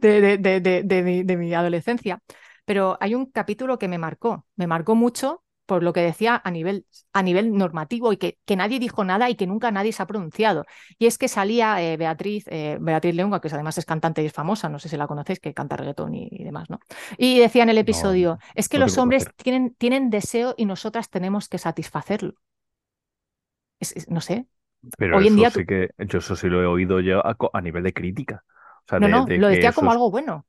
de, 0.00 0.38
de, 0.38 1.36
mi 1.36 1.52
adolescencia, 1.52 2.20
pero 2.64 2.96
hay 3.00 3.16
un 3.16 3.26
capítulo 3.26 3.76
que 3.78 3.88
me 3.88 3.98
marcó, 3.98 4.46
me 4.54 4.68
marcó 4.68 4.94
mucho 4.94 5.42
por 5.70 5.84
lo 5.84 5.92
que 5.92 6.00
decía 6.00 6.42
a 6.42 6.50
nivel, 6.50 6.84
a 7.12 7.22
nivel 7.22 7.56
normativo 7.56 8.12
y 8.12 8.16
que, 8.16 8.38
que, 8.44 8.56
nadie 8.56 8.80
dijo 8.80 9.04
nada 9.04 9.30
y 9.30 9.36
que 9.36 9.46
nunca 9.46 9.70
nadie 9.70 9.92
se 9.92 10.02
ha 10.02 10.06
pronunciado. 10.08 10.64
Y 10.98 11.06
es 11.06 11.16
que 11.16 11.28
salía 11.28 11.80
eh, 11.80 11.96
Beatriz, 11.96 12.44
eh, 12.48 12.76
Beatriz 12.80 13.14
Leunga, 13.14 13.40
que 13.40 13.46
además 13.46 13.78
es 13.78 13.84
cantante 13.84 14.20
y 14.20 14.26
es 14.26 14.32
famosa, 14.32 14.68
no 14.68 14.80
sé 14.80 14.88
si 14.88 14.96
la 14.96 15.06
conocéis, 15.06 15.38
que 15.38 15.54
canta 15.54 15.76
reggaetón 15.76 16.12
y, 16.12 16.42
demás, 16.42 16.70
¿no? 16.70 16.80
Y 17.18 17.38
decía 17.38 17.62
en 17.62 17.68
el 17.68 17.78
episodio, 17.78 18.40
es 18.56 18.68
que 18.68 18.80
los 18.80 18.98
hombres 18.98 19.28
tienen, 19.36 19.76
tienen 19.78 20.10
deseo 20.10 20.56
y 20.56 20.64
nosotras 20.64 21.08
tenemos 21.08 21.48
que 21.48 21.58
satisfacerlo. 21.58 22.34
no 24.08 24.20
sé. 24.20 24.46
Pero 24.98 25.18
Hoy 25.18 25.28
en 25.28 25.36
día 25.36 25.50
sí 25.50 25.64
que 25.64 25.90
yo 25.98 26.18
eso 26.18 26.34
sí 26.34 26.48
lo 26.48 26.60
he 26.64 26.66
oído 26.66 26.98
ya 26.98 27.22
a, 27.22 27.60
nivel 27.60 27.84
de 27.84 27.92
crítica. 27.92 28.42
no, 28.90 29.06
no, 29.06 29.26
lo 29.28 29.46
decía 29.46 29.72
como 29.72 29.92
algo 29.92 30.10
bueno 30.10 30.46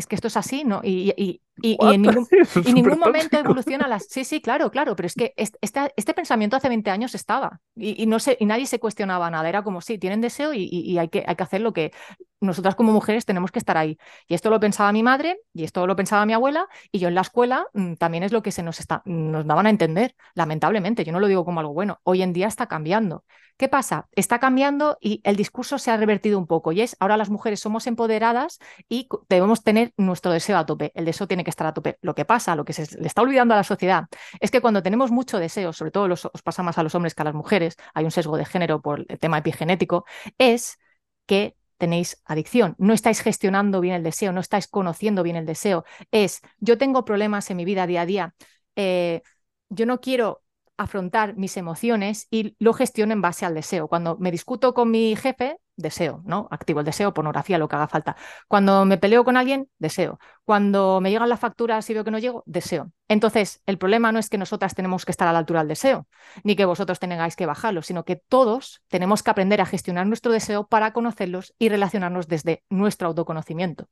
es 0.00 0.06
que 0.06 0.16
esto 0.16 0.28
es 0.28 0.36
así, 0.36 0.64
¿no? 0.64 0.80
Y, 0.82 1.40
Y, 1.62 1.76
en 1.78 2.02
ningún, 2.02 2.26
y 2.64 2.72
ningún 2.72 2.98
momento 2.98 3.38
evoluciona 3.38 3.86
las... 3.86 4.06
Sí, 4.08 4.24
sí, 4.24 4.40
claro, 4.40 4.70
claro, 4.70 4.96
pero 4.96 5.06
es 5.06 5.14
que 5.14 5.34
este, 5.36 5.58
este 5.94 6.14
pensamiento 6.14 6.56
hace 6.56 6.68
20 6.68 6.90
años 6.90 7.14
estaba 7.14 7.60
y, 7.76 8.06
no 8.06 8.16
y 8.38 8.46
nadie 8.46 8.66
se 8.66 8.80
cuestionaba 8.80 9.30
nada. 9.30 9.48
Era 9.48 9.62
como, 9.62 9.80
sí, 9.80 9.98
tienen 9.98 10.20
deseo 10.20 10.54
y, 10.54 10.98
hay, 10.98 11.08
que, 11.08 11.24
hay 11.26 11.36
que 11.36 11.42
hacer 11.42 11.60
lo 11.60 11.72
que 11.72 11.92
nosotras 12.40 12.74
como 12.74 12.92
mujeres 12.92 13.24
tenemos 13.24 13.50
que 13.50 13.58
estar 13.58 13.76
ahí. 13.76 13.98
Y 14.26 14.34
esto 14.34 14.50
lo 14.50 14.60
pensaba 14.60 14.92
mi 14.92 15.02
madre 15.02 15.40
y 15.52 15.64
esto 15.64 15.86
lo 15.86 15.96
pensaba 15.96 16.26
mi 16.26 16.32
abuela 16.32 16.68
y 16.90 16.98
yo 16.98 17.08
en 17.08 17.14
la 17.14 17.20
escuela 17.20 17.66
mm, 17.74 17.94
también 17.94 18.22
es 18.24 18.32
lo 18.32 18.42
que 18.42 18.52
se 18.52 18.62
nos, 18.62 18.80
está, 18.80 19.02
nos 19.04 19.46
daban 19.46 19.66
a 19.66 19.70
entender, 19.70 20.14
lamentablemente. 20.34 21.04
Yo 21.04 21.12
no 21.12 21.20
lo 21.20 21.26
digo 21.26 21.44
como 21.44 21.60
algo 21.60 21.72
bueno. 21.74 22.00
Hoy 22.02 22.22
en 22.22 22.32
día 22.32 22.48
está 22.48 22.66
cambiando. 22.66 23.24
¿Qué 23.56 23.68
pasa? 23.68 24.08
Está 24.12 24.38
cambiando 24.38 24.96
y 25.02 25.20
el 25.22 25.36
discurso 25.36 25.78
se 25.78 25.90
ha 25.90 25.96
revertido 25.98 26.38
un 26.38 26.46
poco 26.46 26.72
y 26.72 26.80
es 26.80 26.96
ahora 26.98 27.18
las 27.18 27.28
mujeres 27.28 27.60
somos 27.60 27.86
empoderadas 27.86 28.58
y 28.88 29.06
debemos 29.28 29.62
tener 29.62 29.92
nuestro 29.98 30.32
deseo 30.32 30.56
a 30.56 30.64
tope. 30.64 30.92
El 30.94 31.04
deseo 31.04 31.26
tiene 31.26 31.44
que 31.44 31.50
estar 31.50 31.66
a 31.66 31.74
tope. 31.74 31.98
Lo 32.00 32.14
que 32.14 32.24
pasa, 32.24 32.56
lo 32.56 32.64
que 32.64 32.72
se 32.72 32.98
le 32.98 33.06
está 33.06 33.20
olvidando 33.20 33.52
a 33.52 33.58
la 33.58 33.64
sociedad, 33.64 34.06
es 34.40 34.50
que 34.50 34.62
cuando 34.62 34.82
tenemos 34.82 35.10
mucho 35.10 35.38
deseo, 35.38 35.74
sobre 35.74 35.90
todo 35.90 36.08
los, 36.08 36.24
os 36.24 36.42
pasa 36.42 36.62
más 36.62 36.78
a 36.78 36.82
los 36.82 36.94
hombres 36.94 37.14
que 37.14 37.20
a 37.20 37.26
las 37.26 37.34
mujeres, 37.34 37.76
hay 37.92 38.04
un 38.06 38.10
sesgo 38.10 38.38
de 38.38 38.46
género 38.46 38.80
por 38.80 39.04
el 39.06 39.18
tema 39.18 39.36
epigenético, 39.36 40.06
es 40.38 40.78
que 41.26 41.54
tenéis 41.80 42.22
adicción, 42.26 42.76
no 42.78 42.94
estáis 42.94 43.20
gestionando 43.22 43.80
bien 43.80 43.96
el 43.96 44.04
deseo, 44.04 44.32
no 44.32 44.40
estáis 44.40 44.68
conociendo 44.68 45.22
bien 45.24 45.36
el 45.36 45.46
deseo. 45.46 45.84
Es, 46.12 46.40
yo 46.60 46.78
tengo 46.78 47.04
problemas 47.04 47.50
en 47.50 47.56
mi 47.56 47.64
vida 47.64 47.86
día 47.88 48.02
a 48.02 48.06
día, 48.06 48.34
eh, 48.76 49.22
yo 49.70 49.86
no 49.86 50.00
quiero 50.00 50.42
afrontar 50.76 51.36
mis 51.36 51.56
emociones 51.56 52.26
y 52.30 52.56
lo 52.58 52.72
gestiono 52.72 53.12
en 53.12 53.20
base 53.22 53.44
al 53.46 53.54
deseo. 53.54 53.88
Cuando 53.88 54.16
me 54.18 54.30
discuto 54.30 54.74
con 54.74 54.90
mi 54.90 55.16
jefe, 55.16 55.58
deseo, 55.80 56.22
¿no? 56.24 56.48
Activo 56.50 56.80
el 56.80 56.86
deseo, 56.86 57.12
pornografía, 57.14 57.58
lo 57.58 57.68
que 57.68 57.76
haga 57.76 57.88
falta. 57.88 58.16
Cuando 58.48 58.84
me 58.84 58.98
peleo 58.98 59.24
con 59.24 59.36
alguien, 59.36 59.68
deseo. 59.78 60.18
Cuando 60.44 61.00
me 61.00 61.10
llegan 61.10 61.28
las 61.28 61.40
facturas 61.40 61.88
y 61.90 61.94
veo 61.94 62.04
que 62.04 62.10
no 62.10 62.18
llego, 62.18 62.42
deseo. 62.46 62.92
Entonces, 63.08 63.62
el 63.66 63.78
problema 63.78 64.12
no 64.12 64.18
es 64.18 64.28
que 64.30 64.38
nosotras 64.38 64.74
tenemos 64.74 65.04
que 65.04 65.10
estar 65.10 65.28
a 65.28 65.32
la 65.32 65.38
altura 65.38 65.60
del 65.60 65.68
deseo, 65.68 66.06
ni 66.44 66.56
que 66.56 66.64
vosotros 66.64 66.98
tengáis 66.98 67.36
que 67.36 67.46
bajarlo, 67.46 67.82
sino 67.82 68.04
que 68.04 68.16
todos 68.16 68.82
tenemos 68.88 69.22
que 69.22 69.30
aprender 69.30 69.60
a 69.60 69.66
gestionar 69.66 70.06
nuestro 70.06 70.32
deseo 70.32 70.66
para 70.66 70.92
conocerlos 70.92 71.54
y 71.58 71.68
relacionarnos 71.68 72.28
desde 72.28 72.62
nuestro 72.70 73.08
autoconocimiento. 73.08 73.88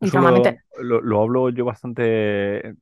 Lo, 0.00 1.22
hablo 1.22 1.48
yo 1.50 1.64
bastante. 1.64 2.74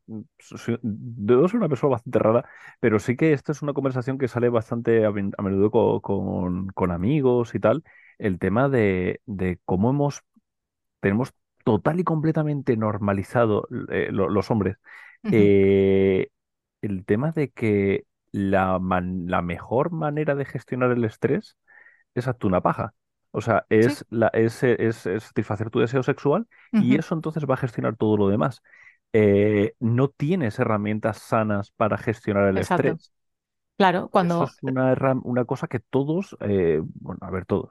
Debo 0.83 1.49
ser 1.49 1.57
una 1.57 1.69
persona 1.69 1.93
bastante 1.93 2.19
rara, 2.19 2.45
pero 2.81 2.99
sí 2.99 3.17
que 3.17 3.33
esta 3.33 3.53
es 3.53 3.63
una 3.63 3.73
conversación 3.73 4.19
que 4.19 4.29
sale 4.29 4.49
bastante 4.49 5.05
a, 5.05 5.13
menudo 5.13 5.71
con, 5.71 6.69
con, 6.69 6.91
amigos 6.91 7.55
y 7.55 7.61
tal. 7.61 7.85
El 8.19 8.39
tema 8.39 8.69
de, 8.69 9.21
de 9.27 9.59
cómo 9.65 9.91
hemos. 9.91 10.23
Tenemos 11.01 11.33
total 11.65 12.01
y 12.01 12.05
completamente 12.05 12.77
normalizado 12.77 13.69
eh, 13.91 14.09
los 14.11 14.51
hombres. 14.51 14.77
Eh, 15.31 16.29
el 16.83 17.05
tema 17.05 17.33
de 17.33 17.51
que 17.51 18.05
la, 18.31 18.79
la 18.81 19.43
mejor 19.43 19.91
manera 19.91 20.35
de 20.35 20.45
gestionar 20.45 20.91
el 20.91 21.05
estrés 21.05 21.57
es 22.15 22.29
hazte 22.29 22.47
una 22.47 22.61
paja. 22.61 22.95
O 23.37 23.41
sea, 23.41 23.67
es, 23.69 24.07
la, 24.11 24.29
es, 24.29 24.63
es, 24.63 24.97
satisfacer 24.97 25.69
tu 25.69 25.81
deseo 25.81 26.05
sexual 26.05 26.47
y 26.71 26.97
eso 26.97 27.17
entonces 27.17 27.45
va 27.51 27.55
a 27.55 27.57
gestionar 27.57 27.97
todo 27.97 28.17
lo 28.17 28.29
demás. 28.29 28.63
Eh, 29.13 29.75
no 29.81 30.09
tienes 30.09 30.61
herramientas 30.61 31.19
sanas 31.19 31.73
para 31.73 31.99
gestionar 31.99 32.47
el 32.47 32.59
estrés. 32.59 33.13
Claro, 33.77 34.09
cuando... 34.09 34.45
Eso 34.45 34.53
es 34.53 34.63
una, 34.63 34.95
una 35.25 35.45
cosa 35.45 35.67
que 35.67 35.81
todos, 35.81 36.37
eh, 36.43 36.81
bueno, 36.81 37.19
a 37.23 37.31
ver, 37.33 37.45
todos, 37.45 37.71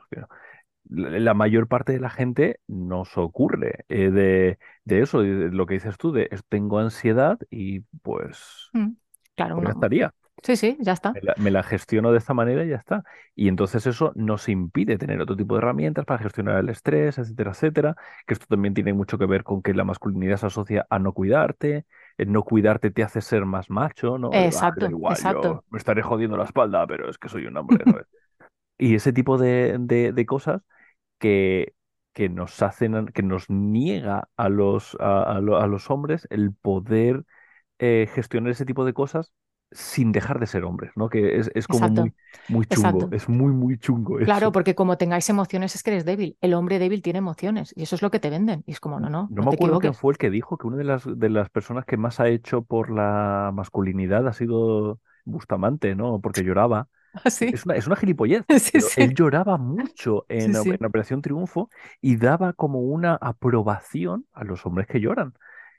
la 0.90 1.34
mayor 1.34 1.70
parte 1.70 1.94
de 1.94 2.02
la 2.02 2.10
gente 2.10 2.60
nos 2.68 3.18
ocurre 3.18 3.86
eh, 3.88 4.12
de, 4.12 4.60
de, 4.84 5.02
eso, 5.02 5.22
de 5.22 5.50
lo 5.50 5.66
que 5.66 5.76
dices 5.76 5.98
tú, 5.98 6.12
de 6.12 6.30
tengo 6.50 6.80
ansiedad 6.80 7.40
y 7.50 7.82
pues, 8.02 8.70
mm, 8.74 8.90
claro, 9.36 9.56
pues 9.56 9.70
estaría. 9.70 10.14
Sí, 10.44 10.58
sí, 10.58 10.78
ya 10.82 10.92
está. 10.92 11.14
Me 11.38 11.52
la, 11.52 11.64
gestiono 11.64 12.12
de 12.12 12.18
esta 12.18 12.34
manera 12.34 12.66
y 12.66 12.70
ya 12.70 12.76
está. 12.76 13.06
Y 13.34 13.48
entonces 13.48 13.88
eso 13.88 14.12
nos 14.16 14.50
impide 14.50 14.98
tener 14.98 15.22
otro 15.22 15.38
tipo 15.38 15.56
de 15.56 15.60
herramientas 15.60 16.04
para 16.06 16.22
gestionar 16.22 16.58
el 16.58 16.68
estrés, 16.68 17.18
etcétera, 17.18 17.52
etcétera. 17.52 17.96
Que 18.28 18.34
esto 18.34 18.46
también 18.50 18.74
tiene 18.74 18.92
mucho 18.94 19.18
que 19.18 19.26
ver 19.26 19.46
con 19.46 19.62
que 19.62 19.74
la 19.74 19.86
masculinidad 19.86 20.36
se 20.36 20.48
asocia 20.48 20.86
a 20.90 21.00
no 21.00 21.14
cuidarte. 21.14 21.86
El 22.18 22.34
no 22.34 22.44
cuidarte 22.44 22.92
te 22.92 23.04
hace 23.04 23.22
ser 23.22 23.46
más 23.46 23.70
macho, 23.70 24.18
¿no? 24.18 24.34
Exacto, 24.34 24.88
exacto. 25.10 25.64
me 25.70 25.78
estaré 25.78 26.02
jodiendo 26.02 26.36
la 26.36 26.44
espalda, 26.44 26.86
pero 26.88 27.10
es 27.10 27.18
que 27.18 27.30
soy 27.30 27.46
un 27.46 27.56
hombre. 27.56 27.86
y 28.78 28.96
ese 28.96 29.14
tipo 29.14 29.38
de, 29.38 29.78
de, 29.80 30.26
cosas 30.26 30.62
que, 31.20 31.74
que 32.12 32.28
nos 32.28 32.62
hacen, 32.62 33.08
que 33.08 33.24
nos 33.24 33.50
niega 33.50 34.28
a 34.36 34.50
los, 34.50 34.98
a, 35.00 35.40
los 35.40 35.90
hombres 35.90 36.28
el 36.30 36.54
poder 36.54 37.24
eh, 37.80 38.10
gestionar 38.14 38.52
ese 38.52 38.66
tipo 38.66 38.84
de 38.84 38.94
cosas 38.94 39.32
sin 39.74 40.12
dejar 40.12 40.40
de 40.40 40.48
ser 40.48 40.64
hombres, 40.64 40.92
¿no? 40.96 41.10
Que 41.10 41.38
es, 41.38 41.52
es 41.54 41.68
como 41.68 41.90
muy, 41.90 42.14
muy 42.48 42.66
chungo, 42.66 43.10
es 43.12 43.30
muy, 43.30 43.52
muy 43.52 43.78
chungo. 43.78 44.18
Claro, 44.18 44.52
porque 44.52 44.76
como 44.76 44.98
tengáis 44.98 45.30
emociones 45.30 45.76
es 45.76 45.84
que 45.84 45.92
eres 45.92 46.06
débil. 46.06 46.38
El 46.42 46.54
hombre 46.54 46.80
débil 46.80 47.02
tiene 47.02 47.20
emociones 47.20 47.74
y 47.76 47.84
eso 47.84 47.96
es 47.96 48.02
lo 48.02 48.12
que 48.12 48.20
te 48.20 48.30
venden. 48.30 48.64
Y 48.66 48.72
es 48.72 48.80
como, 48.80 49.00
no, 49.00 49.10
no. 49.10 49.28
No, 49.32 49.44
me 49.44 49.54
acuerdo 49.54 49.80
quién 49.80 49.94
fue 49.94 50.14
el 50.14 50.18
que 50.18 50.30
dijo 50.30 50.58
que 50.58 50.68
una 50.68 50.78
de 50.78 50.84
las, 50.84 51.04
de 51.06 51.30
las 51.30 51.50
personas 51.50 51.86
que 51.86 51.98
más 51.98 52.20
ha 52.20 52.30
hecho 52.30 52.64
por 52.64 52.90
la 52.90 53.52
masculinidad 53.54 54.28
ha 54.28 54.34
sido 54.34 55.00
Bustamante, 55.26 55.96
¿no? 55.96 56.20
Porque 56.20 56.44
lloraba. 56.44 56.88
¿Ah, 57.14 57.30
sí? 57.30 57.46
es, 57.54 57.66
una, 57.66 57.76
es 57.76 57.88
una 57.88 57.96
gilipollez. 57.96 58.44
Él 58.98 59.14
lloraba 59.14 59.58
mucho 59.58 60.26
en, 60.30 60.56
en 60.56 60.86
Operación 60.86 61.22
Triunfo 61.22 61.70
y 62.02 62.18
daba 62.18 62.54
como 62.54 62.80
una 62.80 63.16
aprobación 63.16 64.26
a 64.34 64.44
los 64.44 64.66
hombres 64.66 64.88
que 64.88 65.00
lloran. 65.00 65.34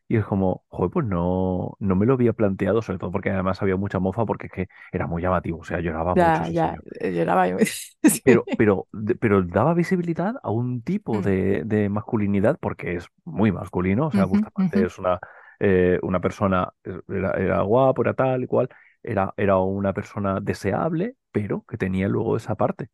Y 0.06 0.16
es 0.18 0.24
como, 0.26 0.64
joder, 0.68 0.90
pues 0.90 1.06
no, 1.06 1.76
no 1.80 1.96
me 1.96 2.04
lo 2.04 2.14
había 2.14 2.34
planteado, 2.34 2.82
sobre 2.82 2.98
todo 2.98 3.10
porque 3.10 3.30
además 3.30 3.62
había 3.62 3.76
mucha 3.76 3.98
mofa, 4.00 4.26
porque 4.26 4.46
es 4.48 4.52
que 4.52 4.68
era 4.92 5.06
muy 5.06 5.22
llamativo, 5.22 5.58
o 5.58 5.64
sea, 5.64 5.80
lloraba 5.80 6.14
mucho. 6.14 6.50
Ya, 6.50 6.76
eh, 7.00 7.12
lloraba 7.12 7.48
yo. 7.48 7.56
Pero, 8.24 8.44
pero, 8.58 8.86
pero 9.18 9.42
daba 9.42 9.72
visibilidad 9.72 10.34
a 10.42 10.50
un 10.50 10.82
tipo 10.82 11.14
mm. 11.14 11.22
de, 11.22 11.62
de 11.64 11.88
masculinidad, 11.88 12.58
porque 12.60 12.96
es 12.96 13.08
muy 13.24 13.50
masculino, 13.50 14.08
o 14.08 14.10
sea, 14.10 14.26
Bustamante 14.26 14.84
es 14.84 14.98
una, 14.98 15.18
eh, 15.58 15.98
una 16.02 16.20
persona, 16.20 16.70
era, 17.08 17.32
era 17.32 17.62
guapo, 17.62 18.02
era 18.02 18.12
tal 18.14 18.42
y 18.42 18.46
cual, 18.46 18.68
era, 19.02 19.32
era 19.36 19.58
una 19.58 19.92
persona 19.94 20.40
deseable, 20.40 21.16
pero 21.32 21.64
que 21.66 21.78
tenía 21.78 22.08
luego 22.08 22.36
esa 22.36 22.54
parte. 22.56 22.90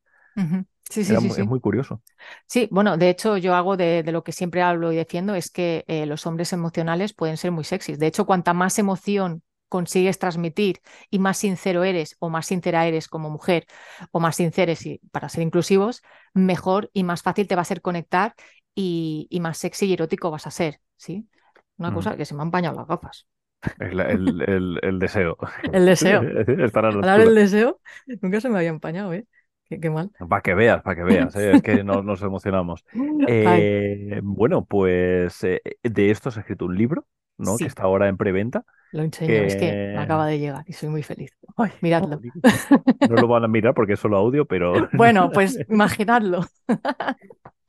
Sí, 0.91 1.05
sí, 1.05 1.17
sí, 1.17 1.41
Es 1.41 1.47
muy 1.47 1.61
curioso. 1.61 2.03
Sí, 2.47 2.69
bueno, 2.73 2.97
de 2.97 3.11
hecho 3.11 3.37
yo 3.37 3.55
hago 3.55 3.77
de, 3.77 4.03
lo 4.11 4.25
que 4.25 4.33
siempre 4.33 4.61
hablo 4.63 4.91
y 4.91 4.97
defiendo 4.97 5.37
es 5.37 5.49
que 5.51 5.85
eh, 5.87 6.05
los 6.05 6.27
hombres 6.27 6.53
emocionales 6.53 7.13
pueden 7.13 7.37
ser 7.37 7.53
muy 7.53 7.63
sexys. 7.63 8.01
De 8.01 8.09
hecho, 8.09 8.27
cuanta 8.27 8.55
más 8.55 8.79
emoción 8.81 9.43
consigues 9.69 10.19
transmitir 10.19 10.81
y 11.09 11.21
más 11.21 11.39
sincero 11.39 11.85
eres 11.85 12.17
o 12.19 12.29
más 12.29 12.47
sincera 12.47 12.89
eres 12.89 13.07
como 13.07 13.31
mujer 13.31 13.67
o 14.11 14.19
más 14.19 14.35
sinceres 14.35 14.85
y 14.85 15.01
para 15.13 15.29
ser 15.29 15.45
inclusivos, 15.45 16.03
mejor 16.35 16.91
y 16.93 17.05
más 17.05 17.23
fácil 17.23 17.47
te 17.47 17.55
va 17.55 17.63
a 17.63 17.67
ser 17.67 17.81
conectar 17.81 18.35
y, 18.75 19.29
más 19.41 19.59
sexy 19.59 19.87
y 19.87 19.93
erótico 19.93 20.31
vas 20.33 20.49
a 20.49 20.51
ser, 20.51 20.81
¿sí? 20.97 21.29
Una 21.77 21.93
mm. 21.93 21.95
cosa 21.95 22.17
que 22.17 22.25
se 22.25 22.35
me 22.35 22.43
han 22.43 22.49
empañado 22.49 22.77
las 22.77 22.89
gafas. 22.89 23.27
El, 23.79 24.01
el, 24.01 24.99
deseo. 24.99 25.37
El 25.73 25.87
deseo. 25.87 26.23
Estar 26.65 26.85
el 26.87 27.35
deseo 27.35 27.81
nunca 28.23 28.41
se 28.41 28.49
me 28.49 28.59
había 28.59 28.71
empañado, 28.71 29.13
¿eh? 29.13 29.27
Qué, 29.79 29.89
mal. 29.89 30.11
Para 30.29 30.43
que 30.43 30.55
veas, 30.55 30.83
para 30.83 30.97
que 30.97 31.05
veas, 31.05 31.37
¿eh? 31.37 31.53
es 31.53 31.63
que 31.63 31.85
nos, 31.85 32.23
emocionamos. 32.23 32.85
Eh, 33.29 34.21
bueno, 34.23 34.65
pues 34.65 35.45
eh, 35.45 35.63
de 35.83 36.11
esto 36.11 36.31
se 36.31 36.41
ha 36.41 36.43
escrito 36.43 36.65
un 36.65 36.77
libro, 36.77 37.07
¿no? 37.39 37.57
Que 37.57 37.67
está 37.67 37.85
ahora 37.85 38.09
en 38.09 38.17
preventa. 38.17 38.65
Lo 38.93 39.03
enseño, 39.03 39.33
es 39.33 39.55
que 39.55 39.95
acaba 39.97 40.27
de 40.27 40.41
llegar 40.41 40.65
y 40.67 40.73
soy 40.73 40.89
muy 40.89 41.05
feliz. 41.05 41.31
Miradlo. 41.81 42.21
No 43.09 43.17
lo 43.17 43.29
van 43.29 43.45
a 43.45 43.49
mirar 43.49 43.75
porque 43.75 43.93
es 43.93 44.01
solo 44.01 44.17
audio, 44.17 44.45
pero. 44.47 44.73
Bueno, 44.93 45.31
pues 45.33 45.59
imaginadlo. 45.69 46.45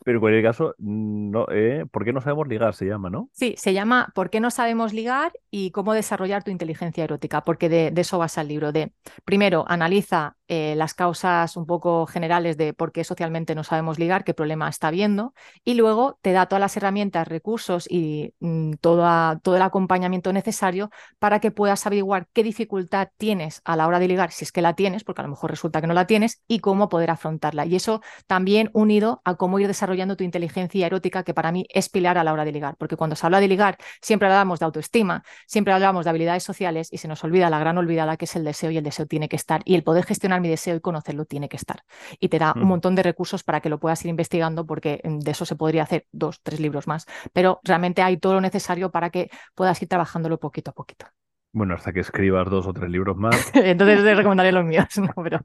Pero 0.03 0.17
en 0.17 0.21
cualquier 0.21 0.43
caso, 0.43 0.73
no, 0.79 1.45
eh, 1.51 1.85
¿por 1.91 2.03
qué 2.03 2.11
no 2.11 2.21
sabemos 2.21 2.47
ligar? 2.47 2.73
Se 2.73 2.85
llama, 2.85 3.11
¿no? 3.11 3.29
Sí, 3.33 3.53
se 3.57 3.73
llama 3.73 4.11
¿Por 4.15 4.31
qué 4.31 4.39
no 4.39 4.49
sabemos 4.49 4.93
ligar? 4.93 5.31
y 5.51 5.71
cómo 5.71 5.93
desarrollar 5.93 6.43
tu 6.43 6.49
inteligencia 6.49 7.03
erótica, 7.03 7.41
porque 7.41 7.69
de, 7.69 7.93
eso 7.95 8.17
vas 8.17 8.37
al 8.37 8.47
libro. 8.47 8.71
De, 8.71 8.93
primero, 9.25 9.63
analiza 9.67 10.37
eh, 10.53 10.75
las 10.75 10.93
causas 10.93 11.55
un 11.55 11.65
poco 11.65 12.05
generales 12.05 12.57
de 12.57 12.73
por 12.73 12.91
qué 12.91 13.05
socialmente 13.05 13.55
no 13.55 13.63
sabemos 13.63 13.99
ligar, 13.99 14.25
qué 14.25 14.33
problema 14.33 14.67
está 14.67 14.89
habiendo, 14.89 15.33
y 15.63 15.75
luego 15.75 16.19
te 16.21 16.33
da 16.33 16.47
todas 16.47 16.59
las 16.59 16.75
herramientas, 16.75 17.25
recursos 17.25 17.89
y 17.89 18.33
mm, 18.41 18.73
todo 18.81 19.55
el 19.55 19.61
acompañamiento 19.61 20.33
necesario 20.33 20.89
para 21.19 21.39
que 21.39 21.51
puedas 21.51 21.87
averiguar 21.87 22.27
qué 22.33 22.43
dificultad 22.43 23.07
tienes 23.15 23.61
a 23.63 23.77
la 23.77 23.87
hora 23.87 23.97
de 23.99 24.09
ligar, 24.09 24.33
si 24.33 24.43
es 24.43 24.51
que 24.51 24.61
la 24.61 24.73
tienes, 24.73 25.05
porque 25.05 25.21
a 25.21 25.23
lo 25.23 25.29
mejor 25.29 25.51
resulta 25.51 25.79
que 25.79 25.87
no 25.87 25.93
la 25.93 26.05
tienes, 26.05 26.41
y 26.49 26.59
cómo 26.59 26.89
poder 26.89 27.11
afrontarla. 27.11 27.65
Y 27.65 27.77
eso 27.77 28.01
también 28.27 28.71
unido 28.73 29.21
a 29.23 29.35
cómo 29.35 29.57
ir 29.57 29.67
desarrollando 29.67 30.17
tu 30.17 30.25
inteligencia 30.25 30.85
erótica, 30.85 31.23
que 31.23 31.33
para 31.33 31.53
mí 31.53 31.65
es 31.69 31.87
pilar 31.87 32.17
a 32.17 32.25
la 32.25 32.33
hora 32.33 32.43
de 32.43 32.51
ligar, 32.51 32.75
porque 32.77 32.97
cuando 32.97 33.15
se 33.15 33.25
habla 33.25 33.39
de 33.39 33.47
ligar 33.47 33.77
siempre 34.01 34.27
hablamos 34.27 34.59
de 34.59 34.65
autoestima, 34.65 35.23
siempre 35.47 35.73
hablamos 35.73 36.03
de 36.03 36.09
habilidades 36.09 36.43
sociales 36.43 36.89
y 36.91 36.97
se 36.97 37.07
nos 37.07 37.23
olvida 37.23 37.49
la 37.49 37.59
gran 37.59 37.77
olvidada 37.77 38.17
que 38.17 38.25
es 38.25 38.35
el 38.35 38.43
deseo 38.43 38.69
y 38.71 38.77
el 38.77 38.83
deseo 38.83 39.05
tiene 39.05 39.29
que 39.29 39.37
estar. 39.37 39.61
Y 39.63 39.75
el 39.75 39.83
poder 39.83 40.03
gestionar 40.03 40.40
mi 40.41 40.49
deseo 40.49 40.75
y 40.75 40.81
conocerlo 40.81 41.25
tiene 41.25 41.49
que 41.49 41.57
estar. 41.57 41.83
Y 42.19 42.29
te 42.29 42.39
da 42.39 42.53
un 42.55 42.67
montón 42.67 42.95
de 42.95 43.03
recursos 43.03 43.43
para 43.43 43.61
que 43.61 43.69
lo 43.69 43.79
puedas 43.79 44.03
ir 44.03 44.09
investigando, 44.09 44.65
porque 44.65 45.01
mm, 45.03 45.19
de 45.19 45.31
eso 45.31 45.45
se 45.45 45.55
podría 45.55 45.83
hacer 45.83 46.07
dos, 46.11 46.41
tres 46.41 46.59
libros 46.59 46.87
más. 46.87 47.05
Pero 47.33 47.59
realmente 47.63 48.01
hay 48.01 48.17
todo 48.17 48.33
lo 48.33 48.41
necesario 48.41 48.91
para 48.91 49.09
que 49.09 49.29
puedas 49.55 49.81
ir 49.81 49.87
trabajándolo 49.87 50.39
poquito 50.39 50.71
a 50.71 50.73
poquito. 50.73 51.05
Bueno, 51.53 51.75
hasta 51.75 51.91
que 51.91 51.99
escribas 51.99 52.49
dos 52.49 52.65
o 52.67 52.73
tres 52.73 52.89
libros 52.89 53.17
más. 53.17 53.35
Entonces 53.53 54.03
te 54.03 54.15
recomendaré 54.15 54.51
los 54.51 54.65
míos, 54.65 54.87
¿no? 54.97 55.13
Pero... 55.23 55.39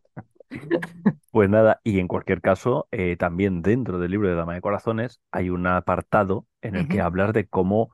Pues 1.30 1.50
nada, 1.50 1.80
y 1.84 1.98
en 1.98 2.08
cualquier 2.08 2.40
caso, 2.40 2.88
eh, 2.92 3.16
también 3.16 3.60
dentro 3.60 3.98
del 3.98 4.10
libro 4.10 4.28
de 4.28 4.34
Dama 4.34 4.54
de 4.54 4.62
Corazones 4.62 5.20
hay 5.30 5.50
un 5.50 5.66
apartado 5.66 6.46
en 6.62 6.76
el 6.76 6.88
que 6.88 7.02
hablar 7.02 7.34
de 7.34 7.46
cómo, 7.46 7.90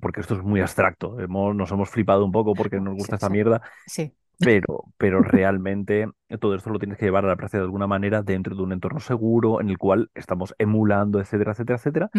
porque 0.00 0.20
esto 0.20 0.34
es 0.34 0.42
muy 0.42 0.60
abstracto, 0.60 1.20
hemos, 1.20 1.54
nos 1.54 1.70
hemos 1.70 1.88
flipado 1.90 2.24
un 2.24 2.32
poco 2.32 2.54
porque 2.54 2.80
nos 2.80 2.94
gusta 2.94 3.14
esta 3.14 3.28
mierda, 3.28 3.62
sí. 3.86 4.12
Pero, 4.38 4.84
pero 4.98 5.22
realmente 5.22 6.08
todo 6.40 6.54
esto 6.54 6.70
lo 6.70 6.78
tienes 6.78 6.98
que 6.98 7.06
llevar 7.06 7.24
a 7.24 7.28
la 7.28 7.36
práctica 7.36 7.58
de 7.58 7.64
alguna 7.64 7.86
manera 7.86 8.22
dentro 8.22 8.54
de 8.54 8.62
un 8.62 8.72
entorno 8.72 9.00
seguro 9.00 9.60
en 9.60 9.70
el 9.70 9.78
cual 9.78 10.10
estamos 10.14 10.54
emulando, 10.58 11.20
etcétera, 11.20 11.52
etcétera, 11.52 11.76
etcétera, 11.76 12.10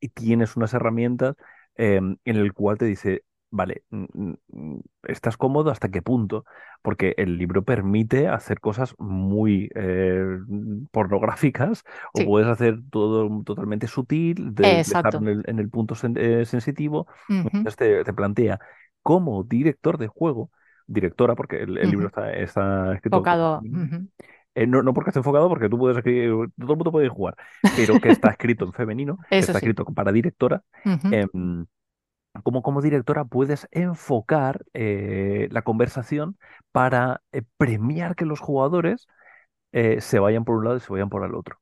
y 0.00 0.08
tienes 0.08 0.56
unas 0.56 0.74
herramientas 0.74 1.36
em, 1.76 2.16
en 2.24 2.36
el 2.36 2.52
cual 2.52 2.78
te 2.78 2.86
dice, 2.86 3.22
vale, 3.50 3.82
¿estás 5.04 5.36
cómodo 5.36 5.70
hasta 5.70 5.90
qué 5.90 6.02
punto? 6.02 6.44
Porque 6.82 7.14
el 7.16 7.38
libro 7.38 7.64
permite 7.64 8.28
hacer 8.28 8.60
cosas 8.60 8.94
muy 8.98 9.70
eh, 9.74 10.38
pornográficas 10.90 11.84
o 12.12 12.24
puedes 12.24 12.48
hacer 12.48 12.78
todo 12.90 13.42
totalmente 13.44 13.86
sutil, 13.86 14.54
de, 14.54 14.76
dejar 14.76 15.14
en 15.14 15.58
el, 15.58 15.68
punto 15.70 15.94
eh, 16.16 16.44
sensitivo. 16.44 17.06
Entonces 17.28 17.76
te, 17.76 18.12
plantea 18.12 18.60
como 19.02 19.44
director 19.44 19.98
de 19.98 20.08
juego, 20.08 20.50
directora, 20.86 21.34
porque 21.34 21.62
el, 21.62 21.74
libro 21.74 22.08
está, 22.08 22.32
está 22.32 22.94
escrito. 22.94 23.16
Enfocado. 23.16 23.60
Eh, 24.54 24.66
no, 24.66 24.82
no, 24.82 24.94
porque 24.94 25.10
esté 25.10 25.20
enfocado, 25.20 25.48
porque 25.48 25.68
tú 25.68 25.78
puedes 25.78 25.98
escribir, 25.98 26.30
todo 26.58 26.72
el 26.72 26.78
mundo 26.78 26.92
puede 26.92 27.08
jugar, 27.08 27.36
pero 27.76 28.00
que 28.00 28.08
está 28.08 28.30
escrito 28.30 28.64
en 28.64 28.72
femenino, 28.72 29.18
está 29.30 29.52
escrito 29.52 29.84
para 29.84 30.12
directora 30.12 30.62
cómo 32.42 32.62
como 32.62 32.82
directora 32.82 33.24
puedes 33.24 33.66
enfocar 33.70 34.64
eh, 34.74 35.48
la 35.50 35.62
conversación 35.62 36.36
para 36.70 37.22
eh, 37.32 37.42
premiar 37.56 38.14
que 38.14 38.26
los 38.26 38.40
jugadores 38.40 39.06
se 39.72 40.18
vayan 40.18 40.46
por 40.46 40.56
un 40.56 40.64
lado 40.64 40.78
y 40.78 40.80
se 40.80 40.90
vayan 40.90 41.10
por 41.10 41.22
el 41.22 41.34
otro. 41.34 41.58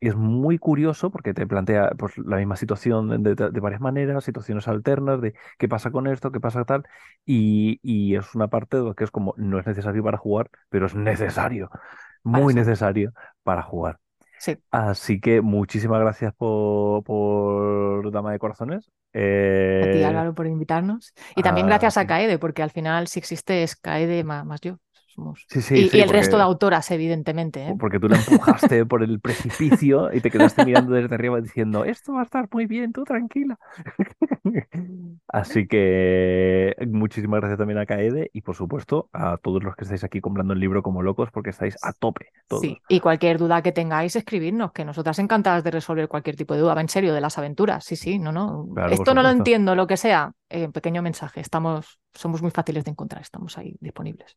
Y 0.00 0.08
es 0.08 0.16
muy 0.16 0.58
curioso 0.58 1.10
porque 1.10 1.32
te 1.32 1.46
plantea 1.46 1.90
pues, 1.96 2.18
la 2.18 2.36
misma 2.38 2.56
situación 2.56 3.22
de, 3.22 3.34
varias 3.60 3.80
maneras, 3.80 4.24
situaciones 4.24 4.66
alternas 4.66 5.20
de 5.20 5.34
qué 5.58 5.68
pasa 5.68 5.90
con 5.90 6.06
esto, 6.06 6.32
qué 6.32 6.40
pasa 6.40 6.64
tal, 6.64 6.84
y, 7.24 7.78
y 7.82 8.16
es 8.16 8.34
una 8.34 8.48
parte 8.48 8.78
que 8.96 9.04
es 9.04 9.10
como 9.10 9.34
no 9.36 9.58
es 9.58 9.66
necesario 9.66 10.02
para 10.02 10.18
jugar, 10.18 10.50
pero 10.68 10.86
es 10.86 10.94
necesario, 10.94 11.70
muy 12.24 12.54
necesario 12.54 13.12
para 13.42 13.62
jugar. 13.62 13.98
Así 14.70 15.20
que 15.20 15.40
muchísimas 15.40 16.00
gracias 16.00 16.34
por, 16.34 18.10
Dama 18.10 18.32
de 18.32 18.38
Corazones. 18.38 18.86
A 18.86 19.12
ti, 19.12 19.20
eh, 19.20 20.04
Álvaro, 20.04 20.34
por 20.34 20.46
invitarnos. 20.46 21.14
Y 21.36 21.42
también 21.42 21.66
gracias 21.66 21.96
a 21.96 22.06
Kaede, 22.06 22.38
porque 22.38 22.62
al 22.62 22.70
final, 22.70 23.06
si 23.06 23.20
existe, 23.20 23.62
es 23.62 23.76
Kaede 23.76 24.24
más, 24.24 24.60
yo. 24.60 24.78
Y, 25.70 26.00
el 26.00 26.08
resto 26.08 26.36
de 26.36 26.42
autoras, 26.42 26.90
evidentemente. 26.90 27.68
¿eh? 27.68 27.76
Porque 27.78 27.98
tú 27.98 28.08
la 28.08 28.16
empujaste 28.16 28.84
por 28.86 29.02
el 29.02 29.20
precipicio 29.20 30.12
y 30.12 30.20
te 30.20 30.30
quedaste 30.30 30.64
mirando 30.66 30.94
desde 30.94 31.14
arriba 31.14 31.40
diciendo, 31.40 31.84
esto 31.84 32.14
va 32.14 32.20
a 32.20 32.24
estar 32.24 32.48
muy 32.52 32.66
bien, 32.66 32.92
tú 32.92 33.04
tranquila. 33.04 33.58
Así 35.28 35.66
que 35.66 36.74
muchísimas 36.86 37.40
gracias 37.40 37.58
también 37.58 37.78
a 37.78 37.86
Kaede 37.86 38.30
y 38.32 38.42
por 38.42 38.54
supuesto 38.54 39.08
a 39.12 39.36
todos 39.38 39.62
los 39.62 39.74
que 39.76 39.84
estáis 39.84 40.04
aquí 40.04 40.20
comprando 40.20 40.52
el 40.54 40.60
libro 40.60 40.82
como 40.82 41.02
locos 41.02 41.30
porque 41.32 41.50
estáis 41.50 41.76
a 41.82 41.92
tope. 41.92 42.28
Sí, 42.60 42.80
y 42.88 43.00
cualquier 43.00 43.38
duda 43.38 43.62
que 43.62 43.72
tengáis, 43.72 44.16
escribirnos, 44.16 44.72
que 44.72 44.84
nosotras 44.84 45.18
encantadas 45.18 45.64
de 45.64 45.70
resolver 45.70 46.08
cualquier 46.08 46.36
tipo 46.36 46.54
de 46.54 46.60
duda. 46.60 46.74
En 46.80 46.88
serio, 46.88 47.14
de 47.14 47.20
las 47.20 47.38
aventuras. 47.38 47.84
Sí, 47.84 47.96
sí, 47.96 48.18
no, 48.18 48.32
no. 48.32 48.66
Esto 48.90 49.14
no 49.14 49.22
lo 49.22 49.30
entiendo, 49.30 49.74
lo 49.74 49.86
que 49.86 49.96
sea. 49.96 50.32
Eh, 50.54 50.68
pequeño 50.68 51.02
mensaje. 51.02 51.40
Estamos, 51.40 51.98
somos 52.14 52.40
muy 52.40 52.52
fáciles 52.52 52.84
de 52.84 52.92
encontrar, 52.92 53.22
estamos 53.22 53.58
ahí 53.58 53.76
disponibles. 53.80 54.36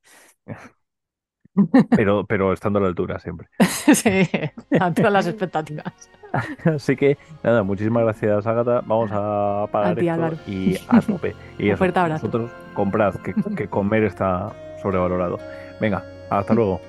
Pero, 1.91 2.25
pero 2.25 2.53
estando 2.53 2.79
a 2.79 2.81
la 2.81 2.87
altura 2.87 3.19
siempre. 3.19 3.49
sí, 3.93 4.27
a 4.79 4.91
todas 4.91 5.13
las 5.13 5.27
expectativas. 5.27 6.09
Así 6.65 6.95
que, 6.95 7.19
nada, 7.43 7.61
muchísimas 7.61 8.01
gracias, 8.01 8.47
Agatha. 8.47 8.81
Vamos 8.81 9.11
a 9.13 9.67
pagar 9.71 9.99
esto 9.99 10.37
y 10.47 10.75
a 10.89 11.01
tope. 11.01 11.35
Y 11.59 11.69
eso, 11.69 11.85
vosotros 11.85 12.51
comprad, 12.73 13.13
que, 13.21 13.35
que 13.55 13.67
comer 13.67 14.05
está 14.05 14.51
sobrevalorado. 14.81 15.37
Venga, 15.79 16.03
hasta 16.31 16.55
luego. 16.55 16.81